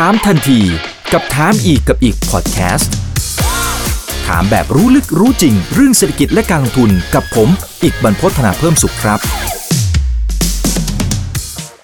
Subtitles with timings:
[0.00, 0.60] ถามทันที
[1.12, 2.94] กับถามอีกกับอีกพอดแคสต์
[4.26, 7.48] ถามแบบรู้ลึกรู้จริง เรื่องเศรษฐกิจและการลงทุนกับผม
[7.82, 9.20] อีกบรรพฒนาเพิ่มสุขครับ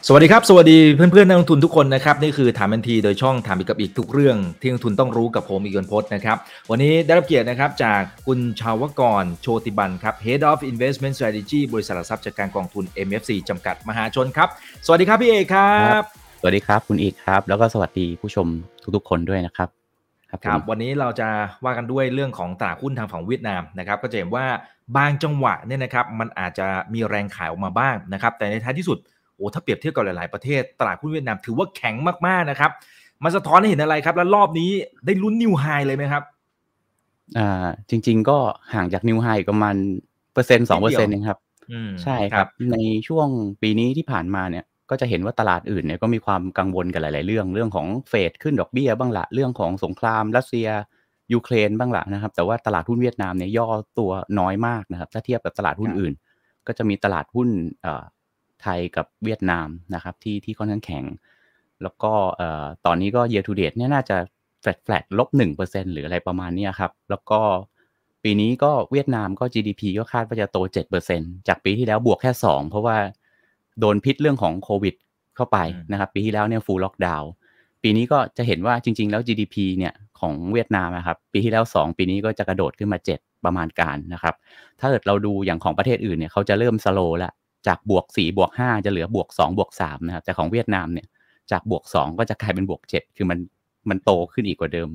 [0.06, 6.36] สวัสดีครับ สวัสดีเพื่อนๆนักลงทุนทุกคนนะครับ นี่คือถามทันทีโดยช่องถามอีกกับอีกทุกเรื่อง ที่นักลงทุนต้องรู้กับผมอีกบรรพฒนะครับ
[6.70, 14.48] วันนี้ได้รับเกียรตินะครับจากคุณชาวกรโชติบันครับ Head of Investment Strategy บริษัทหลักทรัพย์จัดการกองทุน MFC จำกัดมหาชนครับ
[14.86, 18.46] สวัสดีครับพี่เอกครับ สวัสดีครับ คุณอีกครับ แล้วก็สวัสดีผู้ชม
[18.96, 19.68] ทุกๆคนด้วยนะครับ
[20.30, 21.28] ครับวันนี้เราจะ
[21.64, 24.44] ว่ากันด้วยเรื่องของตลาดหุ้นทางฝั่งเวียดนามนะครับ ก็จะเห็นว่า
[24.96, 28.98] บางจังหวะเนี่ยนะครับ มันอาจจะมีแรงขายออกมาบ้างนะครับ แต่ในท้ายที่สุด
[29.34, 31.94] โอ้ถ้าเปรียบเทียบกับหลาย ๆ ประเทศตลาดหุ้นเวียดนามถือว่าแข็ง
[32.26, 32.70] มากๆนะครับ
[33.24, 34.70] มันสะท้อนให้เห็นอะไรครับ แล้วรอบนี้
[35.06, 36.22] ได้ลุ้นนิวไฮเลยไหมครับ
[37.38, 38.38] อ่าจริง ๆ ก็
[38.74, 39.74] ห่างจากนิวไฮประมาณ
[40.32, 41.38] เปอร์เซ็นต์สองเปอร์เซ็นต์เองครับ
[42.02, 42.76] ใช่ครับ ใน
[43.08, 43.28] ช่วง
[43.62, 50.68] ปีนี้ที่ผ่านมาเนี่ย ก็จะเห็นว่าตลาดอื่นเนี่ยก็มีความกังวลกันหลาย ๆ เรื่องเรื่องของเฟดขึ้นดอกเบี้ยบ้างละเรื่องของสงครามรัสเซีย
[51.32, 56.12] ยูเครนบ้างละนะครับ แต่ว่าตลาดหุ้นเวียดนามเนี่ยย่อตัวน้อยมากนะครับ ถ้าเทียบกับตลาดหุ้นอื่น
[56.66, 57.48] ก็จะมีตลาดหุ้น
[58.62, 61.04] ไทยกับเวียดนามนะครับ ที่ที่ค่อนข้างแข็ง
[61.82, 62.12] แล้วก็
[62.86, 64.16] ตอนนี้ก็ year to date เนี่ยน่าจะ
[64.60, 67.40] flat flat ลบหนึ่งเปอร์เซ็นหรืออะไรประมาณนี้ครับ แล้วก็
[68.24, 72.96] ปีนี้ก็เวียดนามก็ GDP ก็คาดว่าจะโตเจ็ดเปอร์เซ็นจากปีที่แล้วบวกแค่สองเพราะว่า
[73.80, 74.94] โดนพิษเรื่องของโควิด
[75.36, 75.58] เข้าไป
[75.92, 77.30] นะครับ ปีที่แล้วเนี่ย full lockdown
[77.82, 84.34] ปีนี้ก็จะเห็นว่าจริง ๆ แล้ว GDP เนี่ยของเวียดนามนะครับ ปีที่แล้ว 2 ปีนี้ก็จะกระโดดขึ้นมา 7 ประมาณการนะครับ
[84.80, 87.32] ถ้าเกิดเราดูอย่างของประเทศอื่นเนี่ยเขาจะเริ่ม slow แล้ว
[87.66, 91.06] จากบวก4บวก5จะเหลือบวก2บวก3นะครับแต่ของเวียดนามเนี่ย
[91.50, 93.38] จากบวก 2 ก็จะกลายเป็นบวก 7 คือมัน
[93.88, 94.90] มันโตขึ้นอีกกว่าเดิม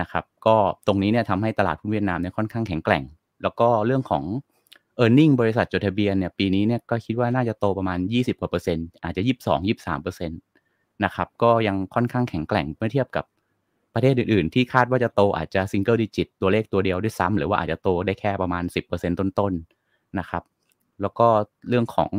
[0.00, 3.04] นะครับ ก็ตรงนี้เนี่ยทำให้ตลาดหุ้นเวียดนามเนี่ยค่อนข้างแข็งแกร่ง
[3.42, 4.24] แล้วก็เรื่องของ
[5.04, 10.38] e a r n i n g บริษัทจดทะเบียนเนี่ยปีนี้เนี่ยก็คิดว่าน่าจะโตประมาณ 20กว่าเปอร์เซ็นต์อาจจะ 22 23เปอร์เซ็นต์
[11.04, 13.24] นะครับก็ยังค่อนข้างแข็งแกร่งเมื่อเทียบกับ
[13.94, 20.42] ประเทศอื่นๆ ที่คาดว่าจะโตอาจจะ single digit ตัวเลขตัวเดียวด้วยซ้ำหรือว่าอาจจะโตได้แค่ประมาณ 10%ต้นๆนะครับ
[21.02, 21.26] แล้วก็
[21.68, 22.10] เรื่องของ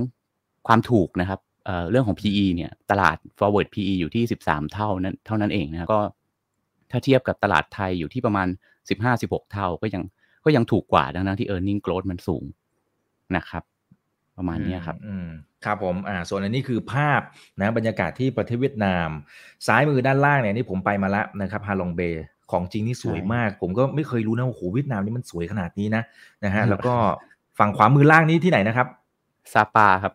[0.67, 5.99] ความถูกนะครับเเรื่องของ PE เนี่ยตลาด forward PE อยู่ที่ 13 เท่านั้นเท่านั้นเองนะก็
[6.91, 8.47] ถ้าเทียบกับตลาดไทยอยู่ที่ประมาณ
[8.99, 10.03] 15-16 เท่าก็ยัง
[10.45, 12.43] ก็ยังถูกกว่าดังนั้นที่ e a r n i n g growth มันสูง
[13.35, 13.63] นะครับ
[14.37, 15.29] ประมาณนี้ครับอืม
[15.65, 17.21] ครับผมอ่าส่วนอันนี้คือภาพ
[17.61, 19.09] นะบรรยากาศที่ประเทศเวียดนาม
[19.67, 26.03] ซ้ายมือด้านล่างเนี่ยนี่ผมไปมาแล้วนะครับฮาลองเบย์ของจริงนี่สวยมาก ผมก็ไม่เคยรู้นะว่าโอ้โหเวียดนามนี่มันสวยขนาดนี้นะ
[26.45, 26.93] นะฮะแล้วก็
[27.59, 28.87] ฝั่งขวามือล่างนี้ที่ไหนนะครับ
[29.53, 30.13] ซาปาครับ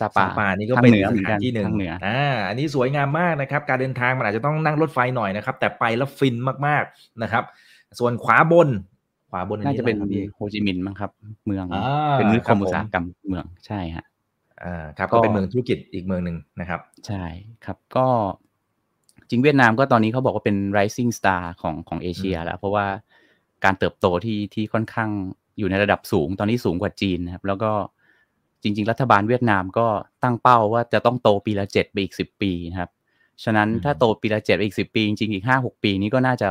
[0.00, 1.66] ซาปาปานี่ก็เป็นสถานที่หนึ่ง
[2.06, 6.34] อ่าอันนี้สวยงามมากนะครับ การเดินทางมันอาจจะต้องนั่งรถไฟหน่อยนะครับ แต่ไปแล้วฟิน
[6.66, 7.44] มากๆนะครับ
[7.98, 8.68] ส่วนขวาบน
[9.30, 9.96] ขวาบนน่าจะเป็น
[10.34, 11.10] โฮจิมินห์มั้งครับ
[11.46, 11.64] เมือง
[12.18, 14.04] เป็นนิคมอุตสาหกรรมเมืองใช่ฮะ
[14.64, 17.24] อ่าครับก็เป็นเมืองธุรกิจอีกเมืองหนึ่งนะครับ ใช่
[17.64, 18.06] ครับก็
[19.28, 22.86] จริงเวียดนามก็ตอนนี้เขาบอกว่าเป็น rising star ของของเอเชียแล้ว เพราะว่า
[23.64, 25.10] การเติบโตที่ที่ค่อนข้าง
[25.58, 27.72] อยู่ในระดับสูง ตอนนี้สูงกว่าจีนนะครับ แล้วก็
[28.62, 29.86] จริง ๆ รัฐบาลเวียดนามก็
[30.22, 32.90] ตั้งเป้าว่าจะต้องโตปีละเจ็ดไปอีกสิบปีนะครับ
[33.44, 36.48] ฉะนั้นถ้าโตปีละเจ็ดไปอีกสิบปี จริงๆอีกห้าหกปีนี้ก็น่าจะ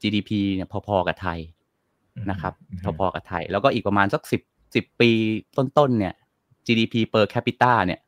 [0.00, 1.38] GDP เนี่ยพอๆกับไทย
[2.30, 2.52] นะครับ
[2.98, 4.42] พอๆกับไทย แล้วก็อีกประมาณสักสิบ
[4.74, 5.10] สิบปี
[5.56, 6.14] ต้นๆเนี่ย
[6.66, 8.00] GDP per capita เนี่ย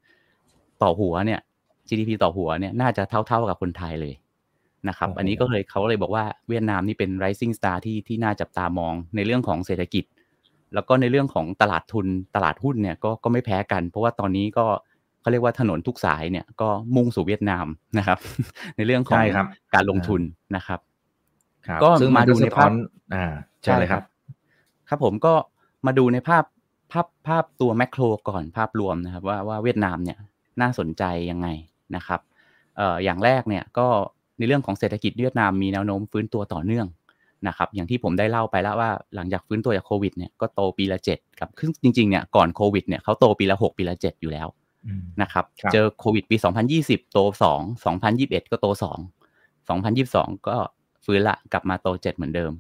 [0.83, 1.41] ต่อหัวเนี่ย
[1.89, 4.15] GDP ต่อหัวเนี่ยน่าจะเท่าๆกับคนไทยเลย
[4.89, 10.05] นะครับ อันนี้ก็เลยเขาเลยบอกว่าเวียดนามนี่เป็น rising star ที่ที่น่าจับตามองในเรื่องของเศรษฐกิจ
[10.75, 14.67] แล้วก็ในเรื่องของตลาดทุนตลาดหุ้นเนี่ยก็ก็ไม่แพ้กัน เพราะว่าตอนนี้ก็
[15.21, 17.67] เขาเรียกว่าถนนทุกสายเนี่ยก็มุ่งสู่เวียดนาม
[17.99, 18.19] นะครับ
[18.77, 19.23] ในเรื่องของ
[19.75, 20.21] การลงทุน
[20.57, 20.81] นะครับ
[21.83, 22.71] ก็มาดูในภาพ
[23.15, 23.27] อ่า
[23.63, 24.03] ใช่เลยครับ
[24.89, 25.35] ครับผมก็
[25.87, 26.45] มาดูในภาพ
[26.93, 30.19] ภาพภาพตัวแมกโรก่อนภาพรวมนะครับ ว่าว่าเวียดนามเนี่ย
[30.61, 31.49] น่าสนใจยังไง
[31.97, 32.21] นะครับ
[32.77, 33.87] เอ่ออย่างแรกเนี่ยก็
[34.39, 36.87] ในเรื่องของเศรษฐกิจเวียดนามมีแนวโน้มฟื้นตัวต่อเนื่อง
[37.49, 44.49] นะครับอย่างที่ผมได้เล่าไปแล้วว่าหลังจากฟื้นตัวจากโควิดเนี่ยก็โตปีละเจ็ดครับซึ่งจริงๆเนี่ยก่อนโควิดเนี่ยเขาโตปีละหกปีละเจ็ดอยู่แล้ว
[45.23, 46.37] นะครับเจอโควิดปี
[46.75, 47.19] 2020 โต
[47.53, 48.67] 2 2021 ก็โต
[49.33, 50.57] 2 2022 ก็
[51.09, 52.53] ฟื้นละกลับมาโต7เหมือนเดิม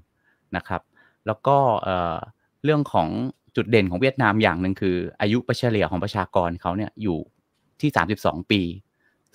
[0.56, 0.82] นะครับ
[1.26, 1.56] แล้วก็
[2.64, 3.08] เรื่องของ
[3.56, 7.18] จุดเด่นของเวียดนามอย่างหนึ่งคือ อายุเฉลี่ยของประชากรเขาเนี่ยอยู่
[7.80, 7.90] ที่
[8.20, 8.60] 32ปี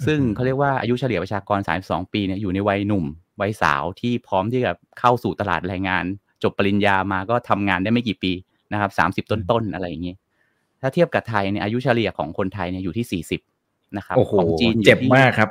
[0.05, 3.05] ซึ่งเขาเรียกว่าอายุเฉลี่ยประชากร32ปีเนี่ยอยู่ในวัยหนุ่ม
[3.41, 6.05] วัยสาวที่พร้อมที่จะเข้าสู่ตลาดแรงงาน
[6.43, 8.31] จบปริญญามาก็ทำงานได้ไม่กี่ปี
[8.71, 8.91] นะครับ
[9.25, 10.15] 30ต้นๆอะไรอย่างนี้
[10.81, 13.23] ถ้าเทียบกับไทยเนี่ยอายุเฉลี่ยของคนไทยเนี่ยอยู่ที่
[13.53, 15.49] 40นะครับของจีนเจ็บมากครับ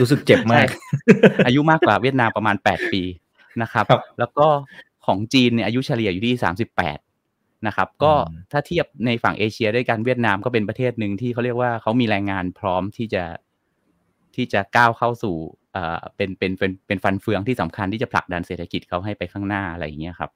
[0.00, 0.68] รู้สึกเจ็บมาก
[1.46, 3.02] อายุมากกว่าเวียดนามประมาณ8ปี
[3.62, 3.84] นะครับ
[4.18, 4.46] แล้วก็
[5.06, 6.34] ของจีนเนี่ยอายุเฉลี่ยอยู่ที่
[7.02, 8.12] 38นะครับก็
[8.52, 13.24] ถ้าเทียบในฝั่งเอเชียด้วยกันเวียดนามก็เป็นประเทศหนึ่งที่เขาเรียกว่าเขามีแรงงานพร้อมที่จะ
[14.36, 15.36] ที่จะก้าวเข้าสู่
[16.16, 20.30] เป็นเป็นเป็นเป็นฟันเฟืองที่สำคัญที่จะผลักดันเศรษฐกิจเขาให้ไปข้างหน้าอะไรอย่างเงี้ยครับ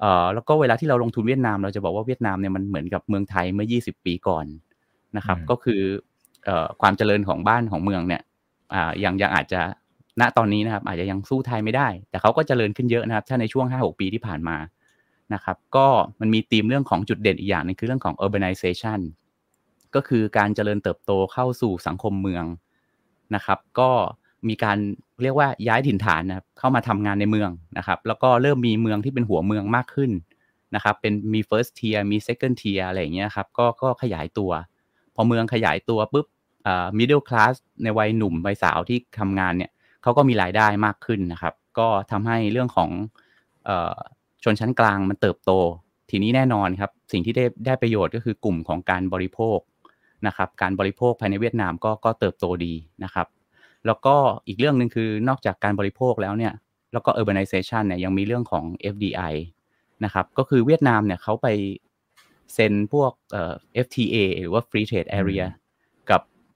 [0.00, 4.46] เอ่อแล้วก็เวลาที่เราลงทุนเวียดนามเราจะบอกว่าเวียดนามเนี่ยมันเหมือนกับเมืองไทยเมื่อ 20 ปีก่อน
[5.16, 5.80] นะครับ ก็คือ
[6.44, 8.22] เอ่อความเจริญของบ้านของเมืองเนี่ย
[8.72, 9.60] อ่ายังยังอาจจะ
[10.20, 14.56] ณตอนนี้นะครับ อาจจะยังสู้ไทยไม่ได้ แต่เขาก็เจริญขึ้นเยอะนะครับ ถ้าในช่วง 5-6 ปีที่ผ่านมา
[15.34, 15.86] นะครับ ก็
[16.20, 19.00] มันมีธีมเรื่องของจุดเด่นอีกอย่างนึงคือเรื่องของ urbanization
[19.94, 22.44] ก็คือการเจริญเติบโตเข้าสู่สังคมเมือง
[23.34, 23.90] นะครับ ก็
[24.48, 24.78] มีการ
[25.22, 30.10] เรียกว่าย้ายถิ่นฐานนะครับเข้ามาทำงานในเมืองนะครับ แล้วก็เริ่มมีเมืองที่เป็นหัวเมืองมากขึ้น
[30.74, 34.50] นะครับ เป็นมี first tier มี second tier อะไรอย่างเงี้ยครับก็ก็ขยายตัว
[35.14, 36.26] พอเมืองขยายตัวปุ๊บ
[36.68, 39.70] อ่า middle class ในวัยหนุ่มวัยสาวที่ทำงานเนี่ย
[40.02, 42.90] เขาก็มีรายได้มากขึ้นนะครับ ก็ทำให้เรื่องของ
[43.68, 43.70] อ
[44.44, 45.52] ชนชั้นกลางมันเติบโต
[46.10, 49.58] ทีนี้แน่นอนครับ สิ่งที่ได้ได้ประโยชน์ก็คือกลุ่มของการบริโภค
[50.26, 52.74] นะครับ การบริโภคภายในเวียดนามก็ก็เติบโตดี
[53.04, 53.26] นะครับ
[53.86, 54.16] แล้วก็
[54.46, 56.52] อีกเรื่องหนึ่งคือนอกจากการบริโภคแล้วเนี่ย
[56.92, 59.34] แล้วก็ urbanization เนี่ยยังมีเรื่องของ FDI
[60.04, 61.46] นะครับ ก็คือเวียดนามเนี่ยเขาไป
[62.54, 63.54] เซ็นพวกเอ่อ
[63.84, 65.44] FTA หรือว่า Free Trade Area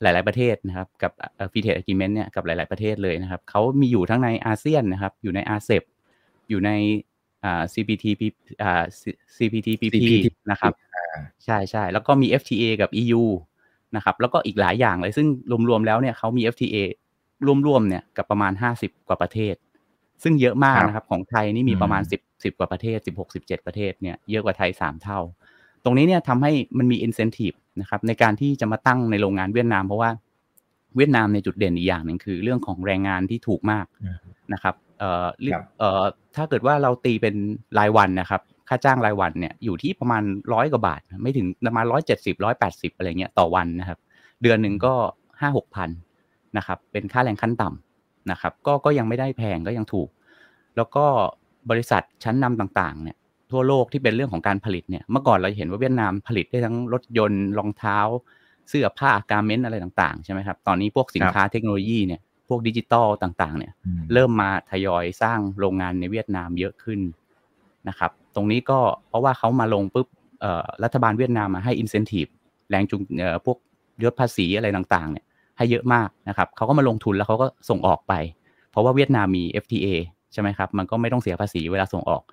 [0.02, 1.12] หลาย ๆ ประเทศนะครับกับ
[1.50, 5.82] Free Trade Agreement เนี่ยกับหลาย ๆ ประเทศเลยนะครับเขามีอยู่ทั้งในอาเซียนนะครับ อยู่ในอาเซบ
[6.48, 6.70] อยู่ใน
[7.44, 8.22] อ่า CPTP
[8.62, 8.82] อ่า
[9.36, 9.94] CPTPP
[10.50, 10.72] นะครับ
[11.44, 13.22] ใช่ใช่แล้วก็มี FTA กับ EU
[13.96, 15.26] นะครับ แล้วก็อีกหลายอย่างเลย ซึ่ง
[15.68, 16.76] รวม ๆ แล้วเนี่ยเขามี FTA
[17.66, 19.54] รวม ๆ เนี่ยกับประมาณ 50 กว่าประเทศ
[20.22, 25.20] ซึ่งเยอะมากนะครับ ของไทยนี่มีประมาณ 10 10 กว่าประเทศ 16 17 ประเทศเนี่ยเยอะกว่าไทย 3 เท่า
[25.84, 30.10] ตรงนี้เนี่ยทำให้มันมี incentive นะครับในการที่จะมาตั้งในโรงงานเวียดนาม เพราะว่า
[30.96, 33.86] เวียดนามในจุดเด่นอีกอย่างหนึ่งคือเรื่องของแรงงานที่ถูกมาก
[34.52, 35.26] นะครับเอ่อ
[35.78, 36.02] เอ่อ
[36.36, 37.34] ถ้าเกิดว่าเราตีเป็น
[37.78, 40.22] รายวันนะครับ ค่าจ้างรายวันเนี่ยอยู่ที่ประมาณ
[40.52, 43.98] ร้อยกว่าบาท ไม่ถึงประมาณร้อยเจ็ดสิบร้อยแปดสิบอะไรเงี้ยต่อวันนะครับ
[44.42, 44.94] เดือนหนึ่งก็
[45.40, 45.90] ห้าหกพัน
[46.56, 50.08] นะครับ เป็นค่าแรงขั้นต่ำนะครับ ก็ก็ยังไม่ได้แพงก็ยังถูก
[50.76, 51.04] แล้วก็
[51.70, 53.16] บริษัทชั้นนำต่างๆ เนี่ย
[53.51, 57.99] ทั่วโลกที่เป็นเรื่องของการผลิตเนี่ยเมื่อก่อนเราเห็นว่าเวียดนามผลิตได้ทั้งรถยนต์รองเท้า
[58.69, 63.73] เสื้อผ้าการเมนต์อะไรต่างๆใช่ไหมครับตอนนี้พวกสินค้าเทคโนโลยีเนี่ยพวกดิจิตอลต่างๆเนี่ย
[64.13, 66.99] เริ่มมาทยอยสร้างโรงงานในเวียดนามเยอะขึ้น
[67.87, 70.07] นะครับตรงนี้ก็เพราะว่าเขามาลงปุ๊บ
[70.83, 72.27] รัฐบาลเวียดนามมาให้อินเซนティブ
[72.69, 73.01] แรงจูง
[73.45, 73.57] พวก
[74.03, 75.25] ยศภาษีอะไรต่างๆเนี่ย
[75.57, 78.13] ให้เยอะมากนะครับเขาก็มาลงทุนแล้วเขาก็ส่งออกไป
[78.71, 79.87] เพราะว่าเวียดนามมี FTA
[80.33, 82.23] ใช่ไหมครับ มันก็ไม่ต้องเสียภาษีเวลาส่งออก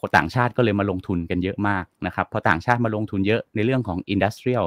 [0.00, 4.66] คนต่างชาติก็เลยมาลงทุนกันเยอะมากนะครับพอต่างชาติมาลงทุนเยอะในเรื่องของอินดัสเทรียล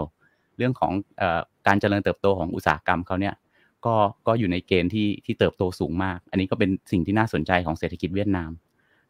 [0.57, 0.91] เรื่องของ
[1.21, 1.23] อ
[1.67, 3.35] การเจริญเติบโตของอุตสาหกรรมเขาเนี่ย
[3.85, 3.95] ก็
[4.27, 8.51] ก็อยู่ในเกณฑ์ที่ที่เติบโตสูงมาก อันนี้ก็เป็นสิ่งที่น่าสนใจของเศรษฐกิจเวียดนาม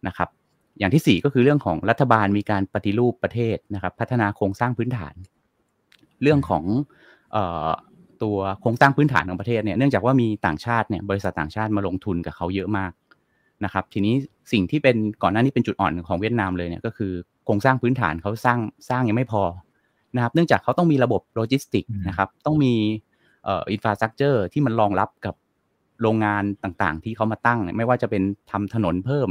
[0.08, 0.30] นะครับ
[0.80, 5.16] อย่างที่ 4 ก็คือเรื่องของรัฐบาลมีการปฏิรูปประเทศนะครับ พัฒนาโครงสร้างพื้นฐาน
[6.22, 6.64] เรื่องของ
[8.24, 12.92] ตัวโครงสร้างพื้นฐานของประเทศเนี่ยเนื่องจากว่ามีต่างชาติเนี่ยบริษัทต่างชาติมาลงทุนกับเขาเยอะมาก
[13.64, 14.16] นะครับ ทีนี้
[14.52, 17.12] สิ่งที่เป็นก่อนหน้านี้เป็นจุดอ่อนของเวียดนามเลยเนี่ยก็คือ
[17.46, 18.60] โครงสร้างพื้นฐานเขาสร้าง
[18.90, 19.44] สร้างยังไม่พอ
[20.16, 22.74] นะครับเนื่องจากเขาต้องมีระบบโลจิสติกนะครับต้องมี
[23.44, 25.36] เอ่อ infrastructure ที่มันรองรับกับ
[26.02, 29.30] โรงงานต่างๆ ที่เขามาตั้ง ไม่ว่าจะเป็นทำถนนเพิ่ม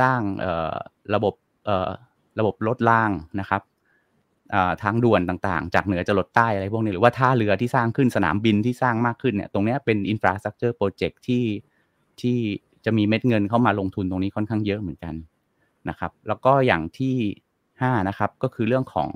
[0.00, 0.74] สร้างเอ่อ
[1.14, 1.34] ระบบ
[1.66, 1.90] เอ่อ
[2.38, 3.10] ระบบรถราง
[3.40, 3.62] นะครับ
[4.82, 11.44] ทางด่วนต่างๆ จากเหนือจะลดใต้อะไรพวกนี้หรือว่าท่าเรือที่สร้างขึ้นสนามบินที่สร้างมากขึ้นเนี่ยตรงนี้เป็นอินฟราสตรักเจอร์โปรเจกต์ที่
[12.20, 12.38] ที่
[12.84, 15.14] จะมีเม็ดเงินเข้ามาลงทุนตรงนี้ค่อนข้างเยอะเหมือนกัน
[15.88, 17.14] นะครับ แล้วก็อย่างที่
[17.62, 19.08] 5นะครับก็คือเรื่องของ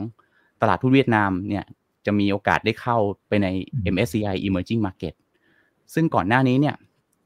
[0.60, 1.64] ตลาดทุนเวียดนามเนี่ย
[2.06, 2.96] จะมีโอกาสได้เข้า
[3.28, 3.46] ไปใน
[3.94, 5.14] MSCI Emerging Market
[5.94, 6.74] ซึ่งก่อนหน้านี้เนี่ย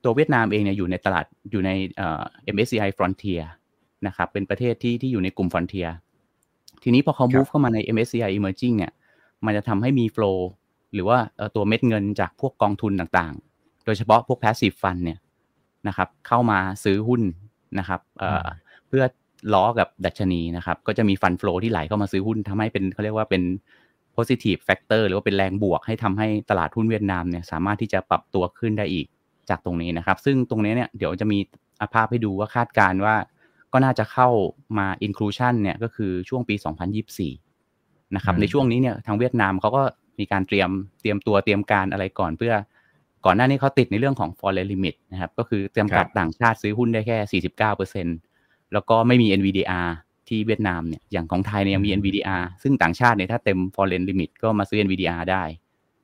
[0.04, 1.70] ตัวเวียดนามเองเนี่ยอยู่ในตลาดอยู่ใน
[2.54, 3.42] MSCI Frontier
[4.06, 5.90] นะครับเป็นประเทศที่ที่อยู่ในกลุ่ม Frontier
[6.82, 8.92] ทีนี้พอเขา move เข้ามาใน MSCI Emerging เนี่ย
[9.44, 10.38] มันจะทำให้มี flow
[10.94, 11.18] หรือว่า
[11.54, 15.18] ตัวเม็ดเงินจากพวกกองทุนต่างๆ โดยเฉพาะพวก passive fund เนี่ย
[15.88, 17.22] นะครับ เข้ามาซื้อหุ้น
[17.78, 18.00] นะครับ
[18.88, 19.04] เพื่อ
[19.54, 23.42] ล้อกับดัชนีนะครับ ก็จะมีฟันฟลูที่ไหลเข้ามาซื้อหุ้นทำให้เป็นเขาเรียกว่าเป็น
[24.16, 29.06] positive factor หรือว่าเป็นแรงบวกให้ทำให้ตลาดหุ้นเวียดนามเนี่ยสามารถที่จะปรับตัวขึ้นได้อีก
[29.50, 31.38] จากตรงนี้นะครับ ซึ่งตรงนี้เนี่ยเดี๋ยวจะมี
[31.94, 33.14] ภาพให้ดูว่าคาดการว่า
[33.72, 34.28] ก็น่าจะเข้า
[34.78, 36.54] มา inclusion เนี่ยก็คือช่วงปี
[37.34, 39.82] 2024 นะครับ ในช่วงนี้เนี่ยทางเวียดนามเขาก็
[40.18, 40.70] มีการเตรียม
[41.00, 42.52] เตรียมตัวเตรียมการอะไรก่อนเพื่อ
[43.24, 47.42] ก่อนหน้านี้เขาติดในเรื่องของ foreign limit นะครับ ก็คือเตรียมกัดต่างชาติซื้อหุ้นได้แค่
[47.80, 49.88] 49%แล้วก็ไม่มี NVDR
[50.28, 55.42] ที่เวียดนามเนี่ย อย่างของไทยเนี่ยยังมี NVDR ซึ่งต่างชาติเนี่ยถ้าเต็ม foreign limit ก็มาซื้อ NVDR ได้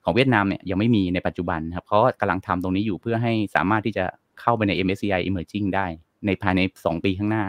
[0.04, 4.04] ของเวียดนามเนี่ยยังไม่มีในปัจจุบันครับเขากำลังทำตรงนี้อยู่เพื่อให้สามารถที่จะ
[4.40, 5.86] เข้าไปใน MSCI Emerging ได้
[6.26, 7.44] ในภายใน 2 ปีข้างหน้า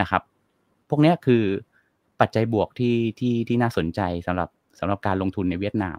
[0.00, 0.22] นะครับ
[0.88, 1.42] พวกนี้คือ
[2.20, 5.98] ปัจจัยบวกที่ที่ที่น่าสนใจสำหรับสำหรับการลงทุนในเวียดนาม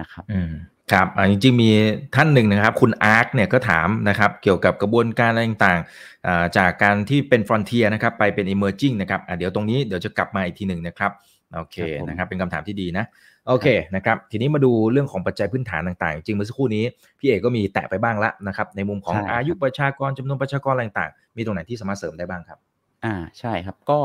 [0.00, 0.52] นะครับอืม
[0.92, 1.70] ครับจริงๆมี
[2.14, 11.10] ท่านหนึ่งนะครับ คุณอาร์คเนี่ยก็ถามนะครับเกี่ยวกับกระบวนการอะไรต่างๆ จากการที่เป็นฟรอนเทียนะครับไปเป็น emerging นะครับเดี๋ยวตรงนี้เดี๋ยวจะกลับมาอีกทีหนึ่งนะครับ
[11.54, 11.76] โอเค
[12.08, 13.04] นะครับเป็นคำถามที่ดีนะ
[13.48, 13.66] โอเค
[13.96, 16.84] นะครับทีนี้มาดูเรื่องของปัจจัยพื้นฐานต่างๆ จริงเมื่อสักครู่นี้
[17.18, 22.58] พี่เอกก็มีแตะไปบ้างแล้วนะครับในมุมของอายุประชากรจำนวนประชากรอะไรต่างๆ มีตรงไหนที่สามารถเสริมได้บ้างครับ
[23.04, 24.00] อ่าใช่ครับก็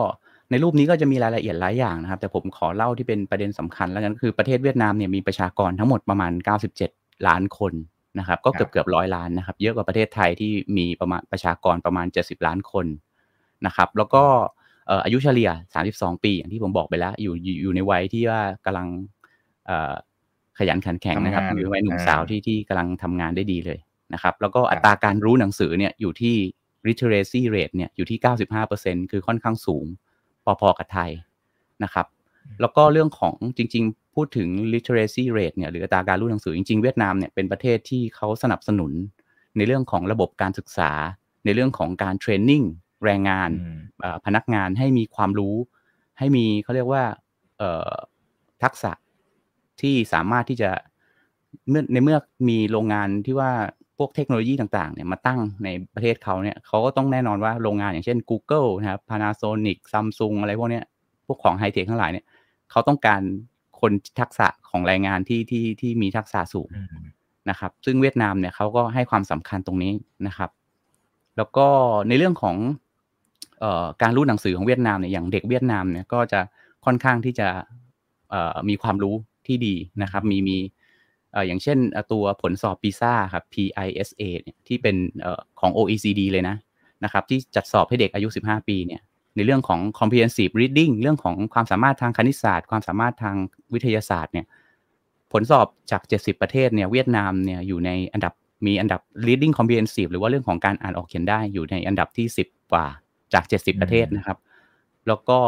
[0.51, 6.31] ในรูปนี้ก็จะมีรายละเอียดหลายอย่างนะครับ แต่ผมขอเล่าที่เป็นประเด็นสำคัญแล้วกันคือประเทศเวียดนามเนี่ยมีประชากรทั้งหมดประมาณ
[6.79, 7.73] 97 ล้านคน
[8.19, 12.85] นะครับ ก็เกือบเกือบร้อยล้านนะครับ เยอะกว่าประเทศไทยที่มีประมาณประชากรประมาณ 70 ล้านคน
[13.65, 14.23] นะครับ แล้วก็
[15.03, 15.49] อายุเฉลี่ย
[15.87, 18.87] 32 ปี อย่างที่ผมบอกไปแล้ว อยู่อยู่ในวัยที่ว่ากำลัง
[20.57, 23.79] ขยันขันแข็งนะครับอยู่ในวัยหนุ่มสาวที่ที่กำลังทำงานได้ดีเลย
[24.13, 26.35] นะครับ แล้วก็อัตราการรู้หนังสือเนี่ยอยู่ที่
[26.87, 28.19] literacy rate เนี่ยอยู่ที่
[28.65, 29.85] 95%คือค่อนข้างสูง
[30.45, 31.11] พอๆกับไทย
[31.83, 32.07] นะครับ
[32.61, 38.91] แล้วก็เรื่องของจริง ๆ พูดถึง literacy rate เนี่ยหรืออัตราการรู้หนังสือจริง ๆ เวียดนามเนี่ยเป็นประเทศที่เขาสนับสนุน
[39.57, 40.91] ในเรื่องของระบบการศึกษา
[41.45, 42.63] ในเรื่องของการเทรนนิ่ง
[43.05, 43.49] แรงงาน
[44.25, 45.55] พนักงานให้มีความรู้
[46.19, 47.03] ให้มีเขาเรียกว่า
[48.63, 48.91] ทักษะ
[49.81, 50.71] ที่สามารถที่จะ
[51.69, 52.17] เมื่อในเมื่อ
[52.49, 53.51] มีโรงงานที่ว่า
[53.97, 60.83] พวกเทคโนโลยีต่างๆเนี่ยมาตั้งในประเทศเขาเนี่ยเขาก็ต้องแน่นอนว่าโรงงานอย่างเช่น Google นะครับ Panasonic Samsung อะไรพวกเนี้ย
[61.25, 62.25] พวกของไฮเทคทั้งหลายเนี่ย
[62.71, 63.21] เขาต้องการ
[63.79, 66.69] คนทักษะของแรงงานที่ที่ที่มีทักษะสูง
[67.49, 69.91] นะครับ ซึ่งเวียดนามเนี่ยเขาก็ให้ความสำคัญตรงนี้
[70.27, 70.49] นะครับ
[71.37, 71.67] แล้วก็
[72.07, 72.55] ในเรื่องของ
[73.59, 76.39] เอ่อการรู้หนังสือของเวียดนามเนี่ยอย่างเด็กเวียดนามเนี่ยก็จะ
[76.85, 77.47] ค่อนข้างที่จะ
[78.29, 79.15] เอ่อมีความรู้
[79.47, 80.57] ที่ดีนะครับ มีมี
[81.47, 81.77] อย่างเช่น
[82.11, 84.95] ตัวผลสอบปีซ่าครับ PISA เนี่ยที่เป็น
[85.59, 86.55] ของ OECD เลยนะ
[87.03, 89.01] นะครับที่จัดสอบให้เด็กอายุ 15 ปีเนี่ย
[89.35, 93.35] ในเรื่องของ comprehensive reading เรื่องของความสามารถทางคณิตศาสตร์ ความสามารถทาง
[93.73, 94.45] วิทยาศาสตร์เนี่ย
[95.31, 98.33] ผลสอบจาก 70 ประเทศเนี่ยเวียดนามเนี่ยอยู่ในอันดับ
[98.65, 102.85] มีอันดับ reading comprehensive หรือว่าเรื่องของการอ่านออกเขียนได้อยู่ในอันดับที่ 10 กว่า
[103.33, 104.37] จาก 70 ประเทศนะครับ
[105.07, 105.39] แล้วก็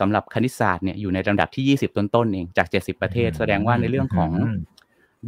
[0.00, 4.30] สำหรับคณิตศาสตร์เนี่ยอยู่ในลำดับที่ 20 ต้นๆเองจาก 70 ประเทศ แสดงว่าในเรื่องของ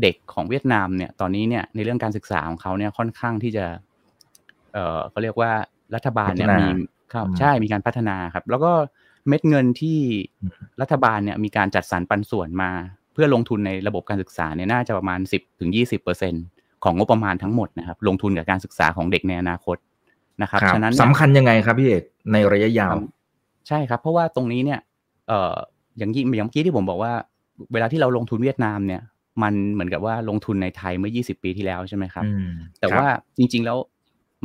[0.02, 3.66] เด็กของเวียดนามเนี่ยตอนนี้เนี่ยในเรื่องการศึกษาของเขาเนี่ยค่อนข้างที่จะ
[4.72, 5.52] เออเขาเรียกว่า
[5.94, 6.66] รัฐบาลเนี่ยมี
[7.12, 8.72] ครับใช่มีการพัฒนาครับ แล้วก็
[9.28, 9.98] เม็ดเงินที่
[10.80, 12.70] รัฐบาลเนี่ยมีการจัดสรรปันส่วนมา
[13.12, 16.34] เพื่อลงทุนในระบบการศึกษาเนี่ยน่าจะประมาณสิบถึงยี่สิบเปอร์เซ็น
[16.84, 19.76] ของงบประมาณทั้งหมดนะครับ ลงทุนกับการศึกษาของเด็กในอนาคต
[20.42, 22.94] นะครับฉะนั้นสำคัญยังไงครับพี่เอกในระยะยาว
[23.68, 24.80] ใช่ครับ เพราะว่าตรงนี้เนี่ย
[25.28, 25.54] เอ่อ
[25.98, 27.12] อย่างยี่อย่างเมื่อกี้ที่ผมบอกว่า
[27.72, 29.02] เวลาที่เราลงทุนเวียดนามเนี่ย
[29.42, 32.24] มันเหมือนกับว่าลงทุนในไทยเมื่อ 20 ปีที่แล้วใช่ไหมครับ
[32.80, 33.06] แต่ว่า
[33.38, 33.78] จริง ๆ แล้ว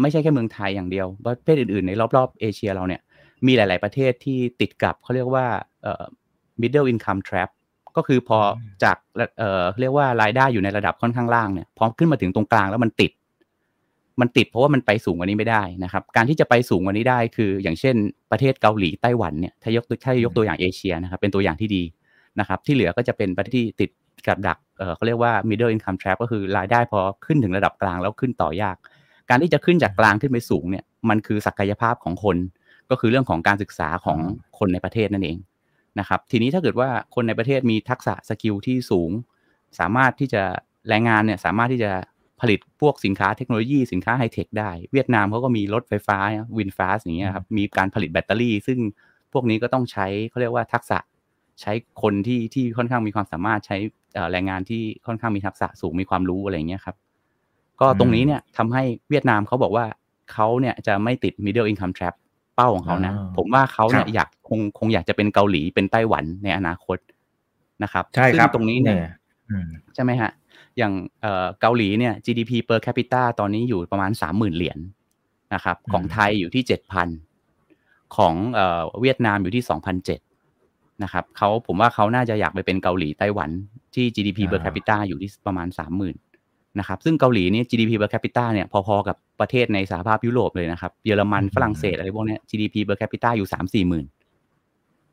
[0.01, 3.01] ไม่ใช่แค่เมืองไทยอย่างเดียว ประเทศอื่น ๆ ในรอบ ๆ เอเชียเราเนี่ย
[3.47, 5.45] มีหลาย ๆ ประเทศที่ติดกับเขาเรียกว่า
[5.83, 6.03] เอ่อ
[6.62, 7.50] middle income trap
[7.97, 8.39] ก็คือพอ
[8.83, 8.97] จาก
[9.39, 13.12] เอ่อเรียกว่ารายได้อยู่ในระดับค่อนข้างล่างเนี่ย พอขึ้นมาถึงตรงกลางแล้วมันติด
[14.21, 17.95] มันติดเพราะว่ามันไปสูงกว่านี้ไม่ได้นะครับ การที่จะไปสูงกว่านี้ได้คือ อย่างเช่น
[18.31, 21.83] ประเทศเกาหลีไต้หวันเนี่ย ถ้ายกถ้ายกตัวอย่างเอเชียนะครับ เป็นตัวอย่างที่ดี
[22.39, 23.89] นะครับ ที่เหลือก็จะเป็นประเทศที่ติด
[24.27, 24.57] กับดัก
[24.96, 28.77] เขาเรียกว่า middle income trap ก็คือรายได้พอขึ้นถึงระดับกลางแล้วขึ้นต่อยาก
[29.30, 32.38] การที่จะขึ้นจากกลางขึ้นไปสูงเนี่ยมันคือศักยภาพของคน
[32.89, 34.20] ก็คือเรื่องของการศึกษาของ
[34.58, 35.38] คนในประเทศนั่นเอง
[36.00, 39.12] นะครับทีนี้ถ้าเกิดว่าคนในประเทศมีทักษะ skill ที่สูง
[39.80, 40.44] สามารถที่จะ
[40.89, 41.92] แรงงานเนี่ยสามารถที่จะ
[42.42, 46.18] ผลิตพวกสินค้าเทคโนโลยีสินค้าไฮเทคได้ เวียดนามเขาก็มีรถไฟฟ้า
[46.58, 48.80] VinFast อย่างเงี้ยครับมีการผลิตแบตเตอรี่ ซึ่ง
[49.34, 51.00] พวกนี้ก็ต้องใช้เขาเรียกว่าทักษะ
[51.62, 53.77] ใช้คนที่ที่ค่อนข้างมีความสามารถใช้
[54.32, 56.96] แรงงานที่ค่อนข้างมีทักษะสูงมีความรู้อะไรเงี้ยครับ
[57.82, 59.86] ก็ตรงนี้เนี่ยทำให้เวียดนามเขาบอกว่า
[60.34, 62.15] เขาเนี่ยจะไม่ติด middle income trap
[62.55, 66.98] เป้าของเขานะ ผมว่าเขาเนี่ยอยากคงคงอยากจะเป็นเกาหลีเป็นไต้หวันในอนาคต
[67.84, 68.98] นะครับใช่ครับตรงนี้เนี่ย
[69.96, 70.32] ใช่ไหมฮะ
[70.77, 70.93] อย่าง
[71.62, 74.79] เกาหลีเนี่ย GDP per capita ตอนนี้อยู่ประมาณสามหมื่นเหรียญ
[75.53, 77.10] นะครับ ของไทยอยู่ที่เจ็ดพัน
[78.15, 78.34] ของ
[79.01, 80.20] เวียดนามอยู่ที่สองพันเจ็ด
[81.03, 83.50] นะครับเขาผมว่าเขาน่าจะอยากไปเป็นเกาหลีไต้หวัน
[83.95, 86.15] ที่ GDP per capita อยู่ที่ประมาณสามหมื่น
[86.79, 94.05] นะครับซึ่งเกาหลีนี่ GDP per capita เนี่ยพอๆกับประเทศในสหภาพยุโรปเลยนะครับ เยอรมันฝรั่งเศสอะไรพวกนี้ GDP per capita อยู่สามสี่หมื่น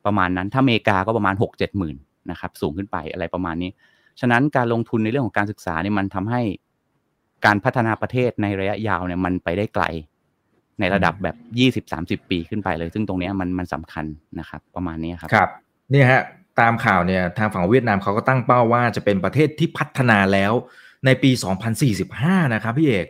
[0.05, 1.95] ประมาณนั้นถ้าอเมริกาก็ประมาณหกเจ็ดหมื่น
[2.31, 3.71] นะครับสูงขึ้นไปอะไรประมาณนี้
[4.19, 6.41] ฉะนั้นการลงทุนในเรื่องของการศึกษาเนี่ยมันทำให้
[7.45, 9.85] การพัฒนาประเทศในระยะยาวเนี่ยมันไปได้ไกล
[10.79, 14.05] ในระดับแบบยี่สิบสามสิบปีขึ้นไปเลย ซึ่งตรงนี้มันมันสำคัญ
[14.39, 15.49] นะครับ ประมาณนี้ครับครับ
[15.93, 16.21] นี่ฮะ
[16.59, 20.53] ตามข่าวเนี่ยทางฝั่งเวียดนามเขาก็ตั้งเป้าว่าจะเป็นประเทศที่พัฒนาแล้ว
[21.05, 21.31] ในปี
[21.91, 23.07] 2045 นะครับพี่เอก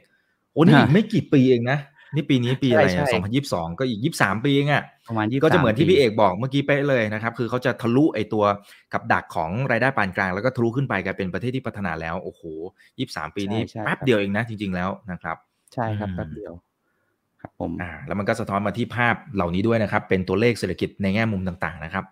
[0.53, 1.79] โอ้นี่อีกไม่กี่ปีเองนะ
[2.15, 2.83] นี่ปีนี้ปีอะไร
[3.13, 8.43] สองพันยี่สิบสองก็อีกยี่สามปีเองอะประมาณก็จะเหมือนที่พี่เอกบอกเมื่อกี้เป๊ะเลยนะครับ คือเขาจะทะลุไอตัว
[8.93, 12.41] กับดักของรายได้ปานกลาง แล้วก็ทะลุขึ้นไปกลายเป็นประเทศที่พัฒนาแล้วโอ้โห
[12.97, 15.37] ยี่สามปีนี้แป๊บเดียวเองนะจริง ๆแล้วนะครับ
[15.73, 16.53] ใช่ครับแป๊บเดียว
[17.41, 22.05] ครับผมอ่าแล้วมันก็สะท้อนมาที่ภาพเหล่านี้ด้วยนะครับ เป็นตัวเลขเศรษฐกิจในแง่มุมต่างๆนะครับ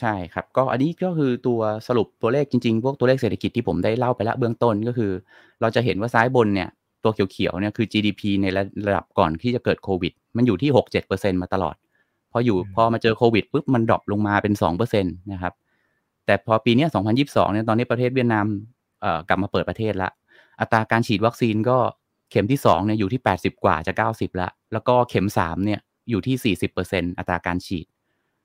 [0.00, 5.12] ใช่ครับ ก็อันนี้ก็คือตัวสรุปตัวเลขจริงๆ พวกตัวเลขเศรษฐกิจที่ผมได้เล่าไปแล้วเบื้องต้นก็คือ
[5.60, 6.68] เราจะเห็นว่าซ้ายบนเนี่ย
[7.04, 8.46] ตัวเขียวๆเนี่ยคือ GDP ใน
[8.86, 11.76] ระดับก่อนที่จะเกิดโควิด มันอยู่ที่ 6-7%มาตลอด
[12.32, 15.52] พออยู่พอมาเจอโควิดปุ๊บมันดรอปลงมาเป็น2%นะครับ
[16.26, 16.86] แต่พอปีนี้
[17.20, 18.46] 2022เนี่ยตอนนี้ประเทศเวียดนาม
[19.00, 20.10] เอ่อกลับมาเปิดประเทศละ
[20.60, 21.78] อัตราการฉีดวัคซีนก็
[22.30, 27.86] เข็มที่2เนี่ยอยู่ที่ 80 กว่าจะ 90แล้วแล้วก็เข็ม3เนี่ยอยู่ที่ 40%อัตราการฉีด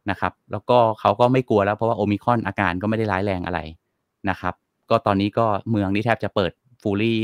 [0.09, 3.59] นะครับแล้วก็เขาก็ไม่กลัวแล้วเพราะว่าโอมิคอนอาการก็ไม่ได้ร้ายแรงอะไร
[4.29, 4.53] นะครับ
[4.89, 7.19] ก็ตอนนี้ก็เมืองนี้แทบจะเปิดฟูลี่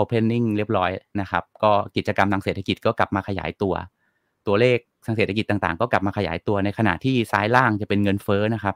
[0.00, 0.90] opening เรียบร้อย
[1.20, 3.74] นะครับ ก็กิจกรรมทางเศรษฐกิจก็กลับมาขยายตัว
[4.46, 8.74] ตัวเลขทางเศรษฐกิจต่างๆ ก็กลับมาขยายตัวในขณะที่ซ้ายล่างจะเป็นเงินเฟ้อนะครับ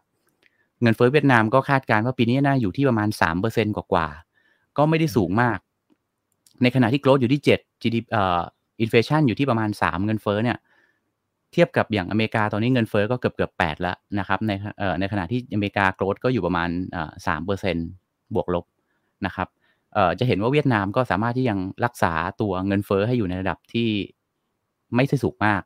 [0.83, 3.09] เงินเฟ้อเวียดนามก็คาดการณ์ว่าปีนี้น่าอยู่ที่ประมาณ
[3.45, 5.59] 3%กว่าๆก็ไม่ได้สูงมาก
[6.63, 8.41] ในขณะที่ growth อยู่ที่ 7 GDP เอ่อ
[8.81, 10.57] inflation อยู่ที่ประมาณ 3 เงินเฟ้อเนี่ย
[11.53, 16.69] เทียบกับอย่างอเมริกาตอนนี้เงินเฟ้อก็เกือบเกือบแปดแล้วนะครับในเอ่อในขณะที่อเมริกา growth ก็อยู่ประมาณ
[17.27, 17.77] สามเปอร์เซ็นต์
[18.35, 18.65] บวกลบ
[19.27, 19.49] นะครับ
[20.19, 23.89] จะเห็นว่าเวียดนามก็สามารถที่ยังรักษาตัวเงินเฟ้อให้อยู่ในระดับที่
[24.95, 25.63] ไม่ใช่สูงมาก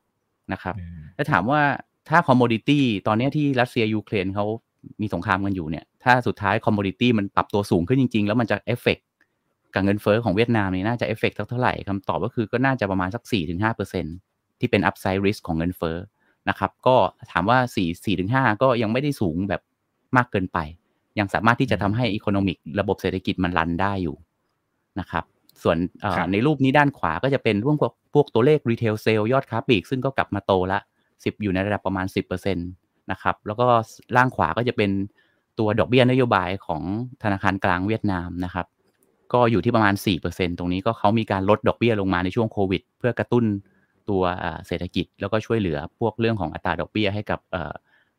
[0.52, 0.74] นะครับ
[1.16, 1.60] ถ้าถามว่า
[2.08, 4.46] ถ้า commodity ตอนนี้ที่รัสเซียยูเครนเขา
[5.00, 8.98] มีสงครามกันอยู่เนี่ย ถ้าสุดท้าย commodity มันปรับตัวสูงขึ้นจริง ๆ แล้วมันจะเอฟเฟก
[9.74, 15.96] กับเงินเฟ้อของเวียดนามนี่น่าจะเอฟเฟกสักเท่าไหร่คำตอบก็คือก็น่าจะประมาณสัก4-5%ที่เป็น upside risk ของเงินเฟ้อ
[16.48, 16.96] นะครับ ก็
[17.32, 17.58] ถามว่า
[18.10, 19.62] 4-4-5ก็ยังไม่ได้สูงแบบ
[20.16, 20.58] มากเกินไป
[21.18, 24.16] ยังสามารถที่จะทำให้ economic ระบบเศรษฐกิจมัน run ได้อยู่
[25.00, 25.24] นะครับ
[25.62, 25.76] ส่วน
[26.32, 30.78] ในรูปนี้ด้านขวาก็จะเป็นพวกพวกตัวเลขรีเทลเซลยอดค้าปลีก ซึ่งก็กลับมาโตละ
[31.10, 33.66] 10 อยู่ในระดับประมาณ 10%นะครับ แล้วก็
[34.16, 34.90] ล่างขวาก็จะเป็น
[35.58, 36.82] ตัวดอกเบี้ยนโยบายของ
[37.22, 38.66] ธนาคารกลางเวียดนามนะครับ
[39.32, 39.94] ก็อยู่ที่ประมาณ
[40.26, 43.44] 4%ตรงนี้ก็เขามีการลดดอกเบี้ยลงมาในช่วงโควิด เพื่อกระตุ้น
[44.10, 44.22] ตัว
[44.66, 47.40] เศรษฐกิจ แล้วก็ช่วยเหลือพวกเรื่องของอัตราดอกเบี้ยให้กับ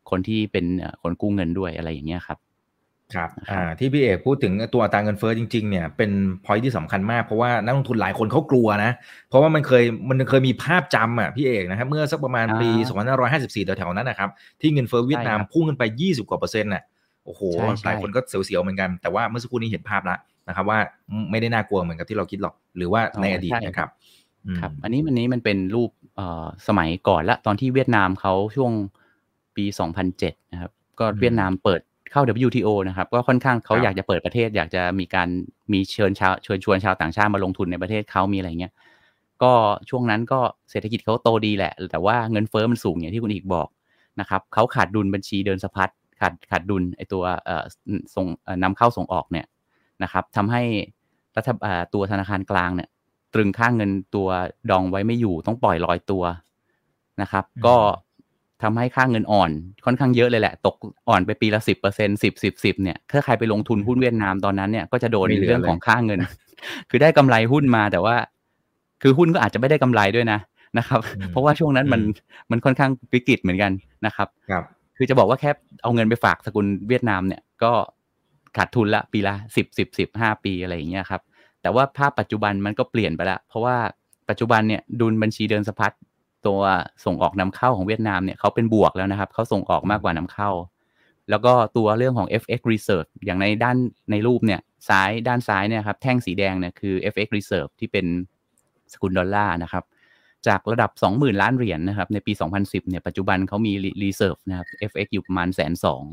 [0.10, 0.66] คนที่เป็น
[1.02, 2.40] คนกู้เงินด้วยอะไรอย่างเงี้ยครับ
[3.16, 6.12] ครับอ่าที่พี่เอกพูดถึงตัวอัตราเงินเฟ้อจริงๆเนี่ยเป็น
[6.46, 8.92] พอยที่สำคัญมากเพราะว่านักลงทุนหลายคนเขากลัวนะ
[9.30, 12.70] เพราะว่ามันเคยมันเคยมีภาพจำอะพี่เอกนะครับเมื่อสักประมาณปี
[13.20, 14.30] 2554แถวๆนั้นนะครับ
[14.62, 16.84] ที่เงินเฟ้อเวียดนามพุ่งขึ้นไป 20 กว่าเปอร์เซ็นต์น่ะ
[17.26, 17.42] โอ้โห
[17.86, 20.80] หลายคนก็เสียวๆเหมือนกัน แต่ว่าเมื่อสักครู่นี้เห็นภาพแล้วนะครับว่า
[21.32, 23.90] ไม่ได้น่ากลัวเหมือนกับที่เราคิดหรอก หรือว่าในอดีตนะครับ
[24.60, 25.90] ครับ อันนี้มันนี้มันเป็นรูป
[26.68, 28.72] สมัยก่อนละ ตอนที่เวียดนามเขาช่วง
[29.56, 29.66] ปี
[30.10, 35.30] 2007 นะครับ ก็เวียดนามเปิดเข้า WTO นะครับ ก็ค่อนข้างเขาอยากจะเปิดประเทศ อยากจะมีการ
[35.74, 38.74] มีเชิญชาวเชิญชวนชาวต่างชาติมาลงทุนในประเทศเขามีอะไรเงี้ย
[39.44, 39.54] ก็
[39.90, 40.40] ช่วงนั้นก็
[40.72, 43.68] เศรษฐกิจเขาโตดีแหละ แต่ว่าเงินเฟ้อมันสูงอย่างที่คุณอีกบอก
[44.20, 47.64] นะครับเขาขาดดุลบัญชีเดินสะพัดขาดขาดดุลไอตัวเอ่อ
[48.16, 48.26] ส่ง
[48.64, 49.46] นำเข้าส่งออกเนี่ย
[50.04, 50.62] นะครับทำให้
[51.38, 52.90] รัฐบาลตัวธนาคารกลางเนี่ย
[53.34, 54.28] ตรึงค่างเงินตัว
[54.70, 56.24] ดองไว้ไม่อยู่ต้องปล่อยลอยตัว
[57.22, 57.76] นะครับ ก็
[58.64, 59.52] ทำให้ค่าเงินอ่อน
[59.86, 60.76] ค่อนข้างเยอะเลยแหละ ตก
[61.10, 66.20] อ่อนไปปีละสิบเปอร์เซ็นสิบสิบสิบเนี่ยถ้าใครไปลงทุนหุ้นเวียดนามตอนนั้นเนี่ยก็จะโดนเรื่องของค่าเงิน
[66.90, 68.16] คือได้กำไรหุ้นมาแต่ว่า
[69.02, 70.40] คือหุ้นก็อาจจะไม่ได้กำไรด้วยนะ
[70.78, 71.00] นะครับ
[71.32, 72.02] เพราะว่าช่วงนั้นมัน
[72.52, 73.72] มันค่อนข้างวิกฤตเหมือนกัน
[74.06, 74.64] นะครับ ครับ
[74.98, 75.52] คือจะบอกว่าแค่
[75.84, 77.72] เอาเงินไปฝากสกุลเวียดนามเนี่ยก็
[78.58, 81.22] ขาดทุนละปีละสิบสิบสิบห้าปีอะไรอย่างเงี้ยครับ
[81.64, 83.78] แต่ว่าภาพปัจจุบันมันก็เปลี่ยนไปละ เพราะว่า
[84.30, 85.92] ปัจจุบันเนี่ยดุลบัญชีเดินสะพัด
[86.48, 86.60] ตัว
[87.06, 90.50] ส่งออกนำเข้าของเวียดนามเนี่ยเขาเป็นบวกแล้วนะครับเขาส่งออกมากกว่านำเข้า
[91.30, 93.78] แล้วก็ตัวเรื่องของ FX reserve อย่างในด้าน
[94.12, 98.06] ในรูปเนี่ยซ้ายด้านซ้ายเนี่ยครับแท่งสีแดงเนี่ยคือ FX reserve ที่เป็น
[98.94, 99.84] สกุลดอลลาร์นะครับ
[100.48, 103.74] จากระดับ 20,000 ล้านเหรียญนนะครับในปี 2010เนี่ยปัจจุบันเขามี
[104.04, 106.04] reserve นะครับ FX อยู่ประมาณแสนสอง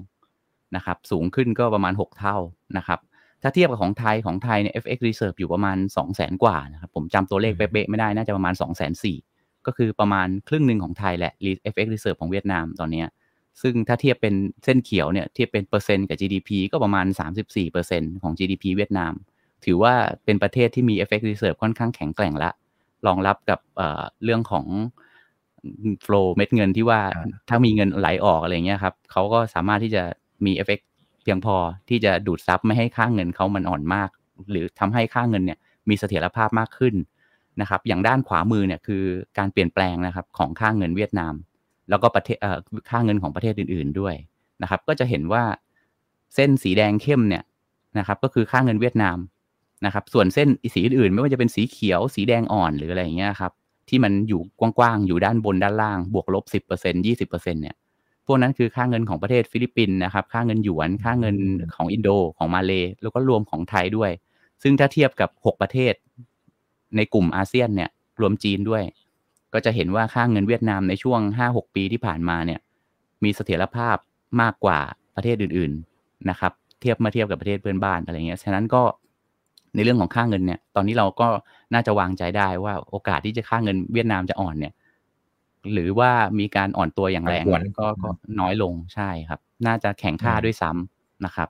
[0.77, 2.37] นะครับสูงขึ้นก็ประมาณ 6 เท่า
[2.77, 3.01] นะครับ
[3.43, 8.95] ถ้าเทียบกับของไทยของไทยเนี่ย FX reserve อยู่ประมาณ 2 0 0 0 0 0 กว่านะครับผมจำตัวเลขเป๊ะๆไม่ได้น่าจะประมาณ2 4 0 0 0
[9.35, 11.33] 0ก็คือประมาณครึ่งหนึ่งของไทยแหละ
[11.73, 13.05] FX Reserve ของเวียดนามตอนนี้
[13.63, 17.07] ซึ่งถ้าเทียบเป็นเส้นเขียวเนี่ยเทียบเป็นเปอร์เซ็นต์กับ GDP ก็ประมาณ
[17.65, 19.13] 34%ของ GDP เวียดนาม
[19.65, 22.51] ถือว่าเป็นประเทศที่มี FX Reserve ค่อนข้างแข็งแกร่งละ
[23.07, 24.67] รองรับกับเเรื่องของ
[26.05, 27.01] flow เม็ดเงินที่ว่า
[27.49, 30.03] ถ้ามีเงินไหลออกอะไรเงี้ยครับเขาก็สามารถที่จะ
[30.45, 30.81] มี FX
[31.23, 31.57] เพียงพอ
[31.89, 34.09] ที่จะดูดซับไม่ให้ค่าเงินเขามันอ่อนมาก
[34.51, 36.95] หรือทำให้ค่าเงินเนี่ยมีเสถียรภาพมากขึ้น
[37.61, 39.03] นะครับ อย่างด้านขวามือเนี่ยคือ
[39.39, 41.35] การเปลี่ยนแปลงนะครับของค่าเงินเวียดนาม
[41.91, 42.39] แล้วก็ประเทศ
[42.91, 44.15] ค่าเงินของประเทศอื่น ๆด้วย
[44.63, 45.45] นะครับ ก็จะเห็นว่า
[46.35, 47.43] เส้นสีแดงเข้มเนี่ย
[47.99, 49.19] นะครับ ก็คือค่าเงินเวียดนาม
[49.87, 53.53] นะครับ ส่วนเส้นสีอื่นๆ ไม่ว่าจะเป็นสีเขียว สีแดงอ่อนหรืออะไรอย่างเงี้ยครับ
[53.89, 57.77] ที่มันอยู่กว้างๆ อยู่ด้านบนด้านล่าง บวกลบสิบเปอร์เซ็นยี่ย
[58.21, 61.37] สิบเปอร์เซ็นเนี่ยพวกนั้นคือค่าเงินของประเทศฟิลิปปินส์นะครับ ค่าเงินหยวน ค่าเงิน
[61.77, 64.11] ของอินโดของมาเลแล้วก็รวมของไทยด้วย
[64.63, 65.95] ซึ่งถ้าเทียบกับหกประเทศ
[66.97, 68.83] ในกลุ่มอาเซียนเนี่ยรวมจีนด้วย
[69.53, 72.61] ก็จะเห็นว่าค่าเงินเวียดนามในช่วงห้าหกปีที่ผ่านมาเนี่ย
[73.25, 73.97] มีเสถียรภาพ
[74.41, 74.79] มากกว่า
[75.17, 78.83] ประเทศอื่นๆนะครับ เทียบมาเทียบกับประเทศเพื่อนบ้านอะไรเงี้ย ฉะนั้นก็
[79.75, 81.29] ในเรื่องของค่าเงินเนี่ย ตอนนี้เราก็
[81.73, 84.73] น่าจะวางใจได้ว่าโอกาสที่จะค่าเงินเวียดนามจะอ่อนเนี่ย
[85.73, 87.45] หรือว่ามีการอ่อนตัวอย่างแรง
[87.81, 91.49] ก็ก็น้อยลงใช่ครับ น่าจะแข็งค่าด้วยซ้ำนะครับ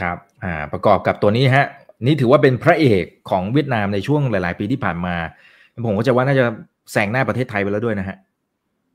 [0.00, 1.66] ครับ อ่า ประกอบกับตัวนี้ฮะ
[2.06, 5.14] นี่ถือว่าเป็นพระเอกของเวียดนามในช่วงหลาย ๆ ปีที่ผ่านมา
[5.86, 6.44] ผมก็จะว่าน่าจะ
[6.92, 8.16] แซงหน้าประเทศไทยไปแล้วด้วยนะฮะ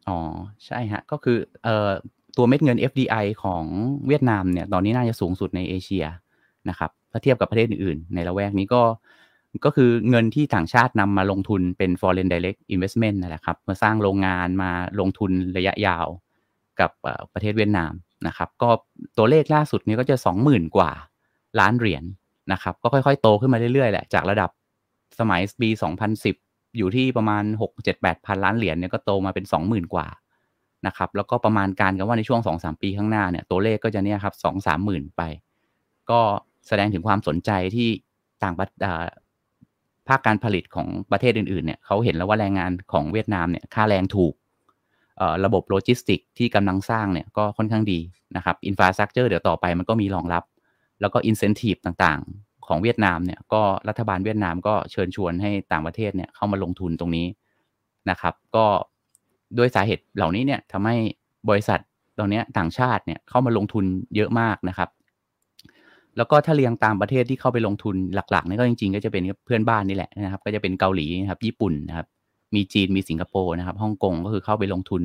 [0.10, 0.20] อ๋อ
[0.66, 1.90] ใช่ฮะ ก็คือเอ่อ
[2.38, 3.64] ตัวเม็ดเงิน FDI ของ
[4.08, 6.06] เวียดนามเนี่ย ตอนนี้น่าจะสูงสุดในเอเชีย
[6.70, 8.82] นะครับ ถ้าเทียบกับประเทศอื่นๆ ในละแวกนี้ก็
[9.66, 16.08] ก็คือเงินที่ต่างชาตินำมาลงทุนเป็น foreign direct investment นั่นแหละครับ มาสร้างโรงงานมาลงทุนระยะยาว
[16.80, 16.92] กับ
[17.34, 17.94] ประเทศเวียดนาม
[18.28, 18.70] นะครับ ก็
[19.18, 20.92] ตัวเลขล่าสุดนี้ก็จะ 20,000 กว่า
[21.60, 22.06] ล้านเหรียญน
[22.52, 24.50] นะครับ ก็ค่อยๆ โตขึ้นมาเรื่อยๆ แหละ จากระดับ
[25.20, 25.70] สมัยปี
[26.24, 27.44] 2010 อยู่ที่ประมาณ
[27.86, 30.08] 6-7-8พันล้านเหรียญเนี่ยก็โตมาเป็น 20,000 กว่า
[30.88, 35.22] นะครับ แล้วก็ประมาณการกันว่าในช่วง 2-3 ปีข้างหน้าเนี่ย ตัวเลขก็จะเนี่ยครับ 2-3 หมื่นไป
[36.10, 36.20] ก็
[36.68, 37.90] แสดงถึงความสนใจที่
[38.44, 38.68] ต่างประ
[40.09, 44.35] ภาคการผลิตของประเทศอื่นๆเนี่ยเขาเห็นแล้วว่าแรงงานของเวียดนามเนี่ยค่าแรงถูก
[45.45, 48.01] ระบบโลจิสติกที่กำลังสร้างเนี่ยก็ค่อนข้างดี
[48.37, 50.45] นะครับอินฟราสตรักเจอร์เดี๋ยวต่อไปมันก็มีรองรับ
[51.01, 57.27] แล้วก็อินเซนティブต่างๆ ของเวียดนามเนี่ยก็รัฐบาลเวียดนามก็เชิญชวนให้ต่างประเทศเนี่ยเข้ามาลงทุนตรงนี้
[58.11, 58.67] นะครับ ก็
[59.59, 60.97] ด้วยสาเหตุเหล่านี้เนี่ยทำให้
[61.49, 61.81] บริษัท
[62.19, 63.85] ตรงนี้ต่างชาติเนี่ยเข้ามาลงทุน
[64.17, 64.89] เยอะมากนะครับ
[66.18, 72.08] แล้วก็ถ้าเรียงตามประเทศที่เข้าไปลงทุนหลักๆนี่ก็จริงๆ ก็จะเป็นเพื่อนบ้านนี่แหละนะครับ ก็จะเป็นเกาหลีนะครับ ญี่ปุ่นนะครับ
[72.56, 75.04] มีจีนมีสิงคโปร์นะครับฮ่องกงก็คือเข้าไปลงทุน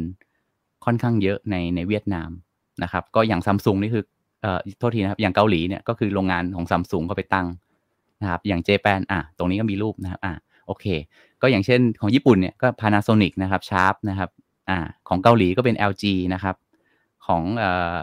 [0.85, 2.31] ค่อนข้างเยอะในในเวียดนาม
[2.83, 4.05] นะครับ ก็อย่างซัมซุงนี่คือ
[4.42, 7.47] เอ่อโทษทีนะครับ อย่างเกาหลีเนี่ยก็คือโรงงานของซัมซุงก็ไปตั้ง
[8.21, 10.33] นะครับ อย่าง Japan อะตรงนี้ก็มีรูปนะครับอะ
[10.66, 10.87] โอเค
[11.42, 14.31] ก็อย่างเช่นของญี่ปุ่นเนี่ยก็ Panasonic นะครับ Sharp นะครับ
[14.71, 16.57] อ่าของเกาหลีก็เป็น LG นะครับ
[17.27, 17.97] ของเอ่อ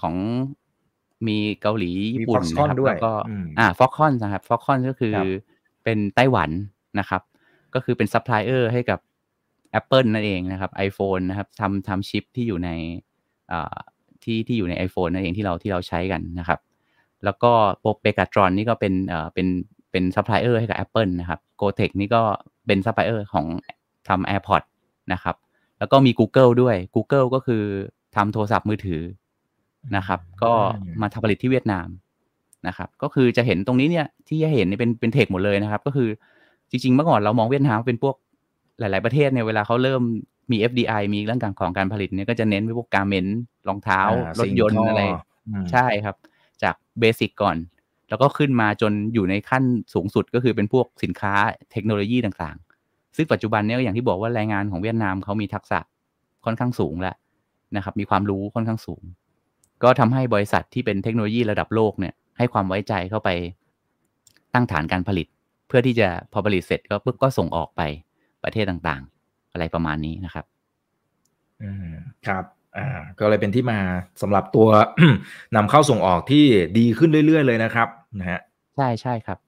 [0.00, 0.14] ของ
[1.28, 3.12] มีเกาหลีญี่ปุ่นนะครับแล้วก็
[3.58, 5.14] อ่า Foxconn นะครับ Foxconn ก็คือ
[5.84, 6.50] เป็นไต้หวัน
[6.98, 7.22] นะครับ
[7.74, 9.00] ก็คือเป็นซัพพลายเออร์ให้กับ
[9.80, 12.70] Apple นั่นเองนะครับ iPhone นะครับทำทำชิปที่อยู่ใน
[13.52, 13.76] อ่า
[14.24, 16.60] ที่ที่อยู่ใน iPhone นั่นเองที่เราที่เราใช้กันนะครับ
[17.24, 19.46] แล้วก็โปเ Pegatron นี่ก็เป็นเอ่อเป็น
[19.90, 22.22] เป็นซัพพลายเออร์ให้กับ Apple นะครับ Goertek นี่ก็
[22.66, 23.46] เป็นซัพพลายเออร์ของ
[24.08, 24.68] ทำ AirPods
[25.12, 25.36] นะครับ
[25.78, 27.62] แล้วก็มี Google ด้วย Google ก็คือ
[28.16, 29.02] ทำโทรศัพท์มือถือ
[29.96, 30.52] นะครับ ก็
[31.00, 31.88] มาทำผลิตที่เวียดนาม
[32.68, 36.08] นะครับ ก็คือจะเห็นตรงนี้เนี่ยที่จะเห็นเป็นเป็น tech หมดเลยนะครับ ก็คือ
[36.70, 38.14] จริงๆเมื่อก่อนเรามองเวียดนามเป็นพวก
[38.78, 40.02] หลาย ๆประเทศเนี่ยเวลาเขาเริ่ม
[40.50, 43.26] มี FDI มีเรื่องการของการผลิตเนี่ยก็จะเน้นไปพวกการเมน
[43.68, 44.00] รองเท้า
[44.40, 45.02] รถยนต์อะไร
[45.72, 46.16] ใช่ครับ
[46.62, 47.56] จากเบสิกก่อน
[48.08, 51.34] แล้วก็ขึ้นมาจนอยู่ในขั้นสูงสุดก็คือเป็นพวกสินค้า
[51.72, 55.78] เทคโนโลยีต่างๆ ซึ่งปัจจุบันเนี่ยอย่างที่บอกว่าแรงงานของเวียดนามเขามีทักษะ
[56.44, 57.16] ค่อนข้างสูงแล้ว
[57.76, 59.02] นะครับ มีความรู้ค่อนข้างสูง
[59.84, 63.30] ก็ทำให้บริษัทที่เป็นเทคโนโลยีระดับโลกเนี่ยให้ความไว้ใจเข้าไป
[64.54, 65.26] ตั้งฐานการผลิต
[65.68, 67.82] เพื่อที่จะพอผลิตเสร็จก็ปุ๊บก็ส่งออกไป
[68.44, 70.44] ประเทศต่างๆ อะไรประมาณนี้นะครับ
[71.62, 71.94] อืม
[72.26, 72.44] ครับ
[72.76, 73.78] อ่าก็เลยเป็นที่มา
[74.22, 74.68] สำหรับตัว
[75.56, 76.44] นำเข้าส่งออกที่
[76.78, 78.40] ดีขึ้นเรื่อย ๆ เลยนะครับนะฮะ
[78.76, 79.38] ใช่ใช่ครับ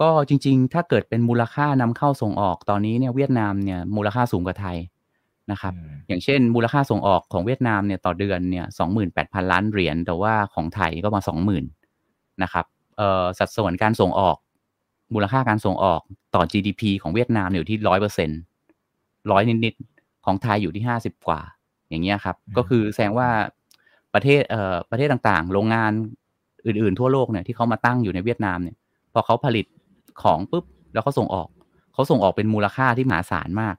[0.00, 4.76] ก็จริง ๆ ถ้าเกิดเป็นมูลค่านำเข้าส่งออกตอนนี้เนี่ยเวียดนามเนี่ยมูลค่าสูงกว่าไทย
[5.52, 5.74] นะครับ
[6.08, 11.64] อย่างเช่น มูลค่าส่งออกของเวียดนามเนี่ยต่อเดือนเนี่ยสองหมื่นแปดพันล้านเหรียญ แต่ว่าของไทยก็มาสองหมื่น
[12.42, 12.64] นะครับ
[12.96, 14.36] เอ่อสัดส่วนการส่งออก
[15.14, 16.00] มูลค่าการส่งออก
[16.34, 18.30] ต่อ GDP ของเวียดนามอยู่ที่ร้อยเปอร์เซ็น
[19.30, 21.40] ร้อยนิดๆ ของไทยอยู่ที่ห้าสิบกว่า
[21.88, 23.28] อย่างเงี้ยครับ ก็คือแสดงว่า
[24.14, 25.92] ประเทศเอ่อประเทศต่างๆ โรงงาน
[26.66, 28.76] อื่นๆ ทั่วโลกเนี่ยที่เขามาตั้งอยู่ในเวียดนามเนี่ย
[29.12, 29.66] พอเขาผลิต
[30.22, 31.48] ของปุ๊บแล้วเขาส่งออก
[31.94, 33.74] เขาส่งออกเป็นมูลค่าที่มหาศาลมาก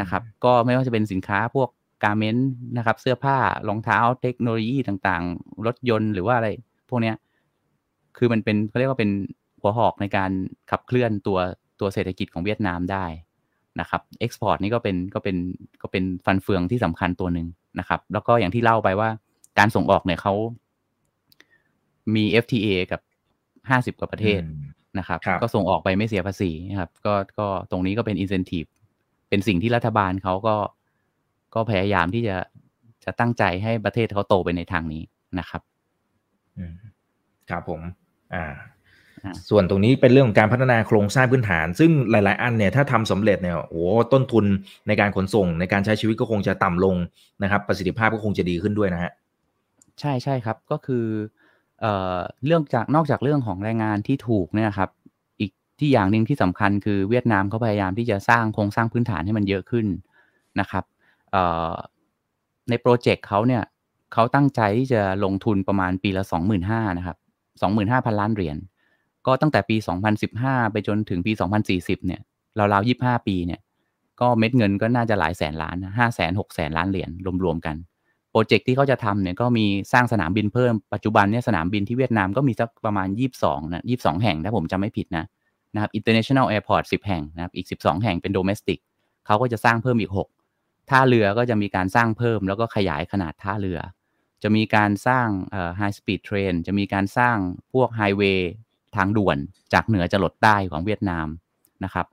[0.00, 1.68] นะครับก็ไม่ว่าจะเป็นสินค้าพวก
[2.04, 3.36] การเมนต์นะครับ เสื้อผ้า
[3.68, 6.48] รองเท้าเทคโนโลยีต่างๆ รถยนต์หรือว่าอะไร
[6.88, 7.16] พวกเนี้ย
[8.16, 9.10] คือมันเป็นเขาเรียกว่าเป็น
[9.60, 10.30] หัวหอกในการ
[10.70, 11.38] ขับเคลื่อนตัว
[11.80, 13.04] ตัวเศรษฐกิจของเวียดนามได้
[13.80, 15.36] นะครับเอ็กซ์พอร์ตนี่ก็เป็นก็เป็น
[15.82, 17.46] ก็เป็นฟันเฟืองที่สำคัญตัวหนึ่ง
[17.78, 19.08] นะครับ แล้วก็อย่างที่เล่าไปว่า
[19.58, 20.34] การส่งออกเนี่ยเขา
[22.14, 23.00] มี FTA กับ
[23.70, 24.40] ห้าสิบกว่าประเทศ
[24.98, 28.64] นะครับ ก็ส่งออกไปไม่เสียภาษีนะครับ ก็ก็ตรงนี้ก็เป็นอินเซนティブ
[29.29, 30.55] เป็นสิ่งที่รัฐบาลเขาก็
[31.55, 32.37] ก็พยายามที่จะ
[33.05, 35.03] จะตั้งใจให้ประเทศเขาโตไปในทางนี้
[35.39, 35.61] นะครับ
[36.57, 36.75] อืม
[37.49, 37.81] ครับผม
[38.35, 38.45] อ่า
[39.49, 44.45] ส่วนตรงนี้เป็นเรื่องของการพัฒนาโครงสร้างพื้นฐาน ซึ่งหลาย ๆ อันเนี่ยถ้าทำสำเร็จเนี่ยโอ้ต้นทุน
[44.87, 46.95] ในการขนส่ง ในการใช้ชีวิตก็คงจะต่ำลง
[47.43, 49.11] นะครับ ประสิทธิภาพก็คงจะดีขึ้นด้วยนะฮะ
[49.99, 51.05] ใช่ใช่ครับก็คือ
[51.81, 54.96] เอ่อเรื่องจากนอกจากเรื่องของแรงงานที่ถูกเนี่ยครับอีก
[55.79, 59.85] ที่อย่างหนึ่งที่สำคัญคือเวียดนามเขาพยายามที่จะสร้างโครงสร้างพื้นฐานให้มันเยอะขึ้น
[60.59, 60.83] นะครับ
[62.69, 63.63] ในโปรเจกต์เขาเนี่ย
[64.13, 66.23] เขาตั้งใจที่จะลงทุนประมาณปีละ
[66.61, 67.17] 25,000นะครับ
[67.67, 68.57] 25,000 ล้านเหรียญ
[69.27, 69.75] ก็ตั้งแต่ปี
[70.25, 71.31] 2015 ไปจนถึงปี
[71.69, 72.21] 2040 เนี่ย
[72.59, 73.59] ราวๆ25 ปีเนี่ย
[74.21, 77.09] ก็เม็ดเงินก็น่าจะหลายแสนล้านห้าแสนหกแสนล้านเหรียญ
[77.43, 77.75] รวมๆกัน
[78.31, 83.07] โปรเจกต์ที่เขาจะทำเนี่ยก็มีสร้างสนามบินเพิ่ม ปัจจุบันเนี่ยสนามบินที่เวียดนามก็มีสักประมาณ
[83.41, 85.25] 22นะ22 แห่งถ้าผมจำไม่ผิดนะ
[85.73, 88.79] นะครับ international airport 10 แห่งนะครับอีก 12 แห่งเป็น domestic
[89.25, 90.11] เขาก็จะสร้างเพิ่มอีก
[90.51, 93.79] 6 ท่าเรือก็จะมีการสร้างเพิ่ม แล้วก็ขยายขนาดท่าเรือ
[94.43, 95.27] จะมีการสร้าง
[95.79, 97.37] high speed train จะมีการสร้าง
[97.73, 98.51] พวกไฮเวย์
[98.95, 99.37] ทางด่วน
[99.73, 101.27] จากเหนือจะลดใต้ของเวียดนาม
[101.83, 102.05] นะครับ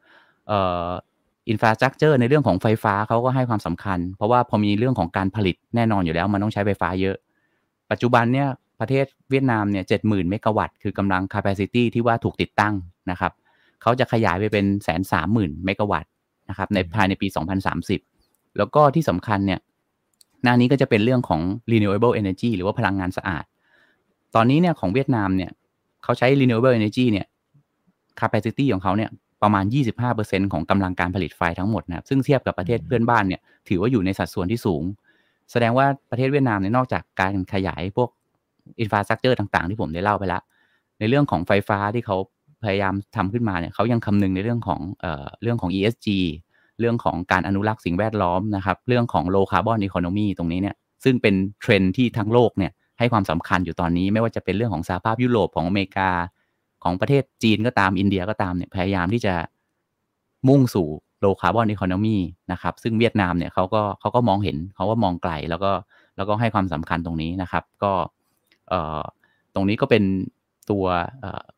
[1.48, 7.16] อินฟราสตรักเจอร์ในเรื่องของไฟฟ้าเขาก็ให้ความสำคัญ เพราะว่าพอมีเรื่องของการผลิตแน่นอนอยู่แล้วมันต้องใช้ไฟฟ้าเยอะ
[7.90, 8.48] ปัจจุบันเนี่ย
[8.80, 12.74] ประเทศเวียดนามเนี่ยเจ็ดหมื่นเมกะวัตต์คือกำลัง capacity ที่ว่าถูกติดตั้ง
[13.10, 13.32] นะครับ
[13.84, 16.10] เขาจะขยายไปเป็นแสนสามหมื่นเมกะวัตต์
[16.48, 17.26] นะครับในภายในปี
[17.92, 19.60] 2030 แล้วก็ที่สำคัญเนี่ย
[20.42, 21.40] หน้านี้ก็จะเป็นเรื่องของ
[21.72, 23.44] renewable energy หรือว่าพลังงานสะอาด
[24.34, 25.50] ตอนนี้เนี่ยของเวียดนามเนี่ย
[26.02, 27.26] เขาใช้ renewable energy เนี่ย
[28.20, 29.10] capacity ของเขาเนี่ย
[29.42, 29.64] ประมาณ
[30.08, 34.82] 25%ของกำลังการผลิตไฟทั้งหมดนะครับ ซึ่งเทียบกับประเทศเพื่อนบ้านเนี่ย ถือว่าอยู่ในสัดส่วนที่สูง
[35.52, 38.08] แสดงว่าประเทศเวียดนามเนี่ยนอกจากการขยายพวก
[38.80, 40.42] infrastructure ต่างๆ ที่ผมได้เล่าไปแล้ว
[40.98, 42.16] ในเรื่องของไฟฟ้าที่เขา
[42.64, 46.08] พยายามทำขึ้นมาเนี่ยเขายังคำนึงในเรื่องของเอ่อเรื่องของ ESG
[46.80, 56.10] เรื่องของการอนุรักษ์สิ่งแวดล้อมนะครับ เรื่องของ low carbon economy ตรงนี้เนี่ยซึ่งเป็นเทรนที่ทั้งโลกเนี่ยให้ความสำคัญอยู่ตอนนี้ ไม่ว่าจะเป็นเรื่องของสหภาพยุโรปของอเมริกา
[56.84, 59.34] ของประเทศจีนก็ตามอินเดียก็ตามเนี่ยพยายามที่จะ
[60.48, 60.88] มุ่งสู่
[61.20, 62.16] low carbon economy
[62.52, 65.72] นะครับซึ่งเวียดนามเนี่ยเขาก็เขาก็มองเห็นเขาก็มองไกลแล้วก็
[66.16, 67.92] แล้วก็ให้ความสำคัญตรงนี้นะครับ ก็
[68.68, 69.02] เอ่อ
[69.54, 70.02] ตรงนี้ก็เป็น
[70.70, 70.84] ตัว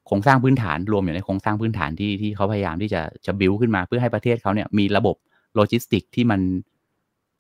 [0.07, 5.17] โครงสร้างพื้นฐานรวมอยู่ในโครงสร้างพื้นฐานที่ที่เขาพยายามที่จะจะบิวขึ้นมาเพื่อให้ประเทศเขาเนี่ยมีระบบ
[5.55, 6.41] โลจิสติกที่มัน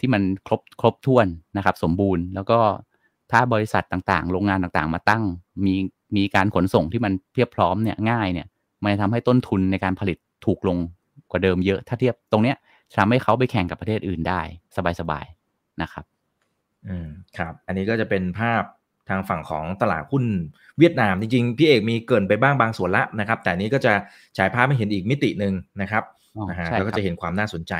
[0.00, 1.26] ที่มันครบครบถ้วน
[1.56, 2.58] นะครับ สมบูรณ์ แล้วก็
[3.32, 5.22] ถ้าบริษัทต่างๆ โรงงานต่างๆ มาตั้ง
[5.64, 5.74] มี
[6.16, 8.46] มีการขนส่งที่มันเพียบพร้อมเนี่ยง่ายเนี่ย
[8.82, 10.78] มันจะทำให้ต้นทุนในการผลิตถูกลง
[11.30, 12.56] กว่าเดิมเยอะถ้าเทียบตรงเนี้ย
[12.98, 14.40] ทำให้เขาไปแข่งกับประเทศอื่นได้
[15.00, 16.04] สบายๆนะครับ
[16.88, 18.62] อืมครับ อันนี้ก็จะเป็นภาพ
[19.08, 20.24] ทางฝั่งของตลาดหุ้น
[20.78, 23.92] เวียดนาม จริงๆ พี่เอกมีเกินไปบ้างบางส่วนละนะครับ แต่นี้ก็จะ
[24.36, 26.04] ฉายภาพให้เห็นอีกมิติหนึ่งนะครับ
[26.50, 27.74] นะฮะแล้วก็จะเห็นความน่าสนใจ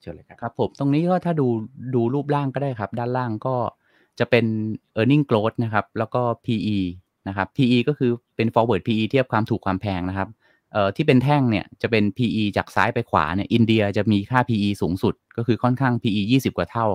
[0.00, 1.46] เชิญเลยครับครับผมตรงนี้ก็ถ้าดู
[1.94, 3.56] ดูรูปร่างก็ได้ครับ ด้านล่างก็
[4.18, 4.46] จะเป็น
[5.00, 6.78] e a r n i n g growth นะครับ แล้วก็ PE
[7.28, 10.28] นะครับ PE ก็คือเป็น forward PE เทียบความถูกความแพงนะครับ
[10.72, 16.86] เอ่อที่เป็นแท่งเนี่ยจะเป็น PE จากซ้ายไปขวาเนี่ยอินเดียจะมีค่า PE สูงสุด ก็คือค่อนข้าง PE 20 กว่าเท่า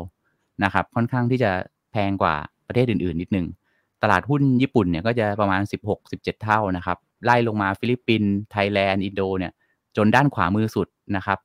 [0.64, 1.52] นะครับ ค่อนข้างที่จะ
[1.92, 2.36] แพงกว่า
[2.68, 3.48] ประเทศอื่นๆ นิดนึง
[4.04, 5.62] ตลาดหุ้นญี่ปุ่นเนี่ยก็จะประมาณ
[6.02, 9.52] 16-17 เท่านะครับ ไล่ลงมาฟิลิปปินส์ไทยแลนด์ อินโดเนี่ย
[9.98, 11.40] จนด้านขวามือสุดนะครับ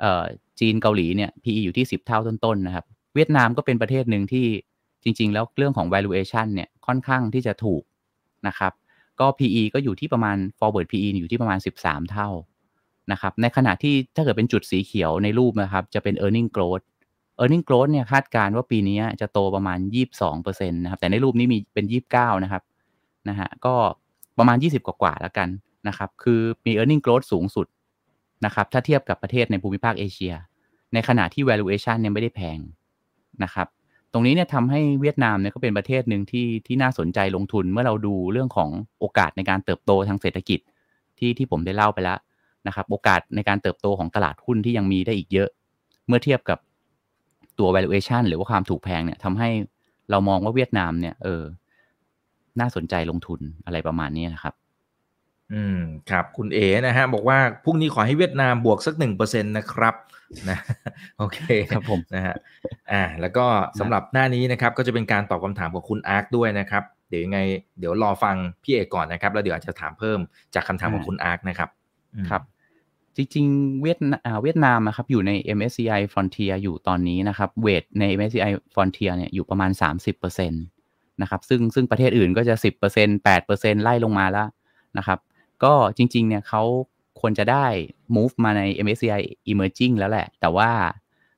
[0.00, 0.24] เอ่อ
[0.60, 4.46] จีนเกาหลีเนี่ย PE อยู่ที่ 10 เท่าต้นๆนะครับ เวียดนามก็เป็นประเทศหนึ่งที่
[5.04, 7.82] จริง ๆ แล้วเรื่องของ valuation เนี่ยค่อนข้างที่จะถูก
[8.46, 8.72] นะครับ
[9.20, 12.28] ก็ PE ก็อยู่ที่ประมาณ forward PE อยู่ที่ประมาณ 13 เท่า
[13.12, 16.84] นะครับ ในขณะที่ถ้าเกิดเป็นจุดสีเขียวในรูปนะครับ จะเป็น earning growth
[17.40, 19.78] earning growth เนี่ยคาดการว่าปีนี้จะโตประมาณ
[20.24, 22.62] 22%นะครับ แต่ในรูปนี้มีเป็น 29 นะครับ
[23.28, 23.74] นะฮะก็
[24.38, 25.48] ประมาณ 20 กว่าๆแล้วกัน
[25.88, 27.66] นะครับ คือมี earning growth สูงสุด
[28.44, 30.34] นะครับถ้าเทียบกับประเทศในภูมิภาคเอเชีย
[30.92, 32.58] ในขณะที่ valuation เนี่ยไม่ได้แพง
[33.44, 33.66] นะครับ
[34.12, 38.70] ตรงนี้เนี่ยทำให้เวียดนามเนี่ยก็เป็นประเทศหนึ่งที่ที่น่าสนใจลงทุนเมื่อเราดูเรื่องของ
[39.00, 40.60] โอกาสในการเติบโตทางเศรษฐกิจ
[41.18, 42.18] ที่ที่ผมได้เล่าไปแล้ว
[42.66, 45.48] นะครับ โอกาสในการเติบโตของตลาดหุ้นที่ยังมีได้อีกเยอะ
[46.06, 46.58] เมื่อเทียบกับ
[47.58, 49.48] ตัว valuation หรือว่าความถูกแพงเนี่ยทำให้
[50.10, 51.42] เรามองว่าเวียดนามเนี่ย เออ
[52.60, 54.54] น่าสนใจลงทุนอะไรประมาณนี้นะครับ
[55.52, 59.94] อืม ครับ คุณเอ๋นะฮะ บอกว่าพรุ่งนี้ขอให้เวียดนามบวกสักหนึ่งเปอร์เซ็นตนะครับ
[60.50, 60.58] นะ
[61.18, 61.38] โอเค
[61.70, 62.34] ครับผม นะฮะ
[62.92, 63.46] อ่า แล้วก็
[63.78, 67.40] สำหรับหน้านี้นะครับ ก็จะเป็นการตอบคำถามของคุณอาร์คด้วยนะครับ เดี๋ยวยังไง
[67.78, 70.18] เดี๋ยวรอฟังพี่เอกก่อนนะครับ แล้วเดี๋ยวอาจจะถามเพิ่ม
[70.54, 71.70] จากคำถามของคุณอาร์คนะครับ
[72.30, 72.42] ครับ
[73.16, 73.98] จริงๆ เวียด
[74.42, 79.70] เวียดนามนะครับอยู่ใน MSCI Frontier อยู่ตอนนี้นะครับเวทใน MSCI Frontier เนี่ยอยู่ประมาณ
[80.26, 82.54] 30%นะครับซึ่งซึ่งประเทศอื่นก็จะ
[82.94, 84.48] 10% 8%ไล่ลงมาแล้ว
[84.98, 85.18] นะครับ
[85.64, 86.62] ก็จริงๆเนี่ยเขา
[87.20, 87.66] ควรจะได้
[88.16, 90.70] move มาใน MSCI Emerging แล้วแหละ แต่ว่า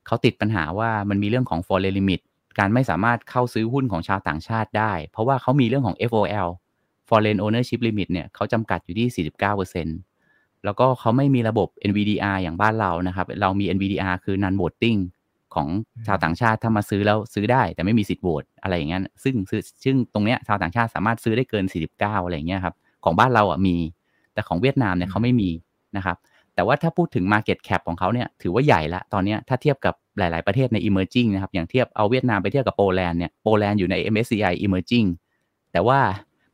[0.07, 2.21] เขาติดปัญหาว่ามันมีเรื่องของ foreign limit
[2.59, 6.49] การไม่สามารถเข้าซื้อหุ้นของชาวต่างชาติได้ เพราะว่าเขามีเรื่องของ FOL
[7.09, 9.27] foreign ownership limit เนี่ยเขาจำกัดอยู่ที่
[9.67, 10.08] 49%
[10.65, 14.99] แล้วก็เขาไม่มีระบบ NVDR อย่างบ้านเรานะครับ เรามี NVDR คือ non voting
[15.55, 15.69] ของ
[16.07, 19.35] ชาวต่างชาติถ้ามาซื้อแล้วซื้อได้แต่ไม่มีสิทธิ์โหวตอะไรอย่างเงี้ยซึ่ง
[19.85, 23.77] ซึ่งตรงเนี้ยชาวต่างชาติสามารถซื้อได้เกิน 49 อะไรอย่างเงี้ยครับ ของบ้านเราอะมี
[24.35, 25.51] แต่ของเวียดนามเนี่ยเขาไม่มี
[25.97, 26.17] นะครับ
[26.55, 35.09] แต่ว่าถ้าพูดถึง Market Cap ของเขาเนี่ยถือว่าใหญ่ละตอนนี้ถ้าเทียบกับหลาย ๆ ประเทศใน Emerging นะครับ อย่างเทียบเอาเวียดนามไปเทียบกับโปแลนด์เนี่ยโปแลนด์อยู่ใน MSCI Emerging
[35.73, 35.99] แต่ว่า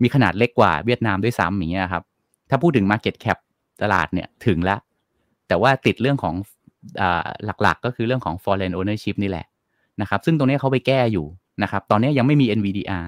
[0.02, 2.02] มีขนาดเล็กกว่าเวียดนามด้วยซ้ำอย่างเงี้ยครับ
[2.50, 3.38] ถ้าพูดถึง Market Cap
[3.82, 4.80] ตลาดเนี่ยถึงแล้ว
[5.48, 6.34] แต่ว่าติดเรื่องของ
[7.62, 9.46] หลักๆ ก็คือเรื่องของ foreign ownership นี่แหละ
[10.00, 11.26] นะครับ ซึ่งตรงนี้เขาไปแก้อยู่
[11.62, 13.06] นะครับ ตอนนี้ยังไม่มี NVDR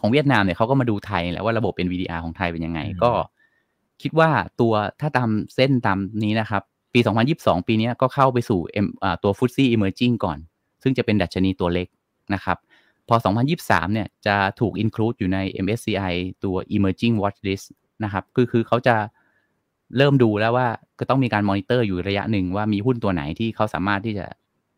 [0.00, 3.10] ของเวียดนามเนี่ยเขาก็มาดูไทยแหละว่าระบบ NVDR ของไทยเป็นยังไง ก็
[4.02, 6.62] คิดว่าตัวถ้าตามเส้นตามนี้นะครับ
[6.94, 7.00] ปี
[7.34, 8.60] 2022 ปีนี้ก็เข้าไปสู่
[9.22, 10.38] ตัวฟุตซี่ emerging ก่อน
[10.82, 11.88] ซึ่งจะเป็นดัชนีตัวเล็ก
[12.34, 12.58] นะครับ
[13.08, 13.16] พอ
[13.54, 16.14] 2023 เนี่ยจะถูก include อยู่ใน MSCI
[16.44, 17.66] ตัว emerging watch list
[18.04, 18.96] นะครับ คือคือเขาจะ
[19.96, 24.26] เริ่มดูแล้วว่าก็ต้องมีการมอนิเตอร์อยู่ระยะหนึ่งว่ามีหุ้นตัวไหนที่เขาสามารถที่จะ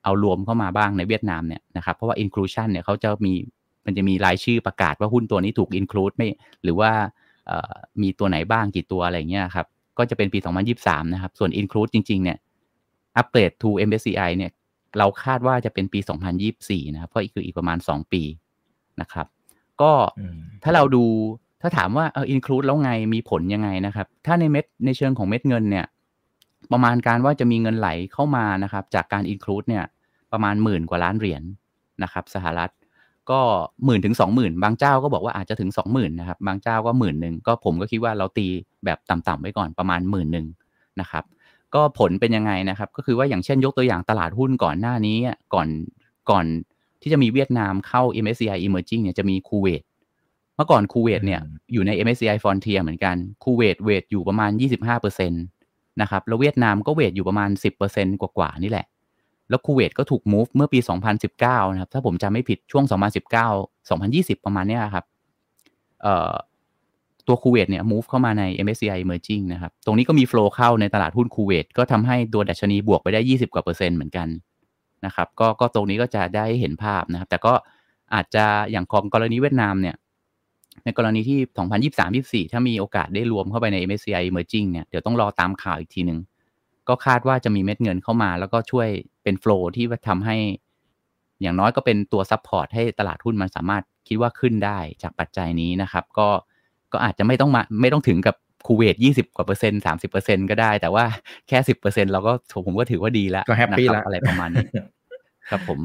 [0.04, 3.32] เอารวมเข้ามาบ้างในเวียดนามเนี่ยนะครับเพราะว่า inclusion เนี่ยเขาจะมี
[3.86, 6.28] มันจะมีรายชื่อประกาศว่าหุ้นตัวนี้ถูก include ไม่
[6.64, 6.90] หรือว่า
[8.02, 9.66] มีตัวไหนบ้างกี่ตัวอะไรเงี้ยครับ
[9.98, 10.38] ก็จะเป็นปี
[10.76, 12.38] 2023 นะครับ ส่วน include จริง ๆ เนี่ย
[13.16, 14.50] upgrade to MSCI เนี่ย
[14.98, 16.00] เราคาดว่าจะเป็นปี
[16.46, 18.22] 2024 นะครับเพราะอีกคืออีกประมาณ 2 ปี
[19.00, 19.26] นะครับ
[19.82, 19.92] ก็
[20.64, 21.04] ถ้าเราดู
[21.60, 25.86] ถ้าถามว่าเออ include แล้วไงมีผลยังไงนะครับ ถ้าในเม็ดในเชิงของเม็ดเงินเนี่ย
[26.72, 29.84] ประมาณการว่าจะมีเงินไหลเข้ามานะครับ จากการ include เนี่ย
[30.32, 31.44] ประมาณหมื่นกว่าล้านเหรียญน
[32.02, 32.70] นะครับ สหรัฐ
[33.30, 33.40] ก็
[33.84, 38.46] หมื่นถึงสองหมื่นบางเจ้าก็บอกว่าอาจจะถึงสองหมื่นนะครับ บางเจ้าก็หมื่นหนึ่งก็ผมก็คิดว่าเราตี
[38.84, 40.46] แบบต่ำๆไว้ก่อนประมาณหมื่นหนึ่ง
[41.00, 41.24] นะครับ
[41.74, 45.18] ก็ผลเป็นยังไงนะครับ ก็คือว่าอย่างเช่นยกตัวอย่างตลาดหุ้นก่อนหน้านี้
[45.54, 45.68] ก่อน
[46.30, 46.44] ก่อน
[47.02, 49.82] ที่จะมีเวียดนามเข้า MSCI Emerging เนี่ยจะมีคูเวต
[50.60, 51.40] มื่อก่อนคูเวตเนี่ย
[51.72, 54.50] อยู่ใน MSCI Frontier เหมือนกันคูเวตเวทอยู่ประมาณ
[55.06, 57.50] 25%นะครับแล้วเวียดนามก็เวทอยู่ประมาณ
[57.86, 58.86] 10%กว่าๆนี่แหละ
[59.48, 60.78] แล้วคูเวตก็ถูก move เมื่อปี
[61.26, 62.84] 2019 นะครับ ถ้าผมจำไม่ผิดช่วง
[63.42, 65.04] 2019 2020 ประมาณนี้ครับ
[66.02, 66.34] เอ่อ
[67.26, 74.28] ตัวคูเวตเนี่ย move เข้ามาใน MSCI Emerging นะครับ ตรงนี้ก็มี flow เข้าในตลาดหุ้นคูเวตก็ทำให้ตัวดัชนีบวกไปได้ 20 กว่าเปอร์เซ็นต์เหมือนกัน
[75.06, 77.52] นะครับก็ก็ตรงนี้ก็จะได้เห็นภาพนะครับ แต่ก็
[78.14, 79.96] อาจจะอย่างของกรณีเวียดนามเนี่ย
[80.84, 81.38] ในกรณีที่
[82.46, 86.20] 2023-24 ถ้ามีโอกาสได้รวมเข้าไปใน MSCI Emerging เนี่ย เดี๋ยวต้องรอตามข่าวอีกทีหนึ่ง
[86.88, 88.88] ก็คาดว่าจะมีเม็ดเงินเข้ามา แล้วก็ช่วย
[89.22, 90.36] เป็น flow ที่ทำให้
[91.42, 96.28] อย่างน้อยก็เป็นตัว support ให้ตลาดหุ้นมันสามารถคิดว่าขึ้นได้จากปัจจัยนี้นะครับ ก็
[96.92, 101.04] ก็อาจจะไม่ต้องมา ไม่ต้องถึงกับคูเวตยี่สิบกว่าเปอร์เซ็นต์สามสิบเปอร์เซ็นต์ก็ได้ แต่ว่า
[101.48, 102.32] แค่สิบเปอร์เซ็นเราก็
[102.66, 104.68] ผมก็ถือว่าดีแล้วก็แฮปปี้แล้วอะไรประมาณนี้
[105.50, 105.80] ครับผม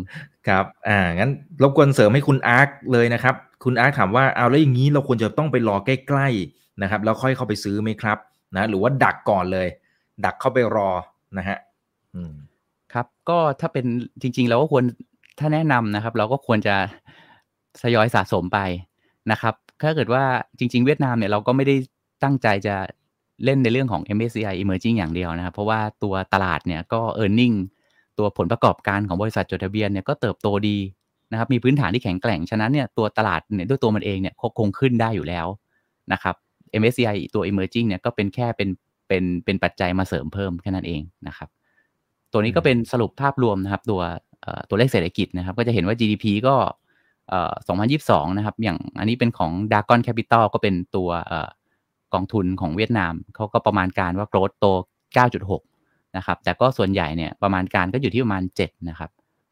[0.47, 1.31] ครับ อ่า งั้น
[1.63, 8.17] รบกวนเสริมให้คุณอาร์คเลยนะครับคุณอาร์คถามว่าเอาแล้วอย่างนี้เราควรจะต้องไปรอใกล้ๆนะครับ แล้วค่อยเข้าไปซื้อไหมครับ
[8.55, 9.67] นะหรือว่าดักก่อนเลย
[10.25, 10.89] ดักเข้าไปรอ
[11.37, 11.57] นะฮะ
[12.93, 13.85] ครับก็ถ้าเป็น
[14.21, 14.83] จริง ๆ เราก็ควร
[15.39, 16.75] ถ้าแนะนำนะครับ เราก็ควรจะ
[17.83, 18.59] ทยอยสะสมไป
[19.31, 20.23] นะครับ ถ้าเกิดว่า
[20.59, 21.75] จริง ๆ เวียดนามเนี่ยเราก็ไม่ได้
[22.23, 22.75] ตั้งใจจะ
[23.45, 27.55] เล่นในเรื่องของ MSCI Emerging อย่างเดียวนะครับ เพราะว่าตัวตลาดเนี่ยก็ e a r n i n g
[28.17, 30.77] ตัวผลประกอบการของบริษัทจดทะเบียนเนี่ยก็เติบโตดี
[31.31, 35.47] นะครับมีพื้นฐานที่แข็งแกร่ง ฉะนั้นเนี่ยตัวตลาดเนี่ยด้วยตัวมันเองเนี่ยคงขึ้นได้อยู่แล้ว
[36.13, 36.35] นะครับ
[36.81, 38.69] MSCI ตัว Emerging เนี่ยก็เป็นแค่เป็น
[39.07, 41.49] เป็นเป็นปัจจัยมาเสริมเพิ่มแค่นั้นเองนะครับ
[42.31, 44.01] ตัวนี้ก็เป็นสรุปภาพรวมนะครับ ตัว
[44.69, 46.55] ตัวเลขเศรษฐกิจนะครับ ก็จะเห็นว่า GDP ก็
[47.45, 51.09] 2022 นะครับ อย่างอันนี้เป็นของ d a g o n Capital ก็เป็นตัว
[52.13, 54.65] กองทุนของเวียดนาม เขาก็ประมาณการว่าโกรดโต
[55.41, 59.09] 9.6 นะครับ แต่ก็ส่วนใหญ่เนี่ยประมาณการก็อยู่ที่ประมาณ 7 นะครับ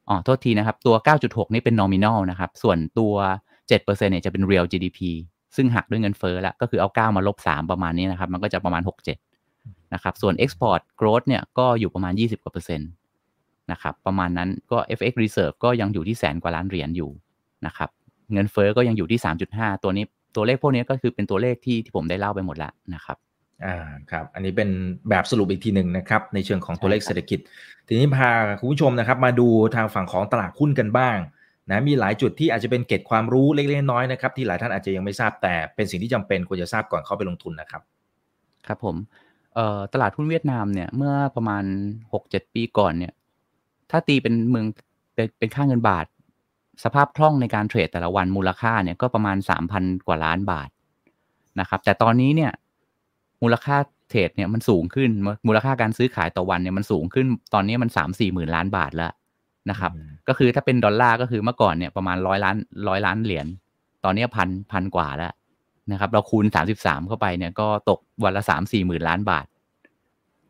[0.09, 3.13] อ๋อโทษทีนะครับ ตัว 9.6 นี่เป็น nominal นะครับ ส่วนตัว
[3.59, 4.99] 7%เนี่ยจะเป็น real GDP
[5.55, 9.07] ซึ่งหักด้วยเงินเฟ้อแล้วก็คือเอา 9 มาลบ 3 ประมาณนี้นะครับ มันก็จะประมาณ 6
[9.47, 12.89] 7 นะครับ ส่วน Export Growth เนี่ยก็อยู่ประมาณ 20 กว่าเปอร์เซ็นต์
[13.71, 17.11] นะครับ ประมาณนั้นก็ FX Reserve ก็ยังอยู่ที่แสนกว่าล้านเหรียญอยู่
[17.65, 17.89] นะครับ
[18.33, 19.19] เงินเฟอ้อก็ยังอยู่ที่
[19.51, 23.17] 3.5 ตัวนี้ตัวเลขพวกนี้ก็คือเป็นตัวเลขที่ที่ผมได้เล่าไปหมดแล้วนะครับ
[23.65, 23.77] อ่า
[24.11, 24.69] ครับอันนี้เป็น
[25.09, 27.39] แบบสรุปอีกทีหนึ่งนะครับ ในเชิงของตัวเลขเศรษฐกิจ
[27.87, 31.17] ทีนี้พาคุณผู้ชมนะครับ มาดูทางฝั่งของตลาดหุ้นกันบ้าง
[31.71, 37.81] นะมีหลายจุดที่อาจจะเป็นเกร็ดความรู้เล็กๆน้อยๆนะครับ ที่หลายท่านอาจจะยังไม่ทราบแต่เป็นสิ่งที่จำเป็นควรจะทราบก่อนเข้าไปลงทุนนะครับ
[38.67, 38.95] ครับผม
[39.55, 41.63] เอ่อตลาดหุ้นเวียดนามเนี่ยเมื่อประมาณ
[42.13, 43.13] หกเจ็ดปีก่อนเนี่ย
[43.91, 44.65] ถ้าตีเป็นเมือง
[45.13, 46.05] เป็นเป็นค่าเงินบาท
[46.83, 50.69] สภาพคล่องในการเทรดแต่ละวันมูลค่าเนี่ยก็ประมาณสามพันกว่าล้านบาท
[51.59, 52.51] นะครับ แต่ตอนนี้เนี่ย
[53.43, 53.77] มูลค่า
[54.09, 55.09] เทรดเนี่ยมันสูงขึ้น
[55.47, 59.11] มูลค่าการซื้อขายต่อวันเนี่ยมันสูงขึ้น ตอนนี้มันสามสี่หมื่นล้านบาทแล้ว
[59.69, 59.91] นะครับ
[60.27, 63.47] ก็คือถ้าเป็นดอลลาร์ก็คือเมื่อก่อนเนี่ยประมาณร้อยล้านร้อยล้านเหรียญ
[64.03, 65.33] ตอนนี้พันพันกว่าแล้ว
[65.91, 69.45] นะครับ เราคูณสามสิบสามเข้าไปเนี่ยก็ตกวันละสามสี่หมื่นล้านบาท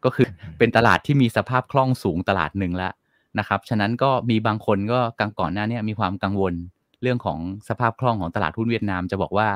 [0.04, 0.26] ก็คือ
[0.58, 2.94] เป็นตลาดที่มีสภาพคล่องสูงตลาดหนึ่งแล้ว
[3.40, 6.54] นะครับ ฉะนั้นก็มีบางคนก็กังก่อนหน้านี้มีความกังวล
[7.02, 7.40] เรื่องของ
[7.70, 9.50] สภาพคล่องของตลาดหุ้นเวียดนามจะบอกว่า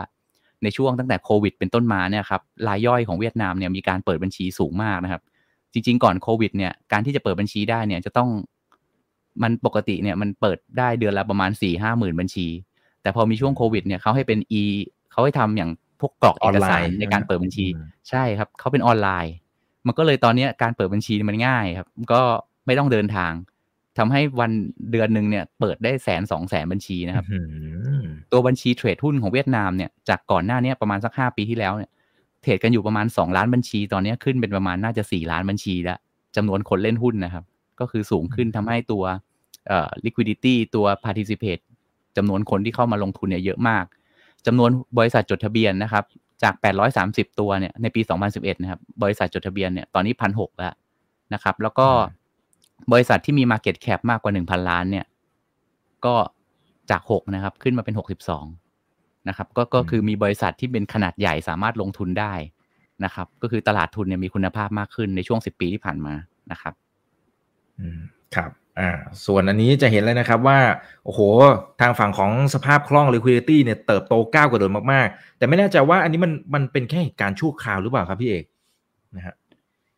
[0.64, 5.22] ในช่วงตั้งแต่โควิดเป็นต้นมาเนี่ยครับรายย่อยของเวียดนามเนี่ยมีการเปิดบัญชีสูงมากนะครับ
[5.74, 8.30] จริง ๆ ก่อนโควิดเนี่ยการที่จะเปิดบัญชีได้เนี่ยจะต้อง
[9.43, 12.47] มันปกติเนี่ยมันเปิดได้เดือนละประมาณ4ี่ห้าหมื่นบัญชี
[13.01, 14.64] แต่พอมีช่วงโควิดเนี่ยเขาให้เป็น e
[15.12, 17.66] เขาให้ทำอย่างพวกกรอกเอกสารในการเปิดบัญชี
[18.10, 19.34] ใช่ครับเขาเป็นออนไลน์
[19.88, 22.22] มันก็เลยตอนนี้การเปิดบัญชีมันง่ายครับ ก็
[22.66, 23.32] ไม่ต้องเดินทาง
[23.98, 24.52] ทำให้วัน
[24.91, 27.26] เดือนหนึ่งเนี่ยเปิดได้แสนสองแสนบัญชีนะครับ
[28.32, 31.89] ตัวบัญชีเทรดหุ้นของเวียดนามเนี่ยจากก่อนหน้านี้ประมาณสักห้าปีที่แล้วเนี่ย
[32.41, 36.00] เทรดกันอยู่ประมาณสองล้านบัญชี ตอนนี้ขึ้นเป็นประมาณน่าจะสี่ล้านบัญชีแล้ว
[36.36, 37.43] จำนวนคนเล่นหุ้นนะครับ
[37.80, 39.04] ก็คือสูงขึ้นทำให้ตัว
[39.68, 41.62] เอ่อ liquidity ตัว participate
[42.18, 43.86] จำนวนคนที่เข้ามาลงทุนเนี่ยเยอะมาก
[44.45, 46.04] จำนวนบริษัทจดทะเบียนนะครับ
[46.43, 46.54] จาก
[46.98, 50.74] 830 ตัวเนี่ยในปี 2011 นะครับ บริษัทจดทะเบียนเนี่ยตอนนี้พันหแล้ว
[51.34, 51.88] นะครับ แล้วก็
[52.92, 55.06] บริษัทที่มี Market Cap มากกว่า 1,000 ล้านเนี่ย
[56.06, 56.16] ก็
[56.92, 57.96] จาก 6 นะครับ ขึ้นมาเป็น
[58.62, 62.34] 62 นะครับ ก็ก็คือมีบริษัทที่เป็นขนาดใหญ่สามารถลงทุนได้
[63.06, 66.14] นะครับ ก็คือตลาดทุนเนี่ยมีคุณภาพมากขึ้นในช่วง 10 ปีที่ผ่านมา
[66.52, 66.74] นะครับ
[67.80, 68.00] อืม
[68.36, 68.90] ครับอ่า
[69.26, 70.60] ส่วนอันนี้จะเห็นเลยนะครับว่า
[71.06, 71.20] โอ้โห
[71.82, 78.46] ทางฝั่งของสภาพคล่อง liquidity เนี่ยเติบโตก้าวกระโดดมากๆ แต่ไม่แน่ใจว่าอันนี้มันมันเป็นแค่เหตุการณ์ชั่วคราวหรือเปล่าครับพี่เอก
[79.16, 79.36] นะฮะ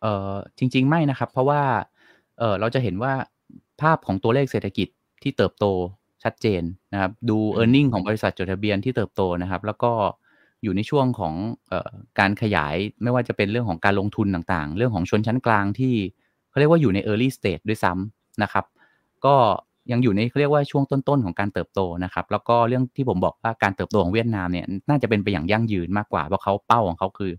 [0.01, 1.61] เอ่อจริง ๆ ไม่นะครับ เพราะว่า
[2.39, 3.13] เออเราจะเห็นว่า
[3.81, 4.87] ภาพของตัวเลขเศรษฐกิจ
[5.23, 5.65] ที่เติบโต
[6.23, 6.61] ชัดเจน
[6.93, 9.91] นะครับ ดู e a r n i n g ของบริษัทจดทะเบียนที่เติบโตนะครับ แล้วก็
[10.63, 11.33] อยู่ในช่วงของ
[11.71, 15.93] ออการขยายไม่ว่าจะเป็นเรื่องของการลงทุนต่างๆ เรื่องของชนชั้นกลางที่
[16.49, 18.65] เขาเรียกว่าอยู่ใน early stage ด้วยซ้ำนะครับ
[19.25, 19.35] ก็
[19.91, 27.31] ยังอยู่ในเขาเรียกว่าช่วงต้นๆของการเติบโตนะครับ แล้วก็เรื่องที่ผมบอกว่าการเติบโตของเวียดนามเนี่ยน่าจะเป็นไปอย่างยั่งยืนมากกว่าเพราะเขาเป้าของเขาคือ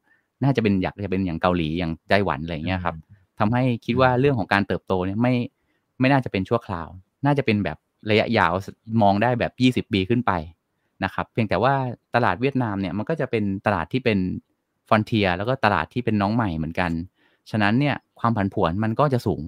[0.43, 2.97] น่าจะเป็นอยากจะเป็นอย่างเกาหลีอย่างไต้หวันอะไรเงี้ยครับ
[3.41, 5.35] ทำให้คิดว่าเรื่องของการเติบโตเนี่ยไม่
[6.01, 6.89] ไม่น่าจะเป็นชั่วคราว
[7.25, 7.79] น่าจะเป็นแบบ
[8.11, 8.53] ระยะยาว
[9.03, 10.33] มองได้แบบยี่สิบปีขึ้นไป
[11.05, 11.75] นะครับ เพียงแต่ว่า
[12.15, 14.19] ตลาดเวียดนามเนี่ยมันก็จะเป็นตลาดที่เป็น
[14.89, 16.91] ฟอนเทียแล้วก็ตลาดที่เป็นน้องใหม่เหมือนกัน
[17.51, 19.43] ฉะนั้นเนี่ยความผันผวนมันก็จะสูง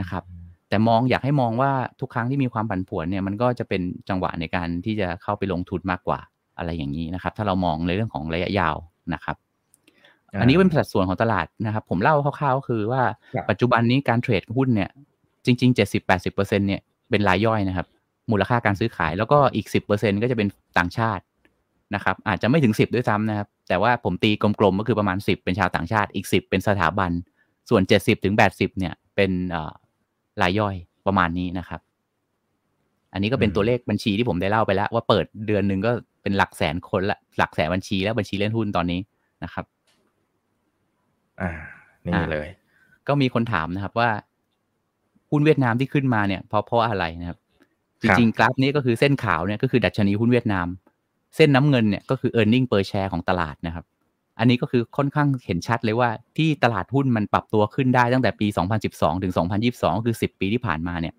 [0.00, 0.22] นะครับ
[0.68, 6.20] แต่มองอยากให้มองว่าทุกครั้งที่มีความผันผวนเนี่ยมันก็จะเป็นจังหวะในการที่จะเข้าไปลงทุนมากกว่า
[6.58, 8.76] อะไรอย่างนี้นะครับ ถ้าเรามองในเรื่องของระยะยาว
[9.14, 9.36] นะครับ
[10.40, 13.02] อันนี้เป็นสัดส่วนของตลาดนะครับ ผมเล่าคร่าวๆก็คือว่า
[13.50, 14.90] ปัจจุบันนี้การเทรดหุ้นเนี่ย
[15.44, 16.80] จริงๆเจ็ดสิบแปดสิบเปอร์เซ็นเนี่ย
[17.10, 17.86] เป็นรายย่อยนะครับ
[18.30, 21.22] มูลค่าการซื้อขายแล้วก็อีกสิบเปอร์เซ็นก็จะเป็นต่างชาติ
[21.94, 27.10] นะครับ อาจจะไม่ถึงสิบด้วยซ้ำนะครับ แต่ว่าผมตีกลมๆ ก็คือประมาณสิบเป็นชาวต่างชาติอีกสิบเป็นสถาบัน
[27.70, 29.30] ส่วนเจ็ดสิบถึงแปดสิบเนี่ยเป็น
[30.42, 30.74] รายย่อย
[31.06, 31.80] ประมาณนี้นะครับ
[33.12, 35.90] อันนี้ก็เป็นตัวเลขบัญชีที่ผมได้เล่าไปแล้ว ว่าเปิดเดือนหนึ่งก็
[36.22, 39.00] เป็นหลักแสนคนละหลักแสนบัญชีแล้วบัญชีเล่นหุ้นตอนนี้
[39.44, 39.64] นะครับ
[41.40, 41.50] อ่า
[42.06, 42.48] นี่เลย
[43.08, 44.10] ก็มีคนถามนะครับว่า
[45.30, 47.38] หุ้นเวียดนามที่ขึ้นมาเนี่ยเพราะเพราะอะไรนะครับ
[48.02, 50.66] จริงๆกราฟนี้ก็คือเส้นขาวเนี่ยก็คือดัชนีหุ้นเวียดนาม
[51.36, 53.84] เส้นน้ำเงินเนี่ยก็คือ e a r n i n g per share ของตลาดนะครับ
[54.38, 58.46] อันนี้ก็คือค่อนข้างเห็นชัดเลยว่าที่ตลาดหุ้นมันปรับตัวขึ้นได้ตั้งแต่ปี
[58.84, 59.32] 2012 ถึง
[59.68, 61.14] 2022 คือ 10 ปีที่ผ่านมาเนี่ย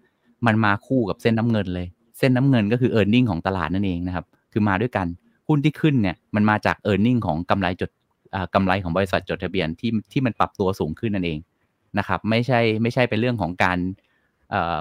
[0.45, 1.87] มันมาคู่กับเส้นน้ำเงินเลย
[2.17, 5.07] เส้นน้ำเงินก็คือ e a r n i n g ของตลาดนั่นเองนะครับ คือมาด้วยกัน
[5.47, 7.89] หุ้นที่ขึ้นเนี่ยมันมาจาก e a r n i n g ของกำไรจด
[8.55, 11.39] กำไรของบริษัทจดทะเบียนที่ที่มันปรับตัวสูงขึ้นนั่นเอง
[11.99, 13.77] นะครับ ไม่ใช่ไม่ใช่เป็นเรื่องของการ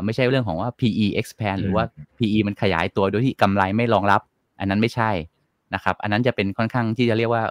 [0.05, 1.84] ไม่ใช่เรื่องของว่า PE expand หรือว่า
[2.18, 4.20] PE มันขยายตัวโดยที่กำไรไม่รองรับ
[4.61, 5.11] อันนั้นไม่ใช่
[5.74, 7.42] นะครับ อันนั้นจะเป็นค่อนข้างที่จะเรียกว่า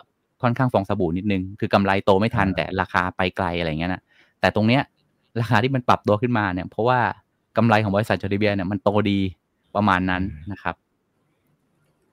[0.43, 4.01] ค่อนข้างฟองสบู่นิดนึง คือกำไรโตไม่ทันแต่ราคาไปไกลอะไรเงี้ยนะ
[4.41, 4.81] แต่ตรงเนี้ย
[5.39, 6.99] ราคาที่มันปรับตัวขึ้นมาเนี่ย เพราะว่า
[7.57, 9.19] กำไรของบริษัทจดทะเบียนเนี่ยมันโตดี
[9.75, 10.75] ประมาณนั้นนะครับ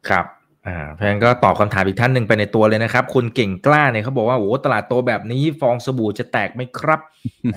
[0.08, 0.26] ครับ
[0.68, 7.00] อ่าเพราะงั้นก็ตอบคำถามอีกท่านหนึ่งไปในตัวเลยนะครับ คุณเก่งกล้าเนี่ยเขาบอกว่าโอ้ตลาดโตแบบนี้ฟองสบู่จะแตกไหมครับ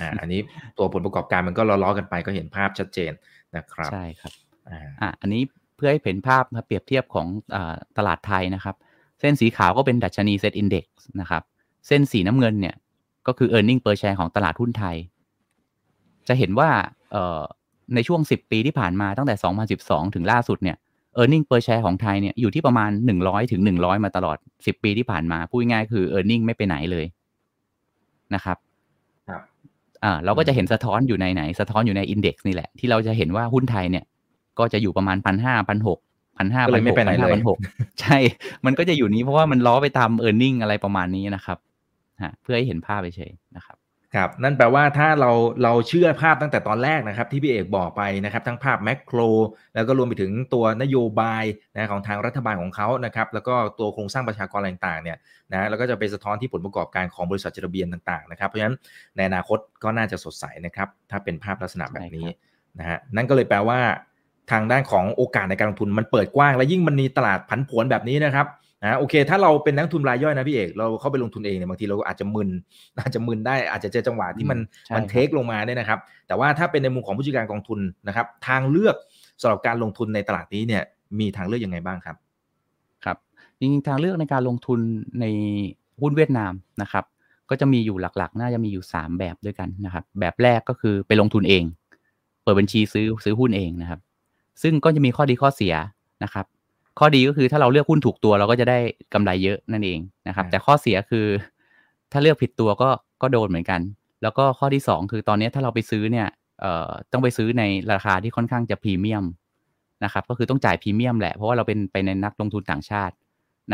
[0.00, 0.40] อ่าอันนี้
[0.78, 3.12] ตัวผลประกอบการมันก็ล้อๆกันไปก็เห็นภาพชัดเจน
[3.56, 4.32] นะครับใช่ครับ
[5.00, 5.42] อ่าอันนี้
[5.76, 7.56] เพื่อให้เห็นภาพเปรียบเทียบของอ
[7.98, 8.74] ตลาดไทยนะครับ
[9.20, 10.86] เส้นสีขาวก็เป็นดัชนีเซ็ตอินดี x
[11.20, 11.42] นะครับ
[11.86, 12.74] เส้นสีน้ำเงินเนี่ย
[13.26, 14.96] ก็คือ e a r n i n g per share ของตลาดหุ้นไทย
[16.28, 16.70] จะเห็นว่า
[17.94, 19.34] ในช่วง 10 ปีที่ผ่านมาตั้งแต่
[19.74, 20.76] 2012 ถึงล่าสุดเนี่ย
[21.20, 22.90] e a r n i n g per share ของไทยเนี่ยอยู่ที่ประมาณ
[23.20, 27.06] 100ถึง100 มาตลอด 10 ปีที่ผ่านมา พูดง่ายคือ e a r n i n g ไม่ไปไหนเลย
[28.34, 28.56] นะครับ
[30.04, 34.04] อ่าเราก็จะเห็นสะท้อนอยู่ในไหน สะท้อนอยู่ในอินเด็กซ์นี่แหละ ที่เราจะเห็นว่าหุ้นไทยเนี่ย
[34.58, 35.98] ก็จะอยู่ประมาณพันห้าพันหก
[36.38, 37.58] พันห้าพันหกพันห้าพันหก
[38.00, 38.18] ใช่
[38.66, 41.58] มันก็จะอยู่นี้เพราะว่ามันล้อไปตามเออร์เน็งอะไรประมาณนี้นะครับ
[42.22, 43.76] ฮะเพื่อให้เห็นภาพไปเฉยนะครับ
[44.16, 45.30] ครับนั่นแปลว่าถ้าเรา
[45.62, 49.18] เราเชื่อภาพตั้งแต่ตอนแรกนะครับ ที่พี่เอกบอกไปนะครับทั้งภาพแมกโคร
[49.74, 51.44] แล้วก็รวมไปถึงตัวนโยบาย
[51.74, 55.16] นะของทางรัฐบาลของเขานะครับแล้วก็ตัวโครงสร้างประชากรต่างๆเนี่ย
[55.52, 58.76] นะแล้วก็จะไปสะท้อนที่ผลประกอบการของบริษัทจดทะเบียนต่างๆนะครับเพราะฉะนั้น
[59.16, 62.28] ในอนาคตก็น่าจะสดใสนะครับถ้าเป็นภาพลักษณะแบบนี้
[62.78, 63.80] นะฮะนั่นก็เลยแปลว่า
[64.50, 68.46] ทางด้านของโอกาสในการลงทุนมันเปิดกว้าง และยิ่งมันมีตลาดผันผวนแบบนี้นะครับ
[68.82, 72.50] นะโอเค ถ้าเราเป็นนักทุนรายย่อยนะพี่เอกเราเข้าไปลงทุนเองเนี่ยบางทีเราอาจจะมึน
[73.00, 74.58] อาจจะมึนได้อาจจะเจอจังหวะที่มัน
[74.94, 78.96] มันเทคลงมาเนี่ยนะครับ แต่ว่าถ้าเป็นในมุมของผู้จัดการกองทุนนะครับ ทางเลือก
[79.40, 80.82] สำหรับการลงทุนในตลาดนี้เนี่ย
[81.18, 82.16] มีทางเลือกยังไงบ้างครับ
[83.04, 83.16] ครับ
[83.58, 84.80] จริงๆทางเลือกในการลงทุน
[85.20, 85.24] ใน
[86.00, 86.52] หุ้นเวียดนาม
[86.82, 87.04] นะครับ
[87.50, 91.64] ก็จะมีอยู่หลักๆ น่าจะมีอยู่ 3 แบบด้วยกันนะครับ แบบแรกก็คือไปลงทุนเอง
[92.42, 94.00] เปิดบัญชีซื้อซื้อหุ้นเองนะครับ
[94.62, 95.74] ซึ่งก็จะมีข้อดีข้อเสีย
[96.24, 96.46] นะครับ
[96.98, 98.78] ข้อดีก็คือถ้าเราเลือกหุ้นถูกตัวเราก็จะได้
[99.14, 101.26] กำไรเยอะนั่นเองนะครับ แต่ข้อเสียคือ
[102.12, 102.90] ถ้าเลือกผิดตัวก็
[103.22, 103.80] ก็โดนเหมือนกัน
[104.22, 106.28] แล้วก็ข้อที่ 2 คือตอนนี้ถ้าเราไปซื้อเนี่ย
[106.60, 107.62] เอ่อต้องไปซื้อใน
[107.92, 109.24] ราคาที่ค่อนข้างจะพรีเมียม
[110.04, 113.14] นะครับก็คือต้องจ่ายพรีเมียมแหละเพราะว่าเราเป็นไปในนักลงทุนต่างชาติ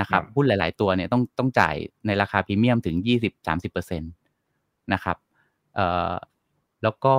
[0.00, 1.74] นะครับหุ้นหลาย ๆ ตัวเนี่ยต้องต้องจ่าย
[2.06, 5.16] ในราคาพรีเมียมถึง 20-30%นะครับ
[5.74, 6.14] เอ่อ
[6.82, 7.14] แล้วก็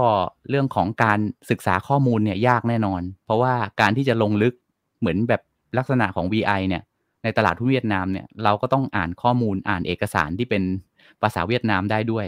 [0.50, 1.20] เรื่องของการ
[1.50, 4.54] ศึกษาข้อมูลเนี่ยยากแน่นอน เพราะว่าการที่จะลงลึก
[5.00, 5.42] เหมือนแบบ
[5.78, 6.84] ลักษณะของ VI เนี่ย
[7.24, 10.64] ในตลาดทุนเวียดนามเนี่ย เราก็ต้องอ่านข้อมูลอ่านเอกสารที่เป็น
[11.22, 12.26] ภาษาเวียดนามได้ด้วย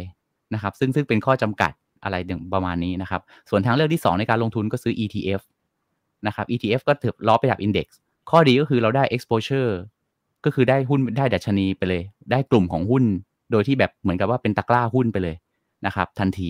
[0.53, 1.71] นะครับ ซึ่งซึ่งเป็นข้อจำกัด
[2.03, 2.15] อะไร
[2.53, 5.41] ประมาณนี้นะครับ ส่วนทางเลือกที่ 2 ในการลงทุนก็ซื้อ ETF
[6.27, 7.87] นะครับ ETF ก็ถือล้อไปกับ Index
[8.29, 9.71] ข้อดีก็คือเราได้ exposure
[10.45, 13.03] ก็คือได้หุ้นได้ดัชนีไปเลย ได้กลุ่มของหุ้น
[13.51, 15.35] โดยที่แบบเหมือนกับว่าเป็นตะกร้าหุ้นไปเลย
[15.85, 16.49] นะครับ ทันที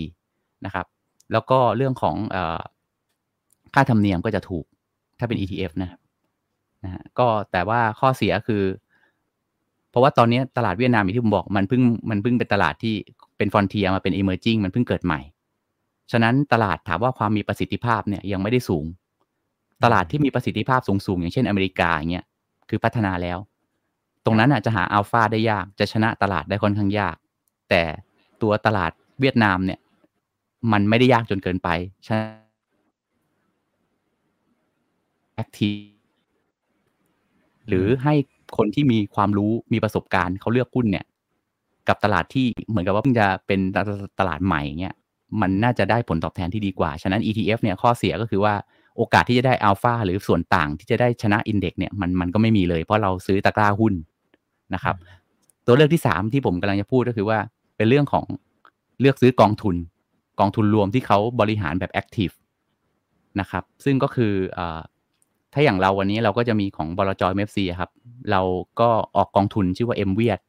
[0.64, 0.86] นะครับ
[1.32, 2.36] แล้วก็เรื่องของอ
[3.74, 4.64] ค่าธรรมเนียมก็จะถูก
[5.18, 6.00] ถ้าเป็น ETF นะครับ
[6.84, 8.62] นะฮะก็แต่ว่าข้อเสียคือ
[9.90, 12.94] เพราะว่าตอนนี้ตลาดเวียดนามอย่างที่ผมบอกมันเพิ่งมันเพิ่งเป็นตลาดที่
[13.36, 15.20] เป็นฟอนเทียมาเป็น emerging มันเพิ่งเกิดใหม่
[16.12, 18.84] ฉะนั้นตลาดถามว่าความมีประสิทธิภาพเนี่ยยังไม่ได้สูง
[19.84, 22.26] ตลาดที่มีประสิทธิภาพสูงๆอย่างเช่นอเมริกาอย่างเงี้ย
[22.68, 23.38] คือพัฒนาแล้ว
[24.24, 27.16] ตรงนั้นอะจะหาอัลฟาได้ยากจะชนะตลาดได้ค่อนข้างยาก
[27.70, 27.82] แต่
[28.42, 29.80] ตัวตลาดเวียดนามเนี่ย
[30.72, 31.68] มันไม่ได้ยากจนเกินไป
[32.06, 32.18] ใช่
[35.34, 35.91] แอคที
[37.68, 38.14] หรือให้
[38.56, 41.04] คนที่มีความรู้มีประสบการณ์เขาเลือกหุ้นเนี่ย
[41.88, 43.60] กับตลาดที่เหมือนกับว่าเพิ่งจะเป็น
[44.18, 44.94] ตลาดใหม่เงี้ย
[45.40, 48.54] มันน่าจะได้ผลตอบแทนที่ดีกว่า ฉะนั้น ETF เนี่ยข้อเสียก็คือว่า
[48.96, 53.94] โอกาสที่จะได้อัลฟาหรือส่วนต่างที่จะได้ชนะอินเด็กเนี่ยมันมันก็ไม่มีเลย เพราะเราซื้อตะกร้าหุ้น
[54.74, 54.96] นะครับ
[55.66, 57.38] ตัวเลือกที่สามที่ผมกำลังจะพูดก็คือว่า
[57.76, 58.24] เป็นเรื่องของ
[59.00, 59.76] เลือกซื้อกองทุน
[60.40, 62.30] กองทุนรวมที่เขาบริหารแบบ active
[63.40, 64.32] นะครับ ซึ่งก็คือ
[65.52, 67.22] ถ้าอย่างเราวันนี้เราก็จะมีของบลจ.
[67.26, 67.90] MFC ครับ
[68.30, 68.40] เรา
[68.80, 70.40] ก็ออกกองทุนชื่อว่า M-VIET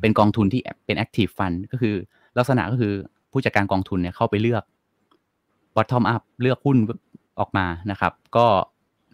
[0.00, 1.94] เป็นกองทุนที่เป็น active fund ก็คือ
[2.38, 2.94] ลักษณะก็คือ
[3.32, 4.62] ผู้จัดการกองทุนเนี่ยเข้าไปเลือก
[5.76, 6.76] bottom up เลือกหุ้น
[7.40, 8.46] ออกมานะครับ ก็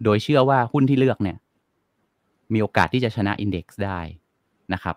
[0.03, 1.37] โดยเชื่อว่าหุ้นที่เลือกเนี่ย
[2.53, 3.99] มีโอกาสที่จะชนะอินเด็กซ์ได้
[4.73, 4.95] นะครับ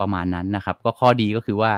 [0.00, 1.72] ประมาณนั้นนะครับ ก็ข้อดีก็คือว่า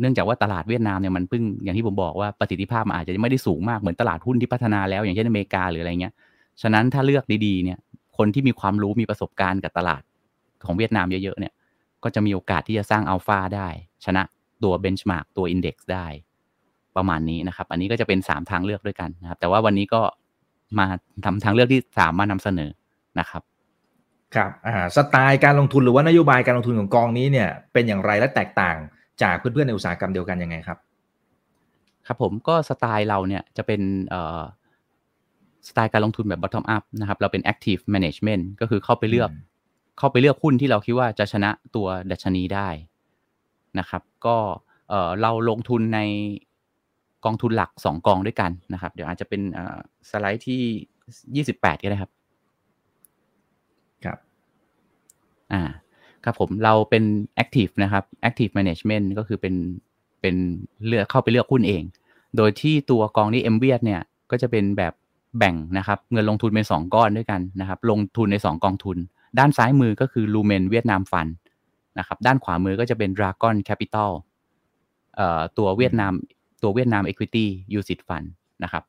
[0.00, 6.14] เนื่องจากว่าตลาดเวียดนามเนี่ยมันเพิ่งอย่างที่ผมบอกว่าประสิทธิภาพมันอาจจะไม่ได้สูงมากเหมือนตลาดหุ้นที่พัฒนาแล้ว อย่างเช่นอเมริกาหรืออะไรเงี้ย
[6.62, 7.78] ฉะนั้นถ้าเลือกดีๆเนี่ย
[8.16, 10.02] คนที่มีความรู้มีประสบการณ์กับตลาด
[10.64, 11.52] ของเวียดนามเยอะๆเนี่ย
[12.04, 13.68] ก็จะมีโอกาสที่จะสร้างอัลฟาได้
[14.04, 14.22] ชนะ
[14.62, 16.06] ตัวเบนช์มาร์กตัวอินเด็กซ์ได้
[16.96, 20.02] ประมาณนี้นะครับ อันนี้ก็จะเป็น 3 ทางเลือกด้วยกันนะครับ แต่ว่าวันนี้ก็
[20.78, 20.86] มา
[21.24, 22.70] ทำทางเลือกที่ 3 มานำเสนอ
[23.18, 23.42] นะครับ
[24.34, 28.76] ครับอ่าสไตล์การลงทุนหรือว่านโยบายการลงทุนของกองนี้เนี่ยเป็นอย่างไรและแตกต่าง
[29.22, 30.78] จากเพื่อนๆในอุตสาหกรรมเดียวกันยังไงครับ
[32.06, 34.40] ครับผมก็สไตล์เราเนี่ยจะเป็นเอ่อ
[35.68, 39.30] สไตล์การลงทุนแบบ bottom up นะครับ เราเป็น active management ก็คือเข้าไปเลือก
[39.98, 42.68] เข้าไปเลือกหุ้นที่เราคิดว่าจะชนะตัวดัชนีได้
[43.78, 44.36] นะครับ ก็
[44.88, 46.00] เเราลงทุนใน
[47.24, 49.40] กองทุนหลักสองกองด้วยกันนะครับ เดี๋ยวอาจจะเป็น
[50.10, 50.62] สไลด์ที่
[51.36, 52.12] ยี่สิบแปดก็ได้ครับ
[54.04, 54.18] ครับ
[55.52, 55.62] อ่า
[56.24, 57.04] ครับผมเราเป็น
[57.42, 59.54] active นะครับ active management ก็คือเป็น
[60.20, 60.36] เป็น
[60.86, 61.82] เลือกเข้าไปเลือกหุ้นเอง
[62.36, 64.92] โดยที่ตัวกองนี้ m v ีเนี่ย ก็จะเป็นแบบ
[65.38, 68.96] แบ่งนะครับเงินลงทุนเป็น 2 ก้อนด้วยกันนะครับ ลงทุนใน 2 กองทุน
[69.38, 71.26] ด้านซ้ายมือก็คือ Lumen Vietnam Fund
[71.98, 74.10] นะครับ ด้านขวามือก็จะเป็น Dragon Capital
[75.16, 76.12] เอ่อตัวเวียดนาม
[76.62, 77.46] ตัวเวียดนาม Equity
[77.78, 78.26] UCIT Fund
[78.62, 78.82] นะครับ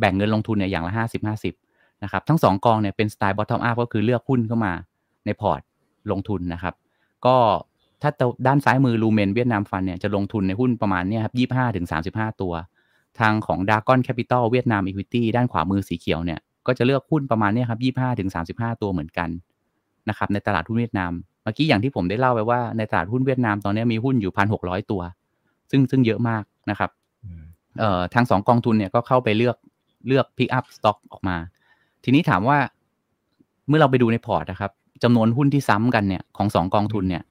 [0.00, 0.92] แบ่งเงินลงทุนเนี่ยอย่างละ
[1.48, 4.72] 50-50นะครับ ทั้ง 2 กองเนี่ยเป็นสไตล์ bottom up ก็คือเลือกหุ้นเข้ามา
[5.26, 5.60] ในพอร์ต
[6.10, 6.74] ลงทุนนะครับ
[7.26, 7.36] ก็
[8.02, 8.10] ถ้า
[8.46, 11.34] ด้านซ้ายมือ Lumen Vietnam Fund เนี่ยจะลงทุนในหุ้นประมาณเนี่ยครับ
[12.12, 12.52] 25-35ตัว
[13.20, 19.28] ทางของ Dragon Capital Vietnam Equity ด้านขวามือสีเขียวเนี่ย ก็จะเลือกหุ้นประมาณนี้ครับ 25ถึง35 ตัวเหมือนกัน
[20.08, 21.12] นะครับในตลาดหุ้นเวียดนาม
[21.42, 25.02] เมื่อกี้อย่างที่ผมได้เล่าไปว่าในตลาดหุ้นเวียดนามตอนนี้มีหุ้นอยู่ 1,600 ตัว
[25.70, 26.90] ซึ่งซึ่งเยอะมากนะครับ
[27.78, 29.56] เอ่อทางสองกองทุนเนี่ยก็เข้าไปเลือก
[30.08, 31.36] เลือก pick up stock ออกมา
[32.04, 32.58] ทีนี้ถามว่า
[33.68, 34.70] เมื่อเราไปดูในพอร์ตนะครับ
[35.02, 37.22] จำนวนหุ้นที่ซ้ำกันเนี่ยของสองกองทุนเนี่ย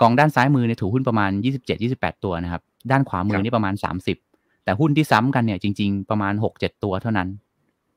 [0.00, 1.30] กองด้านซ้ายมือเนี่ยถือหุ้นประมาณ
[1.76, 3.74] 27-28 ตัวนะครับ ด้านขวามือนี่ประมาณ
[4.06, 4.33] 30
[4.64, 7.28] แต่หุ้นที่ซ้ำกันเนี่ยจริง ๆ ประมาณ6-7ตัวเท่านั้น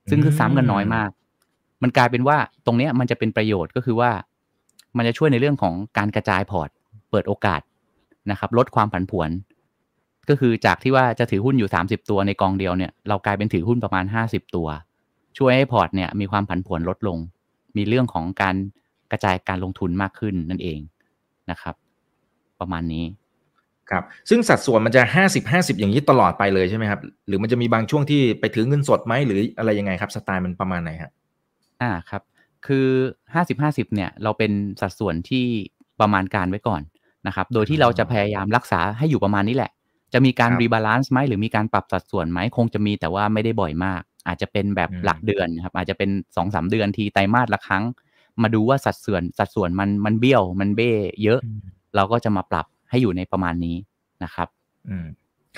[0.10, 1.10] ซึ่งคือซ้ำกันน้อยมาก
[1.84, 4.12] มันกลายเป็นว่าตรงเนี้ยมันจะเป็นประโยชน์ก็คือว่า
[4.98, 6.70] มันจะช่วยในเรื่องของการกระจายพอร์ต
[7.12, 7.62] เปิดโอกาส
[8.32, 9.30] นะครับ ลดความผันผวน
[10.30, 14.68] ก็คือจากที่ว่าจะถือหุ้นอยู่ 30 ตัวในกองเดียวเนี่ยเรากลายเป็นถือหุ้นประมาณ 50 ตัว
[15.38, 17.18] ช่วยให้พอร์ตเนี่ยมีความผันผวนลดลง
[17.78, 18.56] มีเรื่องของการ
[19.12, 20.80] กระจายการลงทุนมากขึ้นนั่นเอง
[21.52, 21.76] นะครับ
[22.60, 23.06] ประมาณนี้
[23.92, 31.12] ครับซึ่งสัดส่วนมันจะห้าสิบห้าสิบอย่างนี้ตลอดไปเลยใช่ไหมครับ หรือมันจะมีบางช่วงที่ไปถือเงินสดไหมหรืออะไรยังไงครับ สไตล์มันประมาณไหนครับ
[31.82, 32.22] อ่าครับ
[32.66, 32.88] คือ
[33.34, 35.46] ห้าสิบห้าสิบเนี่ย เราเป็นสัดส่วนที่
[36.00, 36.82] ประมาณการไว้ก่อน
[37.28, 39.72] นะครับ โดยที่เราจะพยายามรักษาให้อยู่ประมาณนี้แหละ
[40.14, 47.84] จะมีการ rebalance ไหมหรือมีการปรับสัดส่วนไหมคงจะมีแต่ว่าไม่ได้บ่อยมาก อาจจะเป็นแบบหลักเดือนครับอาจจะเป็นสองสามเดือนทีไตรมาสละครั้ง
[48.42, 50.92] มาดูว่าสัดส่วนสัดส่วนมันมันเบี้ยวมันเบ้
[51.24, 51.40] เยอะ
[51.96, 53.76] เราก็จะมาปรับ ให้อยู่ในประมาณนี้
[54.24, 54.48] นะครับ
[54.90, 55.08] อืม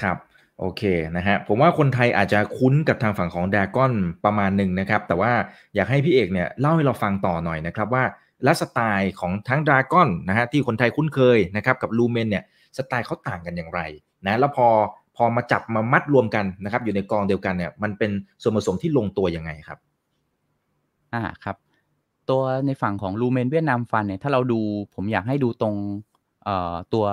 [0.01, 0.17] ครับ
[0.59, 0.83] โอเค
[1.17, 3.93] นะฮะผมว่าคนไทยอาจจะคุ้นกับทางฝั่งของดากอน
[4.25, 5.31] ประมาณหนึ่งนะครับ แต่ว่า
[5.75, 8.03] อยากให้พี่เอกเนี่ยเล่าให้เราฟังต่อหน่อยนะครับว่า
[8.43, 12.43] และสไตล์ของทั้งดากอนนะฮะที่คนไทยคุ้นเคยนะครับกับลูเมนเนี่ย
[12.77, 13.81] สไตล์เขาต่างกันอย่างไร
[14.25, 14.67] นะแล้วพอ
[15.15, 18.11] พอมาจับมามัดรวมกันนะครับ อยู่ในกองเดียวกันเนี่ยมันเป็น
[18.41, 19.79] ส่วนผสมที่ลงตัวยังไงครับ
[21.13, 21.55] อ่าครับ
[22.29, 24.59] ตัวในฝั่งของลูเมนเวียดนามฟันเนี่ยถ้าเราดู
[24.95, 25.75] ผมอยากให้ดูตรง
[26.93, 27.05] ตัว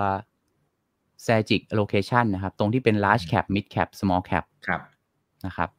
[1.27, 4.81] s a g i c allocation นะครับ ตรงที่เป็น large cap mid cap small cap ครับ
[5.47, 5.71] นะครับ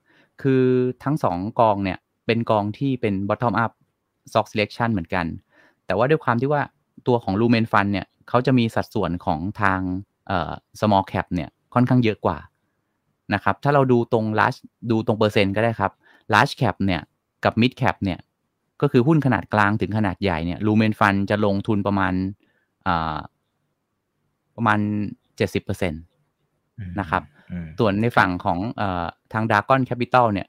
[0.42, 0.64] คือ
[1.04, 3.72] ทั้งสองกองเนี่ยเป็นกองที่เป็น bottom up
[4.30, 5.26] stock selection เหมือนกัน
[5.86, 6.62] แต่ว่าด้วยความที่ว่า
[7.08, 9.80] ตัวของ Lumen Fund เนี่ยเขาจะมีสัดส่วนของทาง
[10.80, 12.38] small cap เนี่ยค่อนข้างเยอะกว่า
[13.34, 14.60] นะครับ ถ้าเราดูตรง large
[14.92, 15.92] ดูตรงเปอร์เซ็นต์ก็ได้ครับ
[16.34, 17.02] large cap เนี่ย
[17.44, 18.20] กับ mid cap เนี่ย
[18.82, 22.14] ก็คือหุ้นขนาดกลางถึงขนาดใหญ่เนี่ย Lumen Fund จะลงทุนประมาณ
[24.58, 24.80] ประมาณ
[25.38, 25.98] เจ็ดสิบเปอร์เซ็นต์
[27.00, 27.24] นะครับ
[27.80, 28.82] ส่วนในฝั่งของเอ่อ
[29.34, 30.48] ทาง Dragon Capital เนี่ย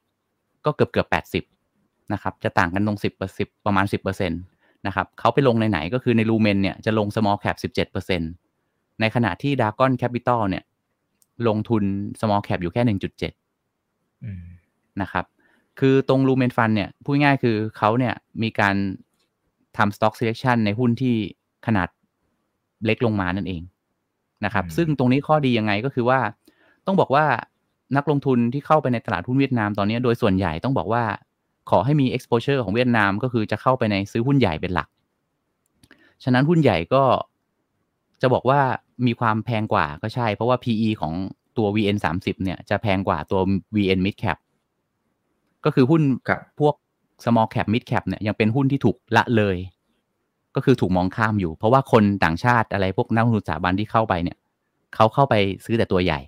[0.65, 1.45] ก็เกือบเกือบแปดสิบ
[2.13, 4.37] นะครับ จะต่างกันตรงสิบเปอร์สิบประมาณสิบเปอร์เซ็นต์
[4.87, 8.27] นะครับเขาไปลงในไหนก็คือในลูเมนเนี่ยจะลง small cap สิบเจ็ดเปอร์เซ็นต์
[9.01, 10.65] ในขณะที่ Dragon Capital เนี่ย
[11.49, 11.83] ลงทุน
[12.21, 13.33] small cap อยู่แค่หนึ่งจุดเจ็ด
[15.03, 15.25] นะครับ
[15.81, 18.77] คือตรง Lumen Fund เนี่ย พูดง่ายคือเขาเนี่ยมีการ
[19.77, 21.15] ทำ stock selection ในหุ้นที่
[21.67, 21.89] ขนาด
[22.85, 23.63] เล็กลงมานั่นเอง
[24.45, 26.21] นะครับ ซึ่งตรงนี้ข้อดียังไงก็คือว่า
[26.87, 27.25] ต้องบอกว่า
[27.97, 31.05] นักลงทุนที่เข้าไปในตลาดหุ้นเวียดนามตอนนี้โดยส่วนใหญ่ต้องบอกว่า
[31.71, 34.89] ขอให้มี exposure ของเวียดนามก็คือจะเข้าไปในซื้อหุ้นใหญ่เป็นหลัก
[36.25, 37.03] ฉะนั้นหุ้นใหญ่ก็
[38.23, 38.61] จะบอกว่า
[39.07, 41.15] มีความแพงกว่าก็ใช่ เพราะว่า PE ของ
[41.57, 43.41] ตัว VN 30เนี่ยจะแพงกว่าตัว
[43.77, 44.39] VN Mid Cap
[45.65, 46.03] ก็คือหุ้น
[46.61, 46.75] พวก
[47.25, 49.57] small cap mid cap เนี่ยยังเป็นหุ้นที่ถูกละเลย
[50.55, 54.37] ก็คือถูกมองข้ามอยู่ เพราะว่าคนต่างชาติอะไรพวกนักลงทุนสถาบันที่เข้าไปเนี่ย
[54.95, 55.35] เขาเข้าไป
[55.65, 56.21] ซื้อแต่ตัวใหญ่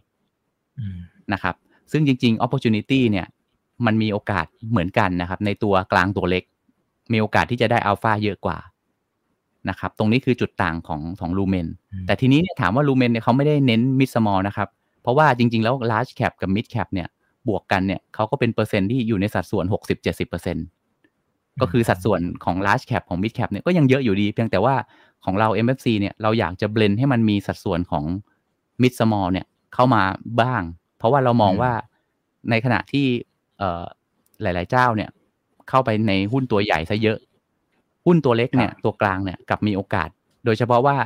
[1.32, 1.54] นะครับ
[1.92, 3.26] ซึ่งจริง ๆ opportunity เนี่ย
[3.86, 6.44] มันมีโอกาสเหมือนกันนะครับ ในตัวกลางตัวเล็ก
[7.12, 8.58] มีโอกาสที่จะได้อัลฟาเยอะกว่า
[9.68, 11.68] นะครับ ตรงนี้คือจุดต่างของของลูเมน
[12.06, 14.68] แต่ทีนี้เนี่ยถามว่าลูเมนเนี่ยเขาไม่ได้เน้น mid small นะครับ
[15.02, 17.08] เพราะว่าจริง ๆ แล้ว large cap กับ mid cap เนี่ย
[17.48, 19.64] บวกกันเนี่ยเขาก็เป็นเปอร์เซ็นต์ที่อยู่ในสัดส่วน
[20.28, 20.79] 60-70%
[21.60, 24.74] ก็คือสัดส่วนของ large cap ของ mid cap เนี่ยก็ยังเยอะอยู่ดี เพียงแต่ว่า
[25.24, 28.04] ของเรา MFC เนี่ยเราอยากจะ blend ให้มันมีสัดส่วนของ
[28.82, 30.02] mid small เนี่ยเข้ามา
[30.40, 30.62] บ้าง
[30.98, 31.72] เพราะว่าเรามองว่า
[32.50, 33.06] ในขณะที่
[34.42, 35.10] หลาย ๆ เจ้าเนี่ย
[35.68, 37.18] เข้าไปในหุ้นตัวใหญ่ซะเยอะ
[38.06, 40.08] หุ้นตัวเล็กเนี่ยตัวกลางเนี่ยกลับมีโอกาส
[40.44, 40.96] โดยเฉพาะว่า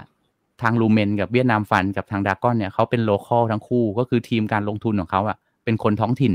[0.62, 6.32] ทางลูเมนกับ Vietnam Fund กับทาง Dragon เนี่ยเขาเป็น local ทั้งคู่ก็คือทีมการลงทุนของเขาอะเป็นคนท้องถิ่น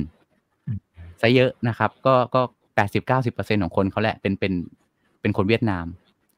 [1.21, 2.41] ซะเยอะนะครับ ก็ก็
[2.79, 4.53] แปดสิบเก้าสิบเปอร์เซ็นต์ของคนเขาแหละเป็นเป็น
[5.21, 5.85] เป็นคนเวียดนาม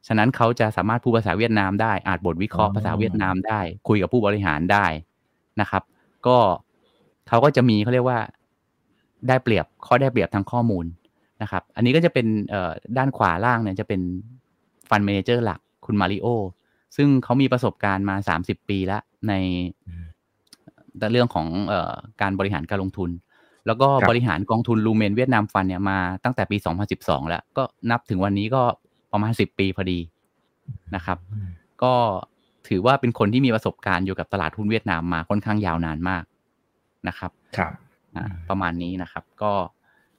[0.07, 4.85] ฉะนั้นเขาจะสามารถพูดภาษาเวียดนามได้ อ่านบทวิเคราะห์ภาษาเวียดนามได้ คุยกับผู้บริหารได้
[5.61, 5.83] นะครับ
[6.27, 6.37] ก็
[7.27, 8.19] เขาก็จะมีเขาเรียกว่า
[9.27, 10.85] ได้เปรียบข้อได้เปรียบทางข้อมูล
[11.41, 12.25] นะครับ อันนี้ก็จะเป็น
[12.97, 14.01] ด้านขวาล่างเนี่ยจะเป็น
[14.89, 16.27] fund manager หลักคุณมาริโอ
[16.95, 19.33] ซึ่งเขามีประสบการณ์มาสามสิบปีแล้วใน
[21.11, 21.73] เรื่องของเอ่อ
[22.21, 23.09] การบริหารการลงทุน
[23.68, 26.57] แล้วก็บริหารกองทุน Lumen Vietnam Fund เนี่ยมาตั้งแต่ปี
[26.93, 28.62] 2012 แล้ว ก็นับถึงวันนี้ก็
[29.12, 29.99] ประมาณ 10 ปีพอดี
[30.95, 31.18] นะครับ
[31.84, 31.93] ก็
[32.68, 36.24] ถือว่าเป็นคนที่มีประสบการณ์อยู่กับตลาดหุ้นเวียดนามมาค่อนข้างยาวนานมาก
[37.07, 37.72] นะครับครับ
[38.49, 39.53] ประมาณนี้นะครับ ก็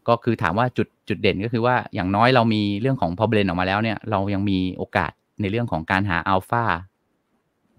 [0.09, 6.64] ก็คือถามว่าจุดจุดเด่นก็คือว่าอย่างน้อยเรามีเรื่องของพอเบรนออกมาแล้วเนี่ย เรายังมีโอกาสในเรื่องของการหาอัลฟา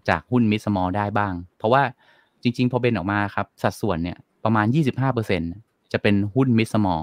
[0.09, 1.84] จากหุ้นมิสมอลได้บ้าง เพราะว่า
[2.43, 4.65] จริง ๆ พอเบนออกมาครับ สัดส่วนเนี่ย ประมาณ
[5.29, 7.01] 25%จะเป็นหุ้นมิดสมอล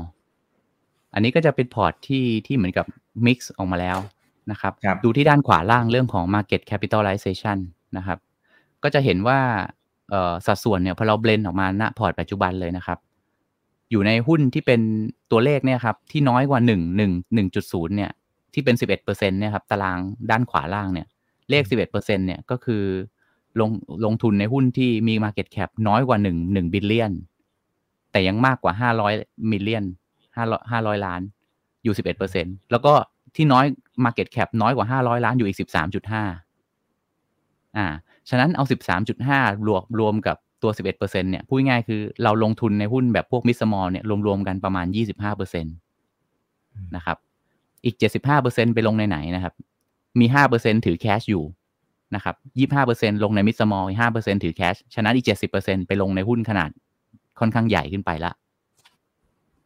[1.14, 2.86] อันนี้ก็จะเป็นพอร์ตที่ที่เหมือนกับ
[3.26, 3.98] mix ออกมาแล้ว
[4.50, 7.58] นะครับรบกวนดูที่ด้านขวาล่างเรื่องของ Market Capitalization
[7.96, 8.18] นะครับ
[8.82, 9.38] ก็จะเห็นว่า
[10.46, 12.98] สัดส่วนเนี่ยพอเรา blend ออกมาณพอร์ตปัจจุบันเลยนะครับ
[13.90, 14.80] อยู่ในหุ้นที่เป็น
[15.30, 16.72] ตัวเลขเนี่ยครับที่น้อยกว่า 1 1
[17.36, 18.10] 1.0เนี่ย
[18.54, 19.98] ที่เป็น 11%เนี่ยครับตาราง
[20.30, 21.06] ด้านขวาล่างเนี่ย
[21.50, 22.82] เลข 11%เนี่ยก็คือ
[23.60, 23.70] ลง
[24.04, 27.12] ลงทุนในหุ้นที่มี Market Cap น้อยกว่า 1 1 billion
[28.12, 28.72] แต่ยังมากกว่า
[29.12, 29.84] 500 million
[30.36, 31.20] 500 500ล้าน
[31.84, 31.94] อยู่
[32.32, 32.92] 11%แล้วก็
[33.36, 33.64] ที่น้อย
[34.04, 37.86] Market Cap น้อยกว่า500ล้านอยู่อีก13.5อ่า
[38.28, 38.64] ฉะนั้นเอา
[39.14, 44.86] 13.5รวมรวมกับตัว11%เนี่ยพูดง่ายคือเราลงทุนในหุ้นแบบพวก mid small เนี่ยรวมๆกันประมาณ
[45.24, 47.16] 25%นะครับ
[47.84, 47.96] อีก
[48.34, 49.54] 75%ไปลงในไหนนะครับ
[50.20, 51.44] มี5%ถือ cash อยู่
[52.14, 52.34] นะครับ
[52.84, 53.84] 25%ลงใน mid small
[54.14, 56.70] 5%ถือแคช ฉะนั้นอีก70%ไปลงในหุ้นขนาด
[57.40, 58.32] ค่อนข้างใหญ่ขึ้นไปละ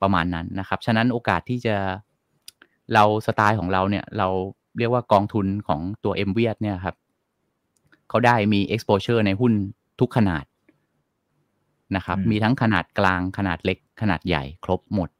[0.02, 1.76] ประมาณนั้นนะครับ ฉะนั้นโอกาสที่จะ
[2.94, 4.28] เราสไตล์ของเราเนี่ย เรา
[4.78, 6.96] เรียกว่ากองทุนของตัว m อ็ดเนี่ยครับ
[8.08, 9.52] เขาได้มี exposure ในหุ้น
[10.00, 10.44] ทุกขนาด
[11.96, 15.10] นะครับ มีทั้งขนาดกลางขนาดเล็กขนาดใหญ่ครบหมด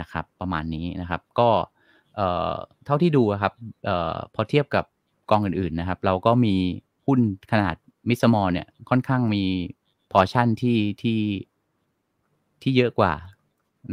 [0.00, 1.48] นะครับ ประมาณนี้นะครับ ก็
[2.84, 3.52] เท่าที่ดูครับ
[3.88, 4.84] เออพอเทียบกับ
[5.30, 6.54] กองอื่นๆนะครับ เราก็มี
[7.06, 7.20] หุ้น
[7.52, 7.76] ขนาด
[8.08, 9.44] mid small เนี่ยค่อนข้างมี
[10.12, 11.18] พอชั่นที่ที่
[12.62, 13.12] ที่เยอะกว่า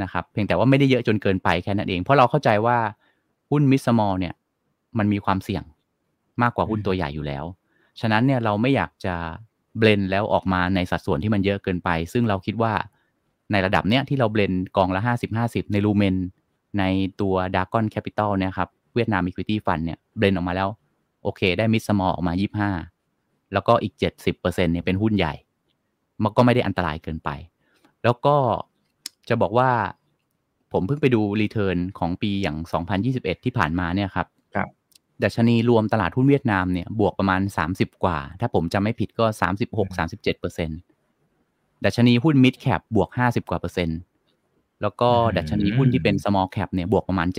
[0.01, 2.78] นะครับ เพียงแต่ว่าไม่ได้เยอะจนเกินไปแค่นั้นเอง เพราะเราเข้าใจว่า
[3.51, 4.34] หุ้น mid small เนี่ย
[4.97, 5.63] มันมีความเสี่ยง
[6.41, 7.45] มากกว่าหุ้นตัวใหญ่อยู่แล้ว
[7.99, 9.16] ฉะนั้นเนี่ยเราไม่อยากจะ
[9.78, 12.74] blend แล้วออกมาในสัดส่วนที่มันเยอะเกินไป ซึ่งเราคิดว่า
[13.51, 16.16] ในระดับเนี้ยที่เรา blend กองละห้าสิบห้าสิบในลูเมน
[16.80, 16.84] ใน
[17.22, 20.70] ตัว Dragon Capital เนี่ยครับ Vietnam Equity Fund เนี่ย blend ออกมาแล้ว
[21.24, 22.72] โอเค ได้ mid small ออกมายี่สิบห้า
[23.53, 25.34] แล้วก็อีกเจ็ดสิบเปอร์เซ็นเนี่ยเป็นหุ้นใหญ่
[26.24, 27.30] มันก็ไม่ได้อันตรายเกินไป
[28.06, 28.36] แล้วก็
[29.30, 29.72] จะบอกว่า
[30.72, 32.58] ผมเพิ่งไปดู return ของปีอย่าง
[33.01, 34.68] 2021 ที่ผ่านมาเนี่ยครับครับ
[35.24, 37.41] ดัชนีรวมตลาดหุ้นเวียดนามเนี่ยบวกประมาณ
[37.72, 39.26] 30 กว่า ถ้าผมจำไม่ผิดก็
[39.84, 40.80] 36-37เปอร์เซ็นต์
[41.86, 43.99] ดัชนีหุ้น mid cap บวก 50 กว่าเปอร์เซ็นต์
[44.82, 47.38] แล้วก็ดัชนีหุ้นที่เป็น small cap เนี่ยบวกประมาณ 70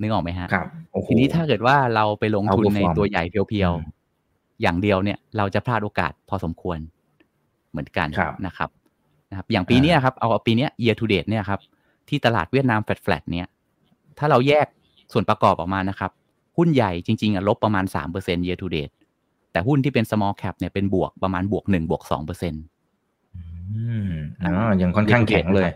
[0.00, 0.66] นึกออกไหมฮะครับ
[1.08, 3.72] ทีนี้ถ้าเกิดว่าเราไปลงทุนในตัวใหญ่ pure
[4.16, 6.78] ๆ อย่างเดียวเนี่ย เราจะพลาดโอกาสพอสมควร
[7.72, 8.08] เหมือนกัน
[8.46, 8.70] นะครับ
[9.30, 11.60] นะครับ อย่างปีนี้ครับ เอาปีนี้ year to date เนี่ยครับ
[12.08, 13.46] ที่ตลาดเวียดนาม flat flat เนี่ย
[14.18, 14.66] ถ้าเราแยก
[15.12, 16.10] ส่วนประกอบออกมานะครับ
[16.56, 17.84] หุ้นใหญ่จริงๆอะลบประมาณ
[18.16, 18.92] 3% year to date
[19.52, 22.62] แต่หุ้นที่เป็น small cap เนี่ยเป็นบวกประมาณบวก1บวก2%เปอร์เซ็นต์
[24.42, 25.70] อ๋อยังค่อนข้างแข็งเลย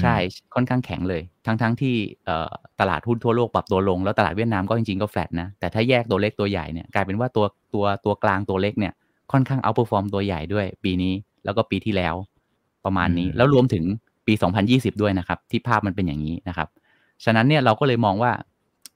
[0.00, 0.16] ใช่
[0.54, 1.94] ค่อนข้างแข็งเลย ทั้งทั้งที่
[2.80, 8.92] ตลาดหุ้นทั่วโลกปรับตัวลง แล้วตลาดเวียดนามก็จริงๆก็แฟลตนะ แต่ถ้าแยกตัวเล็กตัวใหญ่เนี่ยกลายเป็นว่าตัวตัวตัวกลางตัวเล็กเนี่ย
[9.32, 11.12] ค่อนข้าง outperform ตัวใหญ่ด้วย ปีนี้
[11.44, 12.14] แล้วก็ปีที่แล้ว
[12.84, 13.84] ประมาณนี้แล้วรวมถึง
[14.26, 14.32] ปี
[14.66, 16.68] 2020 ด้วยนะครับ ที่ภาพมันเป็นอย่างนี้นะครับ
[17.24, 18.32] ฉะนั้นเนี่ยเราก็เลยมองว่า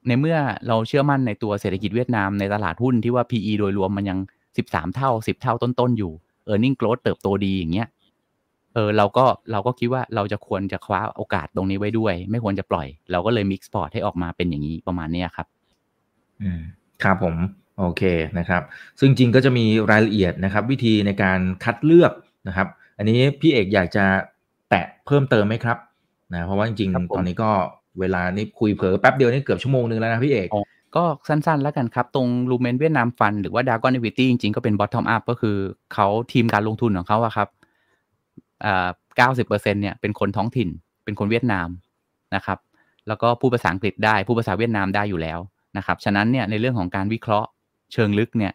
[0.07, 4.19] ในเมื่อเราเชื่อมั่นในตัวเศรษฐกิจเวียดนามในตลาดหุ้นที่ว่า PE โดยรวมมันยัง
[4.57, 6.13] 13 เท่า 10 เท่าต้นๆอยู่
[6.53, 7.89] e a r n i n g growth เติบโตดีอย่างเงี้ย
[8.75, 15.47] เออเราก็เราก็คิดว่าเราจะควรจะคว้าโอกาสตรงนี้ไว้ด้วย ไม่ควรจะปล่อย เราก็เลย mix พอร์ตให้ออกมาเป็นอย่างนี้ประมาณนี้ครับ
[16.43, 16.61] อืม
[17.03, 17.37] ครับผม
[17.79, 18.03] โอเค
[18.39, 18.63] นะครับ
[19.01, 22.13] ซึ่งจริงก็จะมีรายละเอียดนะครับ วิธีในการคัดเลือก
[22.49, 22.69] นะครับ
[22.99, 24.05] อันนี้พี่เอกอยากจะ
[24.71, 25.79] แตะเพิ่มเติมไหมครับ
[26.33, 27.51] นะเพราะว่าจริงๆตอนนี้ก็
[28.01, 30.49] เวลานี่คุยเผลอแป๊บเดียวนี่เกือบชั่วโมงนึงแล้วนะพี่เอก
[30.97, 35.57] ก็สั้นๆ แล้วกันครับ ตรง Lumen Vietnam Fund หรือว่า Dragon Equity จริงๆ ก็เป็น bottom up ก็คือ
[35.95, 37.49] เขาทีมการลงทุนของเขาอะครับ
[39.17, 40.69] เก้าสิบเปอร์เซ็นเนี่ยเป็นคนท้องถิ่น
[41.05, 41.69] เป็นคนเวียดนาม
[42.35, 42.59] นะครับ
[43.09, 45.39] แล้วก็พูดภาษาอังกฤษได้พูดภาษาเวียดนามได้อยู่แล้ว
[45.77, 47.49] นะครับฉะนั้นเนี่ยในเรื่องของการวิเคราะห์
[47.95, 48.53] เชิงลึกเนี่ย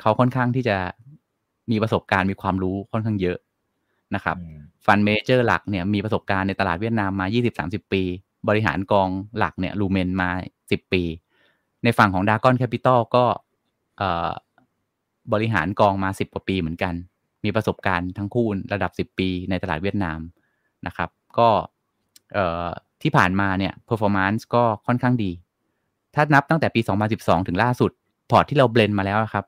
[0.00, 0.76] เขาค่อนข้างที่จะ
[1.70, 3.38] มีประสบการณ์มีความรู้ค่อนข้างเยอะ
[4.14, 4.36] นะครับ
[4.86, 7.26] fund manager หลักเนี่ยมีประสบการณ์ในตลาดเวียดนามมา
[7.58, 8.02] 20-30 ปี
[8.48, 9.08] บริหารกอง
[9.38, 10.30] หลักเนี่ยลูเมนมา
[10.62, 11.02] 10 ปี
[11.84, 13.24] ในฝั่งของ Dragon Capital ก็
[15.32, 16.94] บริหารกองมา 10 กว่าปีเหมือนกัน
[17.44, 20.18] มีประสบการณ์ทั้งคู่ระดับ 10 ปีในตลาดเวียดนาม
[20.86, 21.48] นะครับ ก็
[23.02, 25.30] ที่ผ่านมาเนี่ย performance ก็ค่อนข้างดี
[26.14, 26.80] ถ้านับตั้งแต่ปี
[27.14, 27.92] 2012 ถึงล่าสุด
[28.30, 29.44] พอร์ตที่เราเบลนมาแล้วครับ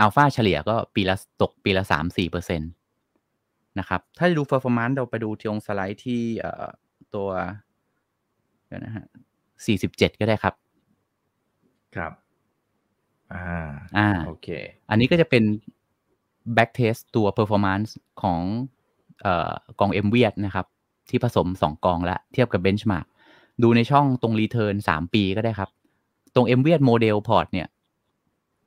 [0.00, 2.66] อัลฟาเฉลี่ยก็ปีละตกปีละ3-4%เปอร์เซ็นต
[3.78, 6.22] นะครับ ถ้าจะดู performance เราไปดูที่องสไลด์ที่
[7.14, 7.28] ตัว
[8.66, 9.06] เดี๋ยวนะฮะ
[9.62, 10.54] 47ก็ได้ครับ
[11.96, 12.12] ครับ
[13.34, 14.48] อ่า อ่า โอเค
[14.90, 15.42] อันนี้ก็จะเป็น
[16.56, 17.90] back test ตัว performance
[18.22, 18.40] ของ
[19.80, 20.66] กอง m v ีนะครับ
[21.10, 23.06] ที่ผสม2กองและเทียบกับ benchmark
[23.62, 25.70] ดูในช่องตรง return 3 ปีก็ได้ครับ
[26.36, 27.66] ตรง m v ีโมเดลพอร์ตเนี่ย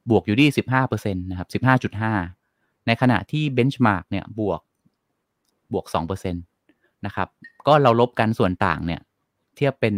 [0.09, 2.13] บวกอยู่ที่สิบห้าเปอร์เซ็นตนะครับสิบห้าจุดห้า
[2.87, 4.61] ในขณะที่ benchmark เนี่ยบวก
[5.73, 6.39] บวกสองเปอร์เซ็นต
[7.05, 7.27] นะครับ
[7.67, 9.01] ก็เราลบกันส่วนต่างเนี่ย
[9.55, 9.95] เทียบเป็น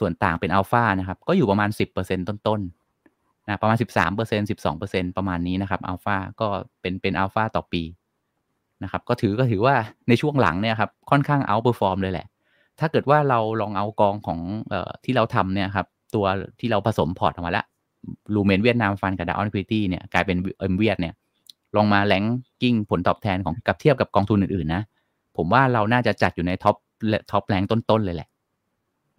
[0.00, 6.48] ส่วนต่างเป็นอัลฟานะครับ ก็อยู่ประมาณสิบเปอร์เซ็นต้นๆนะประมาณสิบสามเปอร์เซ็นสิบสองเปอร์เซ็นประมาณนี้นะครับอัลฟาก็
[6.80, 7.82] เป็นเป็นอัลฟาต่อปี
[8.82, 9.74] นะครับก็ถือก็ถือว่า
[10.08, 12.26] ในช่วงหลังเนี่ยครับค่อนข้าง outperform เลยแหละ
[12.80, 14.74] ถ้าเกิดว่าเราลองเอากองของ
[15.04, 16.24] ที่เราทำเนี่ยครับ ตัว
[16.60, 17.66] ที่เราผสมพอร์ตออกมาแล้ว
[18.34, 21.14] Lumen Vietnam Fund กับ Dragon Equity เนี่ยกลายเป็น M-VIET เนี่ย
[21.76, 24.82] ลองมา ranking ผลตอบแทนของกับเทียบกับกองทุนอื่นๆนะ
[25.36, 26.76] ผมว่าเราน่าจะจัดอยู่ใน top
[27.30, 28.28] top rank ต้นๆเลยแหละ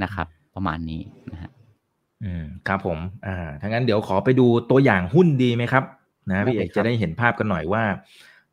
[0.04, 1.52] นะครับ ประมาณนี้นะฮะ
[2.24, 5.84] อืมครับผมอ่าถ้างั้นเดี๋ยวขอไปดูตัวอย่างหุ้นดีไหมครับ
[6.30, 7.84] นะพี่เอกจะได้เห็นภาพกันหน่อยว่า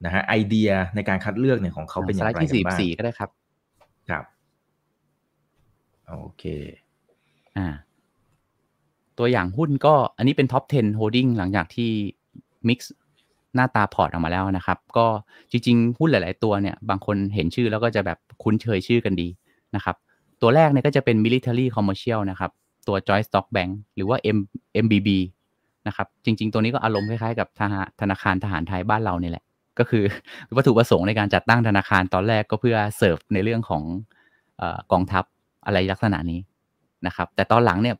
[0.04, 3.30] นะฮะไอเดียในการคัดเลือกเนี่ยของเขาเป็นอย่างไรกันบ้างที่สี่ก็ได้ครับ
[4.10, 4.24] ครับ
[6.08, 6.44] โอเค
[7.58, 7.68] อ่า
[9.18, 11.90] ตัวอย่างหุ้นก็อันนี้เป็นท็อป 10 holding หลังจากที่
[12.68, 12.78] mix
[13.54, 15.06] หน้าตาพอร์ตออกมาแล้วนะครับ ก็
[15.50, 19.28] จริงๆ หุ้นหลาย ๆ ตัวเนี่ย บางคนเห็นชื่อแล้วก็จะแบบคุ้นเคยชื่อกันดี
[19.74, 19.96] นะครับ
[20.42, 22.50] ตัวแรกเนี่ยก็จะเป็น military commercial นะครับ
[22.88, 24.38] ตัว joint stock bank หรือว่า M
[24.84, 25.08] MBB
[25.86, 27.48] นะครับ จริง ๆ ตัวนี้ก็อารมณ์คล้าย ๆ กับ
[28.00, 29.44] ธนาคารทหารไทยบ้านเราเนี่ยแหละ
[29.78, 30.04] ก็คือ
[30.56, 33.82] วัตถุประสงค์ในการจัดตั้งธนาคารตอนแรกก็เพื่อเสิร์ฟในเรื่องของ
[34.92, 35.24] กองทัพ
[35.66, 36.40] อะไรลักษณะนี้
[37.06, 37.96] นะครับ แต่ตอนหลังเนี่ย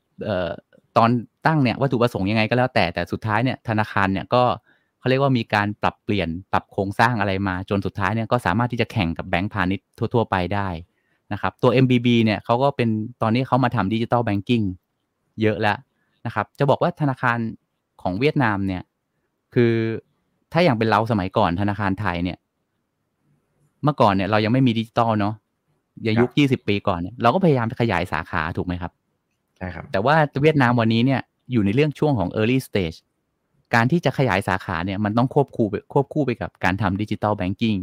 [0.99, 1.11] ตอน
[1.47, 4.43] ตั้งเนี่ยวัตถุประสงค์ยังไงก็แล้วแต่แต่สุดท้ายเนี่ยธนาคารเนี่ยก็
[4.99, 10.69] เขาเรียกว่ามีการปรับเปลี่ยนปรับโครงสร้างอะไรมา จนสุดท้ายเนี่ยก็สามารถที่จะแข่งกับแบงก์พาณิชย์ทั่ว ๆ ไปได้
[11.33, 12.89] นะครับตัว MBB เนี่ยเขาก็เป็น
[13.23, 14.63] ตอนนี้เขามาทำ digital banking
[15.43, 15.79] เยอะแล้ว
[16.27, 17.39] นะครับ จะบอกว่าธนาคาร
[18.03, 18.83] ของเวียดนามเนี่ย
[19.55, 19.73] คือ
[20.53, 22.39] ถ้าอย่างเป็นเราสมัยก่อนธนาคารไทยเนี่ย
[23.85, 25.35] เมื่อก่อนเนี่ยเรายังไม่มีดิจิตอลเนาะ
[26.03, 28.93] อย่างยุคยี่สิบปีก่อนเนี่ยเราก็พยายามขยายสาขาถูกไหมครับ
[29.59, 31.21] ใช่ครับแต่ว่าเวียดนามวันนี้เนี่ย
[31.53, 32.99] อยู่ในเรื่องช่วงของ early stage
[33.75, 37.77] การที่จะขยายสาขาเนี่ยมันต้องควบคู่ควบคู่ไปกับการทำ digital banking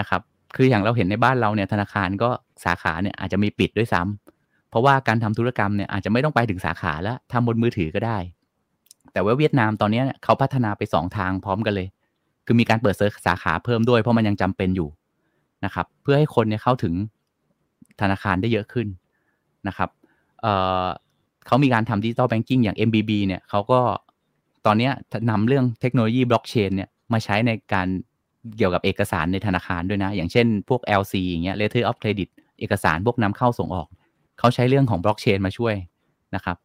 [0.00, 0.20] นะครับ
[0.56, 2.30] คืออย่างเราเห็นในบ้านเราเนี่ยธนาคารก็
[2.64, 8.18] สาขาเนี่ยอาจจะมีปิดด้วยซ้ำเพราะว่าการทำธุรกรรมเนี่ยอาจจะไม่ต้องไปถึงสาขาแล้วทำบนมือถือก็ได้
[9.12, 11.88] แต่ว่าเวียดนามตอนนี้เขาพัฒนาไป 2 ทางพร้อมกันเลย
[12.46, 14.88] คือมีการเปิดเซิร์สาขาเพิ่มด้วยเพราะมันยังจำเป็นอยู่
[15.64, 16.94] นะครับ เพื่อให้คนเนี่ยเข้าถึง
[18.00, 18.86] ธนาคารได้เยอะขึ้น
[19.68, 19.88] นะครับ
[20.42, 23.80] เขามีการทำ digital banking อย่าง MBB เนี่ยเขาก็
[24.66, 24.90] ตอนนี้
[25.30, 27.88] นำเรื่องเทคโนโลยีบล็อกเชนเนี่ยมาใช้ในการ
[28.56, 32.28] เกี่ยวกับเอกสารในธนาคารด้วยนะ อย่างเช่นพวก LC อย่างเงี้ย Letter of Credit
[32.58, 33.88] เอกสารพวกนำเข้าส่งออก
[34.38, 35.74] เขาใช้เรื่องของบล็อกเชนมาช่วย
[36.34, 36.56] นะครับ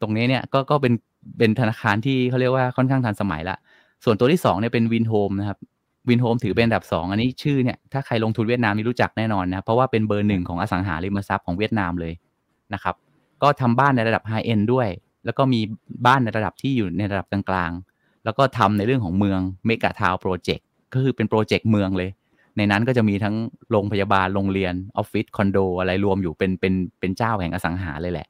[0.00, 0.94] ตรงนี้เนี่ยก็ก็เป็น
[1.38, 3.56] เป็นธนาคารที่เขาเรียกว่าค่อนข้างทันสมัยละ
[4.04, 5.58] ส่วนตัวที่2เนี่ยเป็น Vinhomes นะครับ
[6.08, 12.12] Vinhomes ถือเป็นอันดับ 2 อันนี้ชื่อเนี่ยถ้าใครลงทุนเวียดนามนี่รู้จักแน่นอนนะเพราะว่าเป็นเบอร์หนึ่งของอสังหาริมทรัพย์ของเวียดนามเลย
[12.74, 12.94] นะครับ
[13.42, 14.88] ก็ทำบ้านในระดับ high-end ด้วย
[15.24, 15.60] แล้วก็มี
[16.06, 17.72] บ้านในระดับที่อยู่ในระดับกลาง
[18.24, 22.10] แล้วก็ทำในเรื่องของเมือง mega town project ก็คือเป็น project เมืองเลย
[22.56, 23.34] ในนั้นก็จะมีทั้ง
[23.70, 28.26] โรงพยาบาลโรงเรียนออฟฟิศคอนโดอะไรรวมอยู่เป็นเป็นเป็นเจ้าแห่งอสังหาเลยแหละ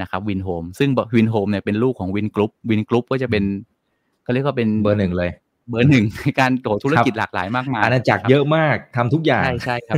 [0.00, 3.44] นะครับ Vinhomes ซึ่ง Vinhomes เนี่ยเป็นลูกของ Vingroup Vingroup ก็จะเป็น
[4.22, 5.30] เขาเรียกว่าเป็นเบอร์หนึ่งเลย
[5.70, 9.96] เบอร์หนึ่งในการโตธุรกิจหลากหลายมากมายอาณาจักรเยอะมากทำทุกอย่างใช่ใช่ครับ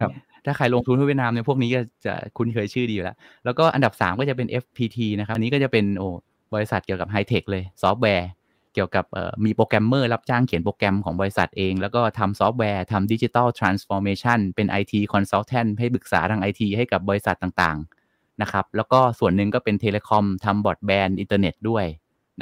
[0.00, 0.10] ครับ
[0.44, 6.08] ถ้าใครลงทุนที่เวียดนามเนี่ยพวกนี้ก็จะคุ้นเคยชื่อดีอยู่แล้ว แล้วก็อันดับ 3 ก็จะเป็น FPT นะครับอันนี้ก็จะเป็นโอ้
[6.54, 8.28] บริษัทเกี่ยวกับไฮเทคเลยซอฟต์แวร์
[8.74, 9.04] เกี่ยวกับ
[9.44, 21.84] มีโปรแกรมเมอร์รับจ้างเขียนโปรแกรมของบริษัทเอง แล้วก็ทำซอฟต์แวร์ทำ digital transformation เป็น IT Consultant ให้ปรึกษาทาง IT ให้กับบริษัทต่างๆนะครับแล้วก็ส่วนหนึ่งก็เป็น telecom ทำบอร์ดแบนด์อินเทอร์เน็ตด้วย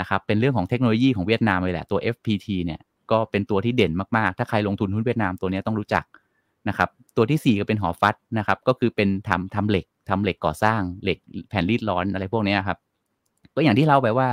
[0.00, 2.80] นะครับเป็นเรื่องของเทคโนโลยีของเวียดนามเลยแหละตัว FPT เนี่ย
[3.10, 6.04] ก็เป็นตัวที่เด่นมาก ๆ ถ้าใครลงทุนหุ้นเวียดนามตัวนี้ต้องรู้จัก
[6.68, 12.78] นะครับตัวที่ 4 ก็เป็น Hoa Phat นะครับ ก็คือเป็นทำทำเหล็กทำเหล็กก่อสร้างเหล็กแผ่นรีดร้อนอะไรพวกนี้ครับ
[13.54, 14.28] ก็อย่างที่เล่าไปว่า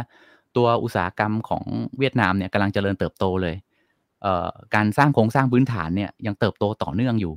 [0.57, 1.63] ตัวอุตสาหกรรมของ
[1.99, 4.25] เวียดนามเนี่ยกำลังเจริญเติบโตเลย
[4.75, 7.33] การสร้างโครงสร้างพื้นฐานเนี่ยยังเติบโตต่อเนื่องอยู่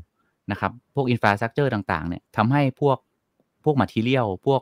[0.51, 2.99] นะครับพวก infrastructure ต่างๆเนี่ยทำให้พวก
[3.65, 4.61] พวก material พวก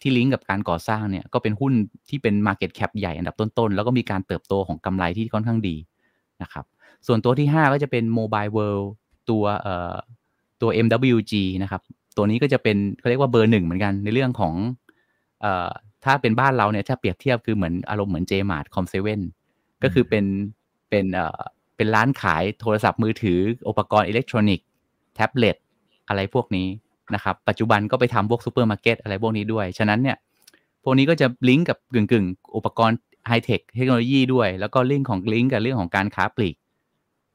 [0.00, 1.72] ที่ลิงก์กับการก่อสร้างเนี่ยก็เป็นหุ้น
[2.08, 5.76] ที่เป็น Market Cap ใหญ่อันดับต้นๆ แล้วก็มีการเติบโตของกำไรที่ค่อนข้างดี
[6.42, 6.64] นะครับ
[7.06, 8.86] ส่วนตัวที่ 5 ก็จะเป็น Mobile World
[9.30, 9.94] ตัวเอ่อ
[10.62, 11.82] ตัว MWG นะครับ
[12.16, 14.54] ตัวนี้ก็จะเป็นเขาเรียกว่าเบอร์หนึ่งเหมือนกันในเรื่องของ
[15.40, 15.70] เอ่อ
[16.04, 19.20] ถ้าเป็นบ้านเราเนี่ยถ้าเปรียบเทียบคือเหมือนอารมณ์เหมือน Jaymart COM7
[19.82, 20.24] ก็คือเป็น
[20.90, 21.40] เป็นเอ่อ
[21.76, 24.66] เป็นร้านขายโทรศัพท์มือถือ อุปกรณ์อิเล็กทรอนิกส์
[25.14, 25.56] แท็บเล็ต
[26.08, 26.66] อะไรพวกนี้
[27.14, 30.16] นะครับ ปัจจุบันก็ไปทำพวกซูเปอร์มาร์เก็ตอะไรพวกนี้ด้วย ฉะนั้นเนี่ย
[30.84, 32.98] พวกนี้ก็จะลิงก์กับกึ่งกึ่งอุปกรณ์
[33.28, 36.56] ไฮเทคเทคโนโลยีด้วย แล้วก็ลิงก์ของลิงก์กับเรื่องของการค้าปลีก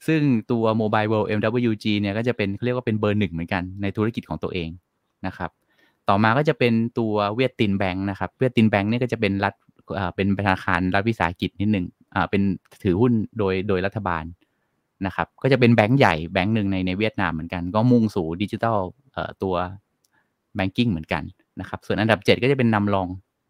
[0.07, 0.21] ซึ่ง
[0.51, 4.69] ตัว Mobile World MWG เนี่ยก็จะเป็นเรียกว่าเป็นเบอร์หนึ่งเหมือนกันในธุรกิจของตัวเอง
[5.27, 5.51] นะครับ
[6.09, 9.53] ต่อมาก็จะเป็นตัว VietinBank นะครับ VietinBank นี่ก็จะเป็นรัฐ
[10.15, 11.85] เป็นธนาคารรัฐวิสาหกิจนิดหนึ่ง
[12.29, 12.41] เป็น
[12.83, 14.23] ถือหุ้นโดยโดยรัฐบาล
[15.05, 18.79] นะครับก็จะเป็นแบงก์ใหญ่แบงก์หนึ่งในในเวียดนามเหมือนกัน ก็มุ่งสู่ดิจิทัล
[19.43, 19.55] ตัว
[20.55, 21.23] banking เหมือนกัน
[21.59, 23.07] นะครับส่วนอันดับ 7 ก็จะเป็น Nam Long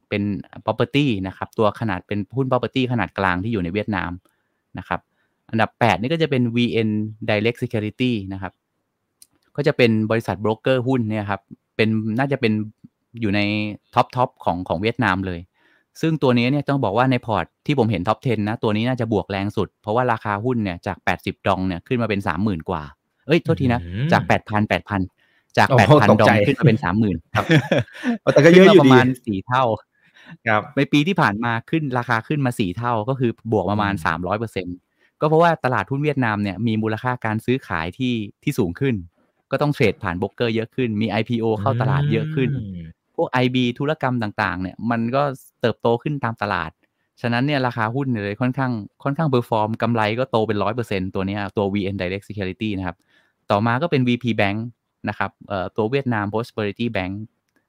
[0.09, 0.23] เป็น
[0.65, 4.11] property นะครับตัวขนาดเป็นหุ้น property ขนาดกลางที่อยู่ในเวียดนาม
[4.77, 4.99] นะครับ
[5.51, 6.89] อันดับ 8 นี่ก็จะเป็น VN
[7.29, 8.53] Direct Security นะครับ
[9.55, 11.41] ก็จะเป็นบริษัทโบรกเกอร์หุ้นเนี่ยครับ
[11.75, 11.89] เป็น
[12.19, 12.53] น่าจะเป็น
[13.21, 13.39] อยู่ใน
[13.93, 15.39] top top ของของเวียดนามเลย
[16.01, 22.83] ซึ่งตัวนี้เนี่ยต้องบอกว่าในพอร์ตที่ผมเห็น top 10 นะ ตัวนี้น่าจะบวกแรงสุด เพราะว่าราคาหุ้นเนี่ยจาก 80 ดองเนี่ยขึ้นมาเป็น 30,000 กว่า
[23.27, 23.81] เอ้ย โทษทีนะ
[24.11, 27.45] จาก 8,000 8,000 จาก 8,000 ดองขึ้นมาเป็น 30,000ครับ
[28.33, 29.63] แต่ก็เยอะอยู่ประมาณ4เท่า
[30.47, 34.67] ครับในปีที่ผ่านมาขึ้นราคาขึ้นมา 4 เท่าก็คือบวกประมาณ 300เปอร์เซ็น
[35.21, 38.13] ก็เพราะว่าตลาดหุ้นเวียดนามเนี่ยมีมูลค่าการซื้อขายที่
[38.43, 38.95] ที่สูงขึ้น
[39.51, 42.49] ก็ต้องเทรดผ่านบล็อกเกอร์เยอะขึ้น มี IPO เข้าตลาดเยอะขึ้น
[43.15, 45.23] พวก IB ธุรกรรมต่างๆ เนี่ยมันก็
[45.61, 46.71] เติบโตขึ้นตามตลาด
[47.21, 48.71] ฉะนั้นเนี่ยราคาหุ้นเลยค่อนข้าง
[49.03, 52.95] ค่อนข้าง perform กำไรก็โตเป็นร้อยเปอร์เซ็นต์ตัวนี้ตัว VN Direct Security นะครับ
[53.51, 54.57] ต่อมาก็เป็น VP Bank
[55.09, 55.31] นะครับ
[55.75, 57.13] ตัวเวียดนาม Prosperity Bank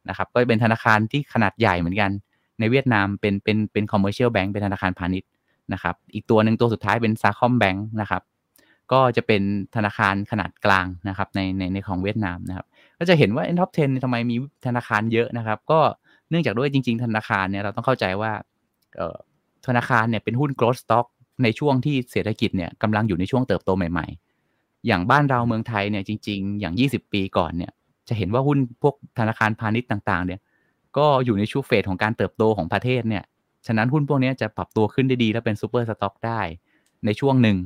[0.09, 2.11] นะครับก็เป็นธนาคารที่ขนาดใหญ่เหมือนกัน
[2.59, 5.29] ในเวียดนามเป็นเป็นเป็น commercial bank เป็นธนาคารพาณิชย์
[5.73, 8.23] นะครับ อีกตัวหนึ่งตัวสุดท้ายเป็น Sacombank นะครับ
[8.93, 9.43] ก็จะเป็น
[9.77, 12.67] ธนาคารขนาดกลางนะครับในในในของเวียดนามนะครับ
[12.99, 15.81] ก็จะเห็นว่า top 10ทำไมมีธนาคารเยอะนะครับ ก็
[16.31, 18.33] เนื่องจากด้วยจริง ๆ ธนาคารเนี่ยเราต้องเข้าใจว่า
[19.67, 21.07] ธนาคารเนี่ยเป็นหุ้น growth stock
[21.43, 24.07] ในช่วงที่เศรษฐกิจเนี่ยกำลังอยู่ในช่วงเติบโตใหม่
[24.47, 27.73] ๆ อย่างบ้านเราเมืองไทยเนี่ยจริง ๆ อย่าง 20 ปีก่อนเนี่ย
[28.09, 30.41] จะเห็นว่าหุ้นพวกธนาคารพาณิชย์ต่าง ๆ เนี่ย
[30.97, 33.25] ก็อยู่ในช่วง phase ของการเติบโตของประเทศเนี่ย
[33.67, 36.41] ฉะนั้นหุ้นพวกนี้จะปรับตัวขึ้นได้ดี และเป็น super stock ได้
[37.05, 37.57] ในช่วงหนึ่ง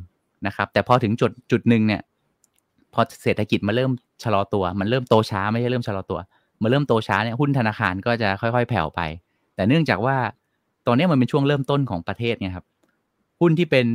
[0.47, 2.03] นะครับ แต่พอถึงจุดจุดหนึ่งเนี่ย
[2.95, 3.91] พอเศรษฐกิจมาเริ่ม
[4.25, 6.19] ชะลอตัว มันเริ่มโตช้าไม่ใช่เริ่มชะลอตัว
[6.63, 9.01] มาเริ่มโตช้าเนี่ยหุ้นธนาคารก็จะค่อยๆ แผ่วไป
[9.55, 10.17] แต่เนื่องจากว่า
[10.87, 12.67] ตอนนี้มันเป็นช่วงเริ่มต้นของประเทศไงครับ
[13.41, 13.87] หุ้นที่เป็น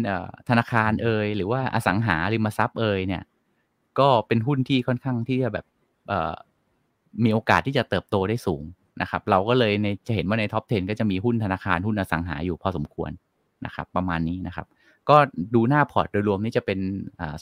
[0.50, 3.24] ธนาคารเอ่ยหรือว่าอสังหาริมทรัพย์เอ่ยเนี่ย
[4.00, 5.66] ก็เป็นหุ้นที่ค่อนข้างที่จะแบบ
[7.24, 8.64] มีโอกาสที่จะเติบโตได้สูง
[9.02, 13.12] นะครับเราก็เลยในจะเห็นว่าใน top 10 ก็จะมีหุ้นธนาคารหุ้นอสังหาอยู่พอสมควร
[13.66, 14.68] นะครับประมาณนี้นะครับ
[15.10, 15.18] ก็
[15.56, 16.80] ดูหน้าพอร์ตโดยรวมนี่จะเป็น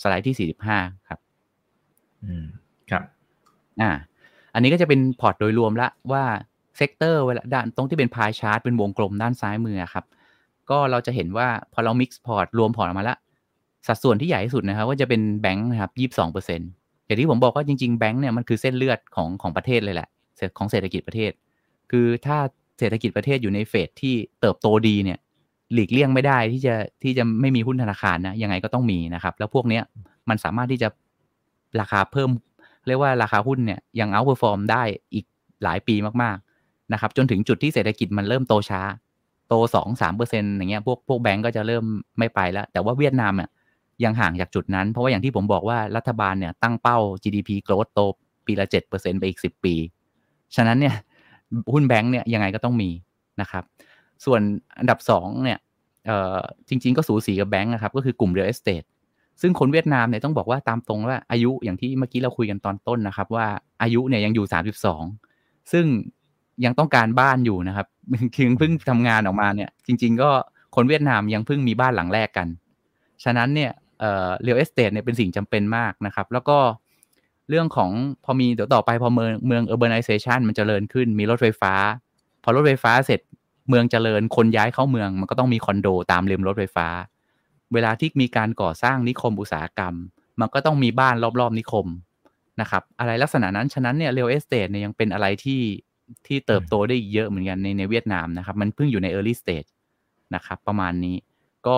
[0.02, 1.20] สไลด์ที่ 45 ครับ
[2.24, 2.46] อืม
[2.92, 3.04] ครับ
[3.82, 3.92] อ่า
[4.54, 6.24] อันนี้ก็จะเป็นพอร์ตโดยรวมละว่า
[6.78, 10.06] sector เวลาด้านตรงที่เป็น pie chart เป็นวงกลมด้านซ้ายมือครับ
[10.70, 13.18] ก็เราจะเห็นว่าพอเรา mix พอร์ตรวมพอร์ตออกมาละ
[13.88, 16.70] สัดส่วนที่ใหญ่ที่สุดนะครับก็จะเป็นแบงค์นะครับยี่สิบสองเปอร์เซ็นต์
[17.06, 20.08] อย่างที่ผมบอกว่าจริงๆแบงค์เนี่ยมันคือเส้นเลือดของของประเทศเลยแหละ
[20.58, 21.32] ของเศรษฐกิจประเทศ
[21.92, 22.38] คือถ้า
[22.80, 25.20] เศรษฐกิจประเทศอยู่ใน phase ที่เติบโตดีเนี่ย
[25.74, 29.84] หลีกเลี่ยงไม่ได้ที่จะที่จะไม่มีหุ้นธนาคารนะยังไงก็ต้องมีนะครับ แล้วพวกเนี้ย
[30.30, 30.90] มันสามารถที่จะ
[31.80, 32.30] ราคาเพิ่ม
[32.88, 34.84] เรียกว่าราคาหุ้นเนี่ยยัง outperform ได้
[35.14, 35.26] อีก
[35.64, 38.82] หลายปีมากๆนะครับ จนถึงจุดที่เศรษฐกิจมันเริ่มโตช้า
[39.50, 41.84] โตสองสามเปอร์เซ็นต์อย่างเงี้ยพวกพวกแบงก์ก็จะเริ่ม
[42.20, 43.50] ไม่ไปแล้ว แต่ว่าเวียดนามเนี่ย
[44.04, 48.00] ยังห่างจากจุดนั้น เพราะว่าอย่างที่ผมบอกว่ารัฐบาลเนี่ยตั้งเป้า GDP growth โต
[48.46, 49.76] ปีละเจ็ดเปอร์เซ็นต์ไปอีกสิบปี
[50.56, 50.96] ฉะนั้นเนี่ย
[51.74, 52.90] หุ้นแบงค์เนี่ยยังไงก็ต้องมี
[53.42, 53.64] นะครับ
[54.26, 54.42] ส่วน
[54.80, 55.60] อันดับ2เนี่ย
[56.70, 58.88] จริง ๆ ก็สูสีกับแบงค์นะครับ ก็คือกลุ่ม real estate
[59.42, 63.48] ซึ่งคนเวียดนามเนี่ยต้องบอกว่าตามตรงว่าอายุอย่างที่เมื่อกี้เราคุยกันตอนต้นนะครับ ว่า
[63.82, 64.46] อายุเนี่ยยังอยู่
[65.10, 65.86] 32 ซึ่ง
[66.66, 67.88] ยังต้องการบ้านอยู่นะครับ
[68.36, 70.30] คือเพิ่งทำงานออกมาเนี่ยจริง ๆ ก็
[70.76, 72.48] คนเวียดนามยังเพิ่งมีบ้านหลังแรกกัน
[73.24, 76.58] ฉะนั้นเนี่ยเอ่อ real estate เนี่ยเป็นสิ่งจำเป็นมากนะครับ แล้วก็
[77.50, 77.92] เรื่องของ
[78.26, 81.74] พอมีเดี๋ยวต่อไปพอเมืองเมือง urbanization มันจเจริญขึ้นมีรถไฟฟ้า
[82.44, 83.20] พอรถไฟฟ้าเสร็จ
[83.70, 86.88] เมืองเจริญคนย้ายเข้าเมือง มันก็ต้องมีคอนโดตามริมรถไฟฟ้า
[87.74, 89.94] เวลาที่มีการก่อสร้างนิคมอุตสาหกรรม
[90.40, 91.88] มันก็ต้องมีบ้านรอบๆนิคม
[92.62, 95.62] นะครับอะไรลักษณะนั้น ฉะนั้นเนี่ย real estate เนี่ยยังเป็นอะไรที่
[96.28, 99.70] ที่เติบโตได้เยอะเหมือนกันในในเวียดนามนะครับ มันเพิ่งอยู่ใน early stage
[100.36, 101.16] นะครับประมาณนี้
[101.68, 101.78] ก็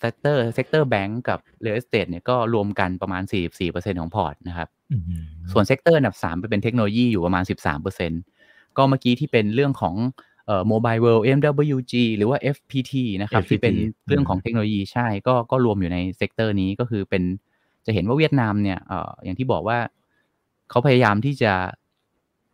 [0.00, 3.22] sector sector แบงก์กับ real estate เนี่ยก็รวมกันประมาณ
[3.62, 4.68] 44%ของพอร์ตนะครับ
[5.52, 7.44] ส่วน sector อันดับ3ไปเป็นเทคโนโลยีอยู่ประมาณ
[8.10, 9.94] 13%ก็เมื่อกี้ที่เป็นเรื่องของ
[10.46, 13.74] เอ่อ Mobile World MWG หรือว่า FPT นะครับ ที่เป็น
[14.08, 17.22] เรื่องของเทคโนโลยีใช่ก็ก็รวมอยู่ใน sector นี้ก็คือเป็น
[17.86, 19.78] จะเห็นว่าเวียดนามเนี่ยเอ่ออย่างที่บอกว่า
[20.70, 21.52] เขาพยายามที่จะ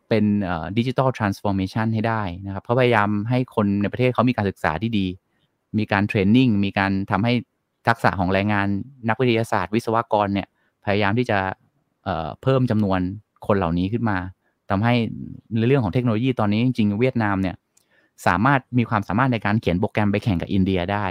[0.09, 0.25] เป็น
[0.77, 5.07] digital transformation ให้ได้นะครับเขาพยายามให้คนในประเทศเขามีการศึกษาที่ดี
[5.77, 7.33] มีการ training มีการทำให้
[7.87, 8.67] ทักษะของแรงงาน
[9.09, 10.47] นักวิทยาศาสตร์ วิศวกรเนี่ย
[10.85, 11.39] พยายามที่จะ
[12.41, 12.99] เพิ่มจำนวน
[13.47, 14.17] คนเหล่านี้ขึ้นมา
[14.69, 14.93] ทำให้
[15.57, 17.55] ในเรื่องของเทคโนโลยีตอนนี้จริงๆเวียดนามเนี่ย
[18.27, 21.05] สามารถมีความสามารถในการเขียนโปรแกรมไปแข่งกับอินเดียได้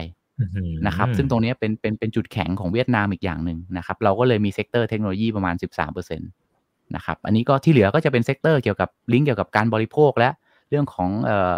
[0.86, 10.30] นะครับ ซึ่งตรงนี้เป็นเป็นเป็นจุดแข็งของเวียดนามอีกอย่างหนึ่งนะครับ เราก็เลยมี sector เทคโนโลยีประมาณ 13%นะครับ อันนี้ก็ที่เหลือก็จะเป็น sector เกี่ยวกับแบงก์เกี่ยวกับการบริโภคและ
[10.70, 11.52] เรื่องของเอ่อ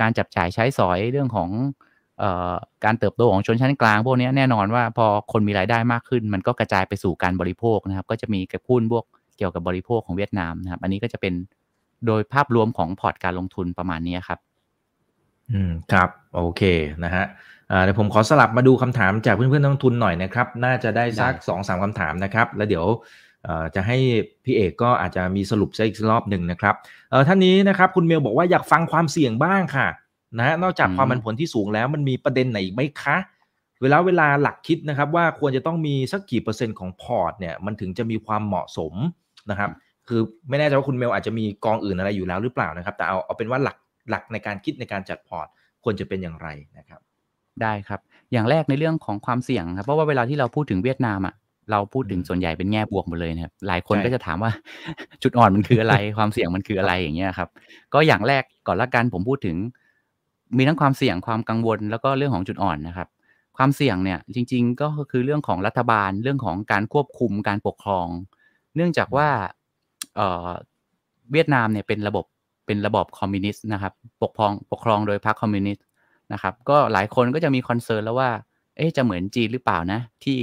[0.00, 1.48] การจับจ่ายใช้สอยเรื่องของ
[2.84, 9.04] การเติบโตของชนชั้นกลางพวกนี้แน่นอนว่าพอคนมีรายได้มากขึ้น มันก็กระจายไปสู่การบริโภคนะครับ ก็จะมีกระพุ้นพวก
[9.38, 11.34] เกี่ยวกับบริโภคของเวียดนามนะครับ อันนี้ก็จะเป็น
[12.06, 14.38] โดยภาพรวมของพอร์ตการลงทุนประมาณนี้ครับ
[15.52, 16.62] อืมครับ โอเค
[17.04, 17.24] นะฮะ
[17.84, 22.86] เดี๋ยวผมขอสลับมาดูคำถามจากเพื่อนๆนักลงทุนหน่อยนะครับ น่าจะได้สักสองสามคำถามนะครับ แล้วเดี๋ยว
[23.74, 23.96] จะให้
[24.44, 26.74] พี่เอกก็อาจจะมีสรุปอีกรอบหนึ่งนะครับ
[27.28, 29.88] ท่านนี้นะครับคุณเมลบอกว่าอยากฟังความเสี่ยงบ้างค่ะ
[30.38, 33.16] นะฮะนอกจากความผันผวนที่สูงแล้วมันมีประเด็นไหนอีกไหมคะ
[33.82, 38.94] เวลาเวลาหลักคิดนะครับ ว่าควรจะต้องมีสักกี่เปอร์เซ็นต์ของพอร์ตเนี่ยมันถึงจะมีความเหมาะสม
[39.50, 39.70] นะครับ
[40.08, 43.76] คือไม่แน่ใจว่าคุณเมลอาจจะมีกองอื่นอะไรอยู่แล้วหรือเปล่านะครับ แต่เอาเอาเป็นว่าหลัก
[44.10, 45.46] หลักในการคิดในการจัดพอร์ต
[45.84, 47.00] ควรจะเป็นอย่างไรนะครับ
[47.62, 48.00] ได้ครับ
[48.32, 51.34] อย่างแรกในเรื่องของความเสี่ยงครับเพราะว่าเวลาที่เราพูดถึงเวียดนามอะ
[51.70, 54.52] เราพูดถึงส่วนใหญ่เป็นแง่บวกหมดเลยนะครับ หลายคนก็จะถามว่า
[55.22, 57.48] จุดอ่อนมันคืออะไร ความเสี่ยงมันคืออะไรอย่างเงี้ยครับ
[57.94, 59.56] ก็อย่างแรกก่อนละกันผมพูดถึง
[60.56, 63.08] มีทั้งความเสี่ยงความกังวล แล้วก็เรื่องของจุดอ่อนนะครับ
[63.56, 68.06] ความเสี่ยงเนี่ยจริง ๆ ก็คือเรื่องของรัฐบาลเรื่องของการควบคุมการปกครอง
[68.76, 69.28] เนื่องจากว่า
[71.32, 72.24] เวียดนามเนี่ยเป็นระบบ
[72.66, 73.92] เป็นระบบคอมมิวนิสต์นะครับ
[74.22, 75.84] ปกครองปกครองโดยพรรคคอมมิวนิสต์
[76.32, 78.30] นะครับ ก็หลายคนก็จะมี concern แล้วว่า
[78.76, 80.38] เอ๊ะจะเหมือนจีนหรือเปล่านะ ที่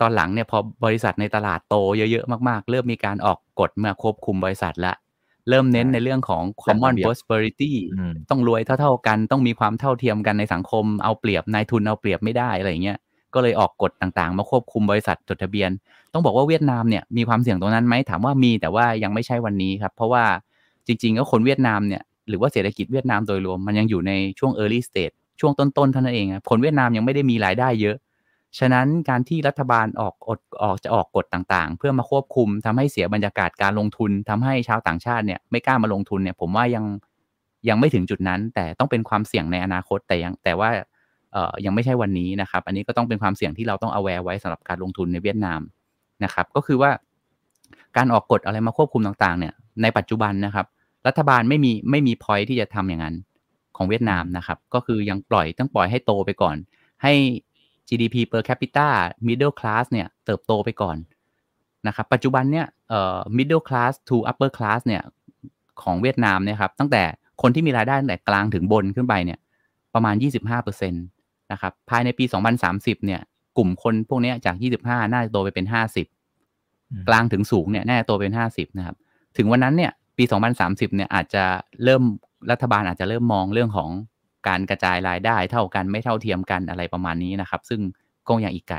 [0.00, 4.92] ตอนหลังเนี่ยพอบริษัทในตลาดโตเยอะๆมากๆ เริ่มมีการออกกฎมาควบคุมบริษัทละ
[5.48, 7.72] เริ่มเน้นในเรื่องของ common prosperity
[8.30, 12.98] ต้องรวยเท่า ๆกัน ต้องมีความเท่าเทียมกันในสังคมเอาเปรียบนายทุนเอาเปรียบไม่ได้อะไรเงี้ย
[13.34, 15.70] ก็เลยออกกฎต่างๆ มาควบคุมบริษัทจดทะเบียน
[16.12, 20.24] ต้องบอกว่าเวียดนามเนี่ยมีความเสี่ยงตรงนั้นไหมถามว่ามีแต่ว่ายังไม่ใช่วันนี้ครับ เพราะว่า
[20.86, 27.96] จริงๆก็คนเวียดนามเนี่ยหรือว่าเศรษฐกิจเวียดนามโดยรวมมันยังอยู่ในช่วง early stage ช่วงต้นๆเท่านั้นเองคนเวียดนามยังไม่ได้มีรายได้เยอะ
[28.58, 36.84] ฉะนั้นการที่รัฐบาลออกอดออกจะออกกฎต่างๆ เพื่อมาควบคุมทำให้เสียบรรยากาศการลงทุนทำให้ชาวต่างชาติเนี่ยไม่กล้ามาลงทุนเนี่ย ผมว่ายัง
[37.68, 40.70] ยังไม่ถึงจุดนั้น แต่ต้องเป็นความเสี่ยงในอนาคตแต่ยังแต่ว่า
[41.32, 45.60] เอ่อยังไม่ใช่วันนี้นะครับ อันนี้ก็ต้องเป็นความเสี่ยงที่เราต้องเอาแวร์ไว้สำหรับการลงทุนในเวียดนาม
[46.24, 46.90] นะครับ ก็คือว่า
[47.96, 50.66] การออกกฎอะไรมาควบคุมต่างๆ เนี่ยในปัจจุบันนะครับ
[51.06, 53.14] รัฐบาลไม่มีไม่มีพอยที่จะทำอย่างนั้น
[53.76, 56.56] ของเวียดนามนะครับ ก็คือยังปล่อยต้องปล่อยให้โตไปก่อน
[57.02, 57.12] ให้
[57.92, 58.88] GDP per capita
[59.28, 60.96] middle class เนี่ยเติบโตไปก่อน
[61.86, 65.02] นะครับปัจจุบันเนี่ยเอ่อ middle class to upper class เนี่ย
[65.82, 67.02] ของเวียดนามเนี่ยครับตั้งแต่
[67.42, 69.38] คนที่มีรายได้ตั้งแต่กลางถึงบนขึ้นไปเนี่ย
[69.94, 70.14] ประมาณ
[70.58, 72.24] 25%นะครับภายในปี
[72.64, 73.20] 2030 เนี่ย
[73.56, 75.66] กลุ่มคนพวกนี้จาก 25 น่าจะโตไปเป็น
[76.36, 78.96] 50 กลางถึงสูงเนี่ยน่าจะโตเป็น 50 นะครับ
[79.36, 80.24] ถึงวันนั้นเนี่ยปี
[80.60, 81.44] 2030 เนี่ยอาจจะ
[81.84, 82.02] เริ่ม
[82.50, 83.90] รัฐบาลอาจจะเริ่มมองเรื่องของ
[84.48, 87.80] การกระจายรายได้เท่ากันไม่เท่าเทียมกันอะไรประมาณนี้นะครับ ซึ่ง
[88.28, 88.78] ก็ยังอีกไกล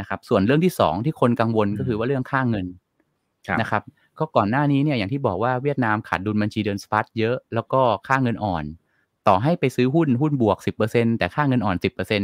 [0.00, 2.66] นะครับ ส่วนเรื่องที่สองที่คนกังวลก็คือว่าเรื่องค่าเงิน
[3.60, 3.82] นะครับ
[4.18, 8.64] ก็ก่อนหน้านี้เนี่ยอย่างที่บอกว่าเวียดนามขาดดุลบัญชีเดินสะพัดเยอะแล้วก็ค่าเงินอ่อน
[9.28, 12.22] ต่อให้ไปซื้อหุ้นหุ้นบวกสิบเปอร์เซ็นแต่ค่าเงินอ่อนสิบเปอร์เซ็น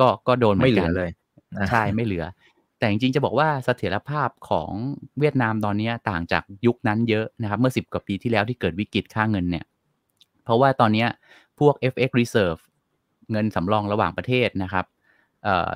[0.00, 1.10] ก็ก็โดนไม่เหลือเลย
[1.68, 2.24] ใช่ไม่เหลือ
[2.78, 4.70] แต่จริงๆจะบอกว่าเสถียรภาพของ
[5.20, 9.64] เวียดนามตอนนี้ต่างจากยุคนั้นเยอะนะครับ เมื่อสิบกว่าปีที่แล้วที่เกิดวิกฤตค่าเงินเนี่ย
[10.44, 11.06] เพราะว่าตอนนี้
[11.60, 12.60] พวก FX Reserve
[13.30, 14.84] เงินสำรองระหว่างประเทศนะครับ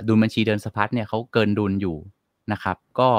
[0.07, 1.97] ดุลบัญชีเดินสะพัดเนี่ยเขาเกินดุลอยู่
[2.53, 3.11] นะครับ ก็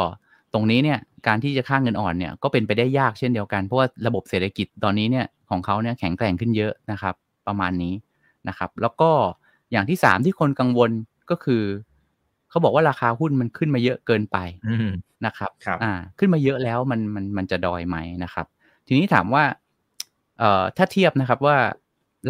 [0.54, 7.16] ตรงนี้เนี่ยการที่จะค่างเงินอ่อนเนี่ยก็เป็นไปได้ยากเช่นเดียวกัน เพราะว่าระบบเศรษฐกิจตอนนี้เนี่ยของเขาเนี่ยแข็งแกร่งขึ้นเยอะนะครับ
[7.48, 7.94] ประมาณนี้
[8.48, 9.10] นะครับ แล้วก็
[9.72, 10.92] อย่างที่สามที่คนกังวล
[11.30, 11.64] ก็คือ
[12.50, 14.38] เขาบอกว่าราคาหุ้นมันขึ้นมาเยอะเกินไป
[15.26, 18.46] นะครับรบอ่า ขึ้นมาเยอะแล้วมันมันมันจะดอยไหมนะครับ
[18.88, 19.44] ทีนี้ถามว่า
[20.40, 21.58] เอ่อถ้าเทียบนะครับว่า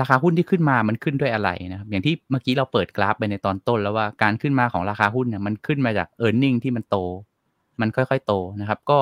[0.02, 6.98] ราคาหุ้นที่ขึ้นมามันขึ้นด้วยอะไรนะครับอย่างที่เมื่อกี้เราเปิดกราฟไปในตอนต้น แล้วว่าการขึ้นมาของราคาหุ้นเนี่ยมันขึ้นมาจาก e a r n i n g ที่มันโต
[7.82, 9.00] มันค่อยๆโตนะครับ ก็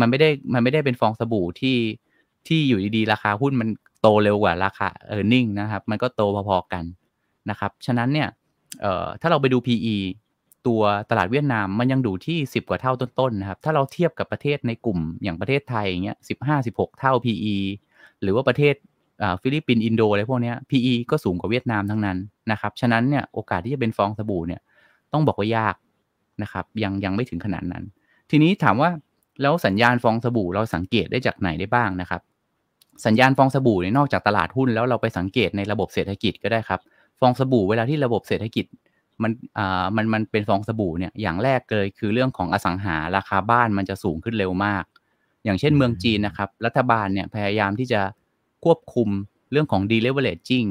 [0.00, 1.76] มันไม่ได้มันไม่ได้เป็นฟองสบู่ที่
[2.46, 3.68] ที่อยู่ดีๆราคาหุ้นมัน
[4.02, 6.84] โตเร็วกว่าราคา e a r n i n g นะครับ มันก็โตพอๆกัน
[7.50, 8.28] นะครับ ฉะนั้นเนี่ย
[8.80, 9.96] เอ่อถ้าเราไปดู PE
[10.66, 17.56] ตัวตลาดเวียดนามมันยังดูที่ 10 กว่าเท่าต้นๆนะครับ ถ้าเราเทียบกับประเทศในกลุ่มอย่างประเทศไทยอย่างเงี้ยสิบห้าสิบหกเท่า PE
[18.22, 18.74] หรือว่าประเทศ
[19.42, 22.18] ฟิลิปปินส์อินโดอะไรพวกนี้ PE ก็สูงกว่าเวียดนามทั้งนั้น
[22.50, 24.60] นะครับ ฉะนั้นเนี่ยโอกาสที่จะเป็นฟองสบู่เนี่ย
[25.12, 25.74] ต้องบอกว่ายาก
[26.42, 27.84] นะครับ ยังยังไม่ถึงขนาดนั้น
[28.30, 28.90] ทีนี้ถามว่า
[29.42, 32.20] แล้วสัญญาณฟองสบู่เราสังเกตได้จากไหนได้บ้างนะครับ
[33.06, 36.80] สัญญาณฟองสบู่เนี่ยนอกจากตลาดหุ้นแล้วเราไปสังเกตในระบบเศรษฐกิจก็ได้ครับ
[37.20, 38.64] ฟองสบู่เวลาที่ระบบเศรษฐกิจ
[39.22, 44.84] มันอ่ามันมันเป็นฟองสบู่เนี่ยอย่างแรกเลยคือเรื่องของอสังหาราคาบ้านมันจะสูงขึ้นเร็วมาก
[45.44, 48.00] อย่างเช่นเมืองจีนนะครับ รัฐบาลเนี่ยพยายามที่จะ
[48.64, 49.08] ควบคุม
[49.52, 50.68] เรื่องของ deleveraging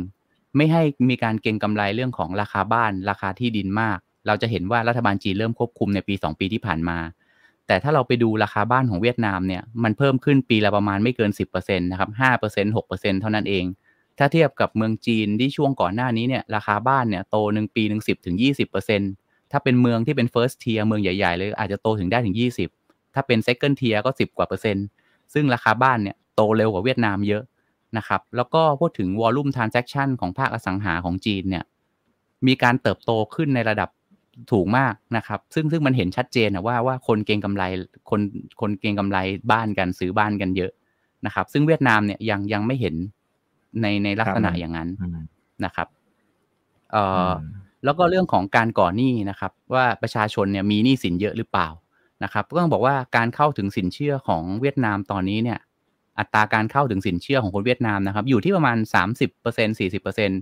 [0.55, 3.97] ไม่ให้มีการเก็งกำไรเรื่องของราคาบ้าน ราคาที่ดินมาก
[4.27, 6.97] เราจะเห็นว่ารัฐบาลจีนเริ่มควบคุมในปี 2 ปีที่ผ่านมา
[7.67, 12.09] แต่ถ้าเราไปดูราคาบ้านของเวียดนามเนี่ยมันเพิ่มขึ้นปีละประมาณไม่เกิน 10%นะครับ
[12.41, 13.65] 5% 6%เท่านั้นเอง
[14.17, 19.01] ถ้าเทียบกับเมืองจีนที่ช่วงก่อนหน้านี้เนี่ยราคาบ้านเนี่ยโตหนึ่งปีหนึ่งสิบถึงยี่สิบเปอร์เซ็น
[19.51, 22.69] ถ้าเป็นเมืองที่เป็น first tier เมืองใหญ่ๆ เลยอาจจะโตถึงได้ถึงยี่สิบ
[23.13, 24.85] ถ้าเป็น second tier ก็สิบกว่าเปอร์เซ็นต์
[25.33, 27.43] ซึ่งราคาบ้านเนี่ยโตเร็วกว่าเวียดนามเยอะ
[27.97, 31.63] นะครับ แล้วก็พูดถึง volume transaction ของภาคอสังหาของจีนเนี่ย
[32.47, 33.89] มีการเติบโตขึ้นในระดับ
[34.51, 37.63] ถูกมากนะครับ ซึ่งซึ่งมันเห็นชัดเจนนะว่าว่าคนเก็งกำไร
[38.09, 38.21] คน
[38.61, 39.17] คนเก็งกำไร
[39.51, 40.71] บ้านกันซื้อบ้านกันเยอะ
[41.25, 42.95] นะครับ ซึ่งเวียดนามเนี่ยยังยังไม่เห็น
[43.81, 44.89] ในในลักษณะอย่างนั้น
[45.65, 45.87] นะครับ
[46.91, 47.31] เอ่อ
[47.83, 51.67] แล้วก็เรื่องของการก่อหนี้นะครับ ว่าประชาชนเนี่ยมีหนี้สินเยอะหรือเปล่า
[52.23, 55.59] นะครับ ก็ต้องบอกว่าการเข้าถึงสินเชื่อของเวียดนามตอนนี้เนี่ย
[56.19, 60.35] อัตราการเข้าถึงสินเชื่อของคนเวียดนามนะครับ อยู่ที่ประมาณสามสิบเปอร์เซ็นสี่สิบเปอร์เซ็นต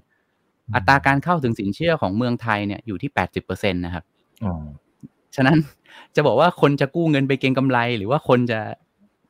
[0.75, 4.03] อัตราการเข้าถึงสินเชื่อของเมืองไทยเนี่ยอยู่ที่แปดสิบเปอร์เซ็นตนะครับ
[5.35, 5.57] ฉะนั้น
[6.15, 8.59] จะบอกว่าคนจะกู้เงินไปเก็งกำไร หรือว่าคนจะ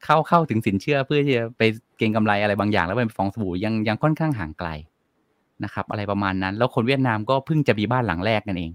[0.05, 1.61] เข้าเข้าถึงสินเชื่อเพื่อที่จะไป
[1.97, 4.69] เก็งกำไรอะไรบางอย่าง แล้วไปฟองสบู่ยังยังค่อนข้างห่างไกล
[5.63, 8.71] นะครับ อะไรประมาณนั้น แล้วคนเวียดนามก็เพิ่งจะมีบ้านหลังแรกกันเอง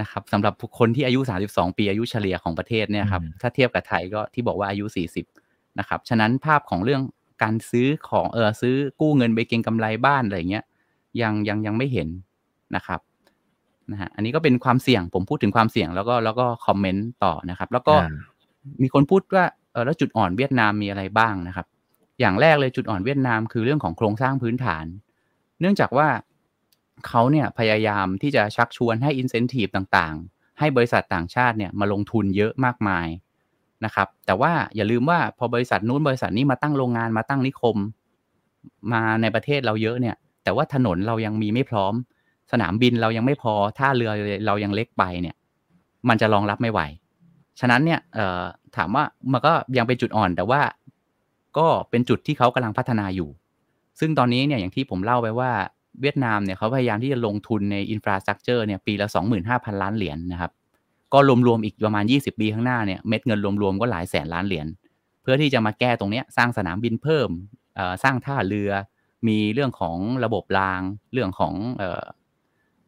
[0.00, 4.84] นะครับสำหรับคนที่อายุ 32 ปีอายุเฉลี่ยของประเทศเนี่ยครับถ้าเทียบกับไทยก็ที่บอกว่าอายุ
[5.16, 5.39] 40
[5.79, 7.01] นะครับ ฉะนั้นภาพของเรื่อง
[7.43, 10.65] การซื้อของเออซื้อกู้เงินไปเก็งกำไรบ้านอะไรเงี้ย
[11.21, 12.09] ยังยังยังไม่เห็น
[12.75, 12.99] นะครับ
[13.91, 17.95] นะฮะอันนี้ก็เป็นความเสี่ยงผมพูดถึงความเสี่ยงแล้วก็แล้วก็คอมเมนต์ต่อนะครับ แล้วก็
[18.81, 21.65] มีคนพูดว่าเออแล้วจุดอ่อนเวียดนามมีอะไรบ้างนะครับ
[22.19, 24.85] อย่างแรกเลยจุดอ่อนเวียดนามคือเรื่องของโครงสร้างพื้นฐาน
[25.59, 26.07] เนื่องจากว่า
[27.07, 33.07] เขาเนี่ยพยายามที่จะชักชวนให้อินเซนティブต่างๆ ให้บริษัทต่างชาติเนี่ยมาลงทุนเยอะมากมาย
[33.84, 37.76] นะครับ แต่ว่าอย่าลืมว่าพอบริษัทนู้นบริษัทนี้มาตั้งโรงงานมาตั้งนิคม
[38.92, 41.94] มาในประเทศเราเยอะเนี่ย แต่ว่าถนนเรายังมีไม่พร้อม
[42.52, 44.10] สนามบินเรายังไม่พอท่าเรือ
[44.46, 45.36] เรายังเล็กไปเนี่ย
[46.08, 46.80] มันจะรองรับไม่ไหว
[47.60, 48.00] ฉะนั้นเนี่ย
[48.76, 50.60] ถามว่ามันก็ยังเป็นจุดอ่อน แต่ว่า
[51.58, 53.30] ก็เป็นจุดที่เขากำลังพัฒนาอยู่
[54.00, 55.50] ซึ่งตอนนี้เนี่ยอย่างที่ผมเล่าไปว่า
[56.00, 59.08] เวียดนามเนี่ยเขาพยายามที่จะลงทุนในอินฟราสตรักเจอร์เนี่ยปีละ
[59.44, 60.52] 25,000 ล้านเหรียญนนะครับ
[61.12, 64.66] ก็รวมๆอีกประมาณ 20 ปีข้างหน้าเนี่ยเม็ดเงินรวมๆก็หลายแสนล้านเหรียญ
[65.22, 67.28] เพื่อที่จะมาแก้ตรงนี้สร้างสนามบินเพิ่ม
[68.02, 68.70] สร้างท่าเรือ
[69.28, 70.80] มีเรื่องของระบบราง
[71.12, 71.54] เรื่องของ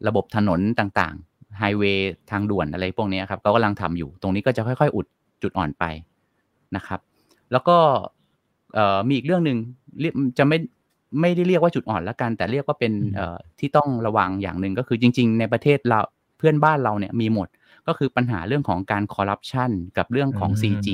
[0.09, 5.07] ระบบถนนต่างๆไฮเวย์ทางด่วนอะไรพวกนี้ครับเขากำลังทำอยู่ ตรงนี้ก็จะค่อยๆ อุด
[5.43, 5.85] จุดอ่อนไป
[6.77, 7.01] นะครับ
[7.53, 7.77] แล้วก็
[9.09, 9.59] มีอีกเรื่องหนึ่ง
[10.39, 10.59] จะไม่
[11.21, 12.93] ไม่ได้เรียกว่าจุดอ่อนละกัน แต่เรียกว่าเป็น
[13.59, 16.01] ที่ต้องระวังอย่างหนึ่งก็คือจริง ๆ ในประเทศเรา
[16.39, 17.49] เพื่อนบ้านเราเนี่ยมีหมด
[17.87, 20.89] ก็คือปัญหาเรื่องของการคอร์รัปชันกับเรื่องของ CG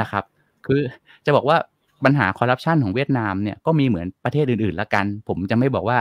[0.00, 0.24] นะครับ
[0.66, 0.80] คือ
[1.26, 1.58] จะบอกว่า
[2.04, 5.98] ปัญหาคอร์รัปชันของเวียดนามเนี่ยก็มีเหมือนประเทศอื่นๆละกัน ผมจะไม่บอกว่า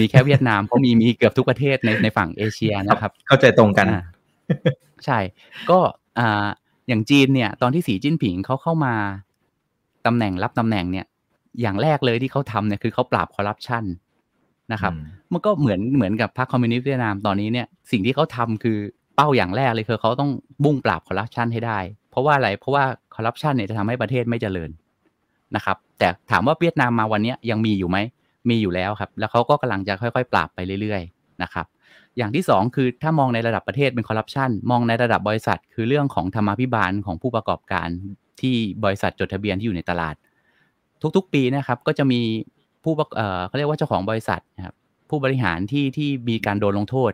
[0.00, 3.86] มีแค่เวียดนามเพราะมีมีเกือบทุกประเทศในในฝั่งเอเชียนะครับ เข้าใจตรงกัน
[5.04, 5.18] ใช่
[5.70, 5.78] ก็
[6.18, 6.46] อ่า
[6.88, 8.94] อย่างจีนเนี่ยตอนที่สีจิ้นผิงเขาเข้ามา
[10.06, 11.06] ตำแหน่งรับตำแหน่งเนี่ย
[11.60, 13.84] อย่างแรกเลยที่เขาทำเนี่ยคือเขาปราบคอร์รัปชัน
[14.72, 14.92] นะครับ
[15.32, 18.78] มันก็เหมือนเหมือนกับพรรคคอมมิวนิสต์เวียดนามตอนนี้เนี่ย สิ่งที่เขาทำคือ
[19.14, 20.30] เป้าอย่างแรกเลยคือเขาต้อง
[20.64, 21.78] บุ้งปราบคอร์รัปชันให้ได้
[22.10, 22.84] เพราะว่าอะไรเพราะว่า
[23.14, 24.70] คอร์รัปชันเนี่ยจะทำให้ประเทศไม่เจริญ
[25.56, 27.98] นะครับ แต่ถามว่าเวียดนามมาวันนี้ยังมีอยู่ไหม
[28.50, 31.66] มีอยู่แล้วครับ แล้วเขาก็กำลังจะค่อยๆ ปราบไปเรื่อยๆนะครับ
[32.18, 37.88] อย่างที่ 2 คือถ้ามองในระดับประเทศเป็นคอร์รัปชันมองในระดับบริษัท คือเรื่องของธรรมาภิบาลของผู้ประกอบการ
[38.40, 38.54] ที่
[38.84, 40.14] บริษัทจดทะเบียนที่อยู่ในตลาด
[41.16, 42.20] ทุกๆ ปีนะครับก็จะมี
[42.82, 42.94] ผู้
[43.48, 44.74] เขาเรียกว่าเจ้าของบริษัทนะครับ
[45.10, 47.12] ผู้บริหารที่ที่มีการโดนลงโทษ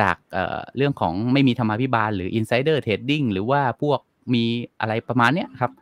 [0.00, 4.00] จากเอ่อเรื่องของไม่มีธรรมาภิบาลหรือ insider trading หรือว่าพวก
[4.34, 4.44] มี
[4.80, 5.72] อะไรประมาณเนี้ยครับ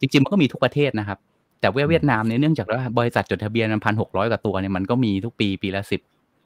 [0.00, 1.18] จริงๆ มันก็มีทุกประเทศนะครับ
[1.60, 6.00] แต่เวียดนามเนี่ยเนื่องจากว่าบริษัทจดทะเบียนมันพันหกร้อยกว่าตัวเนี่ยมันก็มีทุกปีปีละสิบ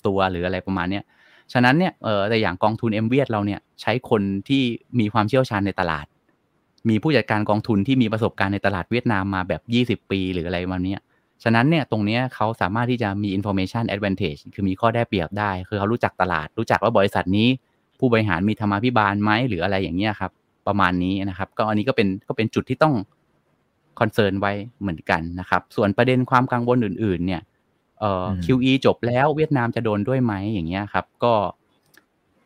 [0.07, 1.05] ตัวหรืออะไรประมาณเนี้ย
[1.53, 4.63] ฉะนั้นเนี่ยเออแต่อย่างกองทุน MVIET เราเนี่ยใช้คนที่
[5.01, 6.07] มีความเชี่ยวชาญในตลาด
[6.89, 9.53] มีผู้จัดการกองทุนที่มีประสบการณ์ในตลาดเวียดนามมาแบ
[9.95, 10.97] บ 20 ปีหรืออะไรพวกนี้
[11.45, 17.49] ฉะนั้นเนี่ยตรงนี้เขาสามารถที่จะมี information advantage คือมีข้อได้เปรียบได้ คือเขารู้จักตลาด รู้จักว่าบริษัทนี้
[17.99, 20.33] ผู้บริหารมีธรรมาภิบาลไหมหรืออะไรอย่างเงี้ยครับ
[20.67, 22.95] ประมาณนี้นะครับ ก็อันนี้ก็เป็นก็เป็นจุดที่ต้อง
[24.01, 27.43] concern ไว้เหมือนกันนะครับ ส่วนประเด็นความกังวลอื่น ๆ เนี่ย
[28.01, 31.35] เอ่อ QE จบแล้วเวียดนามจะโดนด้วยไหมอย่างเงี้ยครับ ก็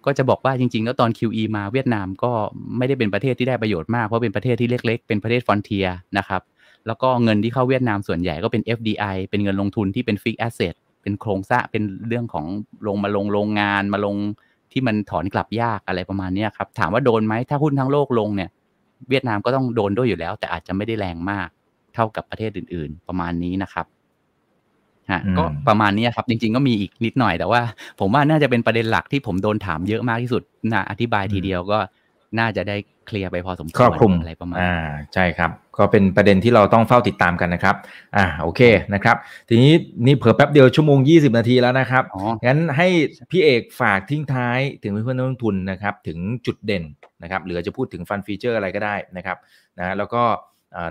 [0.06, 2.32] ก็จะบอกว่าจริงๆ แล้วตอน QE มาเวียดนามก็
[2.76, 5.86] ไม่ได้เป็นประเทศที่ได้ประโยชน์มาก เพราะเป็นประเทศที่เล็ก ๆ เป็นประเทศ frontier
[6.18, 6.42] นะครับ
[6.86, 12.46] แล้วก็เงินที่เข้าเวียดนามส่วนใหญ่ก็เป็น FDI เป็นเงินลงทุนที่เป็น fixed asset เป็นโครงสร้างเป็นเรื่องของ
[12.86, 14.16] ลงมาลงโรงงานมาลง
[14.72, 18.50] ที่มันถอนกลับยากอะไรประมาณนี้ครับ ถามว่าโดนไหมถ้าหุ้นทั้งโลกลงเนี่ย
[19.08, 21.48] เวียดนามก็ต้องโดนด้วยอยู่แล้ว แต่อาจจะไม่ได้แรงมาก
[21.94, 23.86] เท่ากับประเทศอื่น ๆ ประมาณนี้นะครับ
[25.10, 27.60] ฮะก็ประมาณนี้ครับจริง ๆ ก็มีอีกนิดหน่อยแต่ว่า
[28.00, 30.42] ผมว่าน่าจะเป็นประเด็นหลักที่ผมโดนถามเยอะมากที่สุด
[30.72, 31.78] นะอธิบายทีเดียวก็
[32.38, 34.74] น่าจะได้ เคลียร์ไปพอสมควรครอบคลุมอะไรประมาณอ่า
[35.14, 37.76] ใช่ครับ ก็เป็นประเด็นที่เราต้องเฝ้าติดตามกันนะครับ
[38.16, 38.60] อ่าโอเค
[38.94, 39.16] นะครับ
[39.48, 39.72] ทีนี้
[40.06, 42.04] นี่เผื่อแป๊บเดียวชั่วโมง 20 นาทีแล้วนะครับ
[42.46, 42.88] งั้นให้
[43.30, 46.84] พี่เอกฝากทิ้งท้ายถึงเพื่อนนักลงทุนนะครับ ถึงจุดเด่น
[47.22, 49.36] นะครับหรือจะพูดถึง fund feature อะไรก็ได้นะครับ
[49.78, 50.22] นะแล้วก็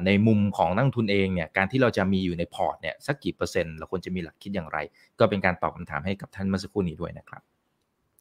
[0.06, 4.78] ในมุมของนักลงทุนเองเนี่ยการที่เราจะมีอยู่ในพอร์ตเนี่ยสักกี่เปอร์เซ็นต์เราควรจะมีหลักคิดอย่างไร
[5.20, 7.42] ก็เป็นการตอบคำถามให้กับท่านเมื่อสักครู่นี้ด้วยนะครับ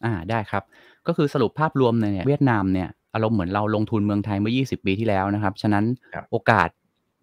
[0.05, 0.62] อ่าได้ครับ
[1.06, 5.84] ก็คือสรุปภาพรวมเนี่ยเวียดนามเนี่ย อารมณ์เหมือนเราลงทุนเมืองไทยเมื่อ 20 ปีที่แล้วนะครับ ฉะนั้น
[6.30, 6.68] โอกาส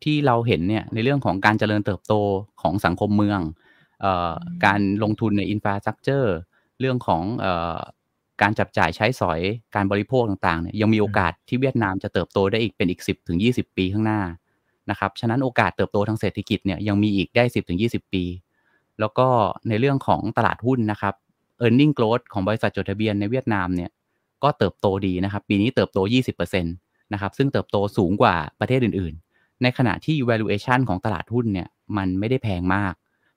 [0.04, 2.14] ที่เราเห็นเนี่ยในเรื่องของการเจริญเติบโต
[2.62, 3.40] ของสังคมเมือง
[4.02, 4.34] เอ่อ
[4.66, 6.36] การลงทุนใน infrastructure
[6.80, 7.78] เรื่องของเอ่อ
[8.42, 9.40] การจับจ่ายใช้สอย
[9.76, 14.22] การบริโภคต่างๆเนี่ยยังมีโอกาสที่เวียดนามจะเติบโตได้อีกเป็นอีก 10ถึง20 ปีข้างหน้า
[14.90, 18.24] นะครับฉะนั้นโอกาสเติบโตทางเศรษฐกิจเนี่ยยังมีอีกได้ 10ถึง20 ปี
[19.00, 19.28] แล้วก็
[19.70, 21.14] ในเรื่องของตลาดหุ้นนะครับ
[21.66, 23.90] e a r n i n g growth ของบริษัทจดทะเบียนในเวียดนามเนี่ย
[24.44, 26.00] ก็เติบโตดีนะครับ ปีนี้เติบโต
[26.36, 31.68] 20%นะครับ ซึ่งเติบโตสูงกว่าประเทศอื่นๆ ในขณะที่ valuation ของตลาดหุ้นเนี่ย
[31.98, 32.94] มันไม่ได้แพงมาก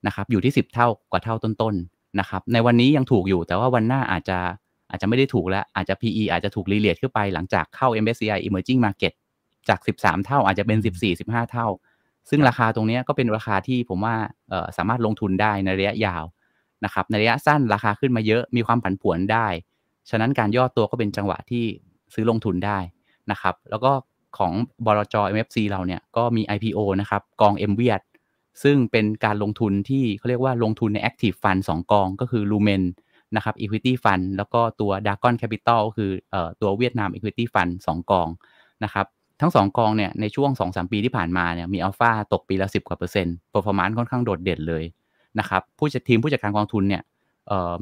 [0.06, 4.38] นะครับ อยู่ที่ 10 เท่ากว่าเท่าต้นๆนะครับ ในวันนี้ยังถูกอยู่ แต่ว่าวันหน้าอาจจะ
[4.90, 9.12] อาจจะไม่ได้ถูกแล้ว อาจจะ PE อาจจะถูกรีเลทขึ้นไปหลังจากเข้า MSCI Emerging Market
[9.68, 10.78] จาก 13 เท่าอาจจะเป็น
[11.14, 11.66] 14-15 เท่า
[12.30, 14.14] ซึ่งราคาตรงนี้ก็เป็นราคาที่ผมว่า
[14.76, 16.24] สามารถลงทุนได้ในระยะยาว
[16.84, 19.46] นะครับ ในระยะสั้นราคาขึ้นมาเยอะมีความผันผวนได้
[20.10, 21.64] ฉะนั้นการย่อตัวก็เป็นจังหวะที่
[22.14, 22.78] ซื้อลงทุนได้
[23.30, 23.92] นะครับ แล้วก็
[24.38, 24.52] ของ
[24.86, 27.88] บลจ MFC เราเนี่ยก็มี IPO นะครับกอง m v ี
[28.62, 32.82] ซึ่งเป็นการลงทุนที่เขาเรียกว่าลงทุนใน Active Fund 2 กองก็คือ Lumen
[33.36, 38.28] นะครับ Equity Fund แล้วก็ตัว Dragon Capital ก็คือออตัวเวียดนาม Equity Fund 2 กอง
[38.84, 39.06] นะครับ
[39.40, 44.84] ทั้ง 2 กองเนี่ยในช่วง 2-3 ปีที่ผ่านมาเนี่ยมีอัลฟาตกปีละ 10 กว่าเปอร์เซ็นต์ performance ค่อนข้างโดดเด่นเลย
[45.38, 47.02] นะครับผู้จัดทีมผู้จัดการกองทุนเนี่ย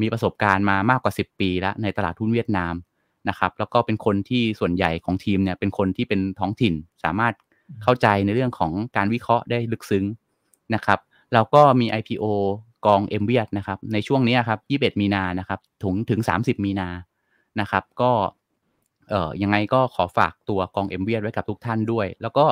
[0.02, 2.74] มีประสบการณ์มามากกว่า 10 ปีแล้วในตลาดหุ้นเวียดนาม
[3.28, 6.74] นะครับแล้วก็เป็นคนที่ส่วนใหญ่ของทีมเนี่ยเป็นคนที่เป็นท้องถิ่น
[7.04, 7.34] สามารถ
[7.82, 10.04] เข้าใจในเรื่องของการวิเคราะห์ได้ลึกซึ้ง
[10.74, 10.98] นะครับ
[11.32, 12.24] เราก็มี IPO
[12.86, 16.88] กอง MVIET นะครับในช่วงนี้ครับ21 มีนานะครับถึงถึง 30 มีนา
[17.60, 18.10] นะครับก็
[19.08, 22.44] เอ่อยังไงก็ขอฝากตัวกอง MVIET ไว้กับทุกท่านด้วย แล้วก็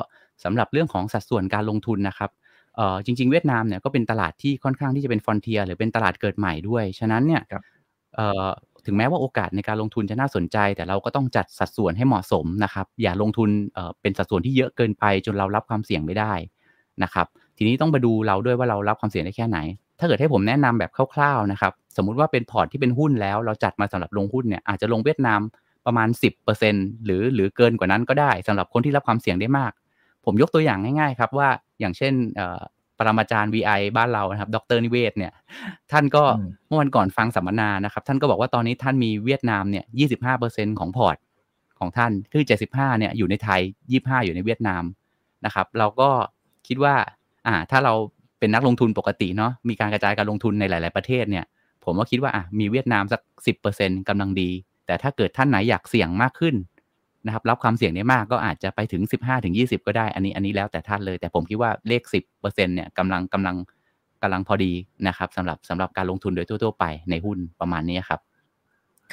[0.45, 2.31] สำหรับเรื่องของสัดส่วนการลงทุนนะครับ
[2.79, 7.43] เอ่อจริง ๆ เวียดนามเนี่ยก็เป็นตลาดที่ค่อนข้างที่จะเป็น frontier หรือเป็นตลาดเกิดใหม่ด้วย ฉะนั้นเนี่ย
[8.17, 8.47] เอ่อ
[8.87, 16.33] ถึงแม้ว่าโอกาสในการลงทุนจะน่าสนใจ แต่เราก็ต้องจัดสัดส่วนให้เหมาะสมนะครับ อย่าลงทุนเอ่อเป็นสัดส่วนที่เยอะเกินไปจนเรารับความเสี่ยงไม่ได้
[17.03, 17.27] นะครับ
[17.57, 19.59] ทีนี้ต้องมาดูเราด้วยว่าเรารับความเสี่ยงได้แค่ไหน
[19.99, 25.41] ถ้าเกิดให้ผมแนะนำแบบคร่าวๆนะครับ สมมุติว่าเป็นพอร์ตที่เป็นหุ้นแล้ว เราจัดมาสำหรับลงหุ้นเนี่ยอาจจะลงเวียดนาม
[25.87, 29.73] ประมาณ 10%หรือหรือเกินกว่านั้นก็ได้สำหรับคนที่รับความเสี่ยงได้มาก
[30.29, 31.49] ผมยกตัวอย่างง่ายๆครับว่า
[31.81, 32.15] อย่างเช่น
[32.99, 35.33] ปรมาจารย์ VI บ้านเรานะครับ ดรนิเวศเนี่ย
[35.93, 36.25] ท่านก็
[36.69, 39.85] เมื่อวันก่อนฟังสัมมนานะครับ ท่านก็บอกว่าตอนนี้ท่านมีเวียดนามเนี่ย
[40.33, 41.17] 25%ของพอร์ต
[41.79, 43.61] ของท่าน คือ75เนี่ยอยู่ในไทย
[43.95, 44.83] 25อยู่ในเวียดนาม
[45.45, 46.11] นะครับ เราก็
[46.67, 46.95] คิดว่า
[47.47, 47.95] อ่า ถ้าเรา
[48.39, 51.45] เป็นนักลงทุนปกติเนาะ มีการกระจายการลงทุนในหลาย ๆ ประเทศเนี่ย
[51.85, 53.21] ผมก็คิดว่าอะมีเวียดนามสัก
[53.65, 54.51] 10%กำลังดี
[54.87, 56.55] แต่ถ้าเกิดท่านไหนอยากเสี่ยงมากขึ้น
[57.29, 59.03] นะครับรับความเสี่ยงได้มากก็อาจจะไปถึง
[59.45, 62.03] 15-20 ก็ได้ อันนี้อันนี้แล้วแต่ท่านเลย แต่ผมคิดว่าเลข
[62.35, 63.57] 10%เนี่ยกำลังกำลัง
[64.23, 64.73] กำลังพอดี
[65.07, 68.21] นะครับสำหรับสำหรับการลงทุนโดยทั่ว ๆ ไปในหุ้นประมาณนี้ครับ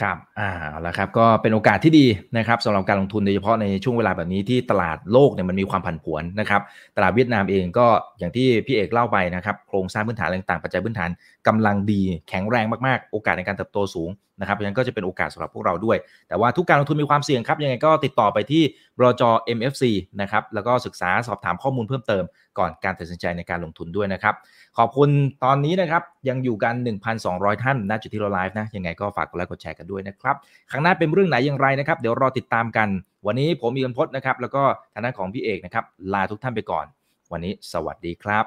[0.01, 0.49] ครับอ่า
[0.81, 2.05] แล้วครับ ก็เป็นโอกาสที่ดี
[2.37, 6.61] นะครับสำหรับการลงทุนโดยเฉพาะในช่วงเวลาแบบนี้ที่ตลาดโลกเนี่ยมันมีความผันผวนนะครับ
[6.95, 7.87] ตลาดเวียดนามเองก็
[8.19, 11.09] อย่างที่พี่เอกเล่าไปนะครับ โครงสร้างพื้นฐานต่างๆปัจจัยพื้นฐาน
[11.47, 14.09] กำลังดีแข็งแรงมากๆ โอกาสในการเติบโตสูง
[14.39, 15.97] นะครับเพราะฉะนั้นก็จะเป็นโอกาสสำหรับพวกเราด้วย
[16.27, 18.63] แต่ว่าทุกการลงทุนมีความเสี่ยงครับ ยังไงก็ติดต่อไปที่
[18.97, 19.23] บรจ
[19.57, 19.83] MFC
[20.21, 22.23] นะครับแล้วก็ศึกษาสอบถามข้อมูลเพิ่มเติม
[22.59, 24.35] ก่อนการตัดสินใจในการลงทุนด้วยนะครับ
[24.77, 25.09] ขอบคุณ
[25.43, 26.73] ตอนนี้นะครับ ยังอยู่กัน
[27.19, 30.35] 1,200 ท่านณจุดที่เราไลฟ์นะยังไงก็ฝากกดไลค์กดแชร์กันด้วยนะครับ
[30.71, 32.87] ครั้งหน้าเป็นเรื่องไหนอย่างไรนะครับเดี๋ยวรอติดตามกัน
[33.27, 34.63] วันนี้ผมมีกันพจน์นะครับแล้วก็
[34.93, 36.85] ทางด้านของพี่เอกนะครับลาทุกท่านไปก่อน
[37.31, 38.39] วันนี้สวัสดีครั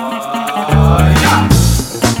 [0.00, 0.03] บ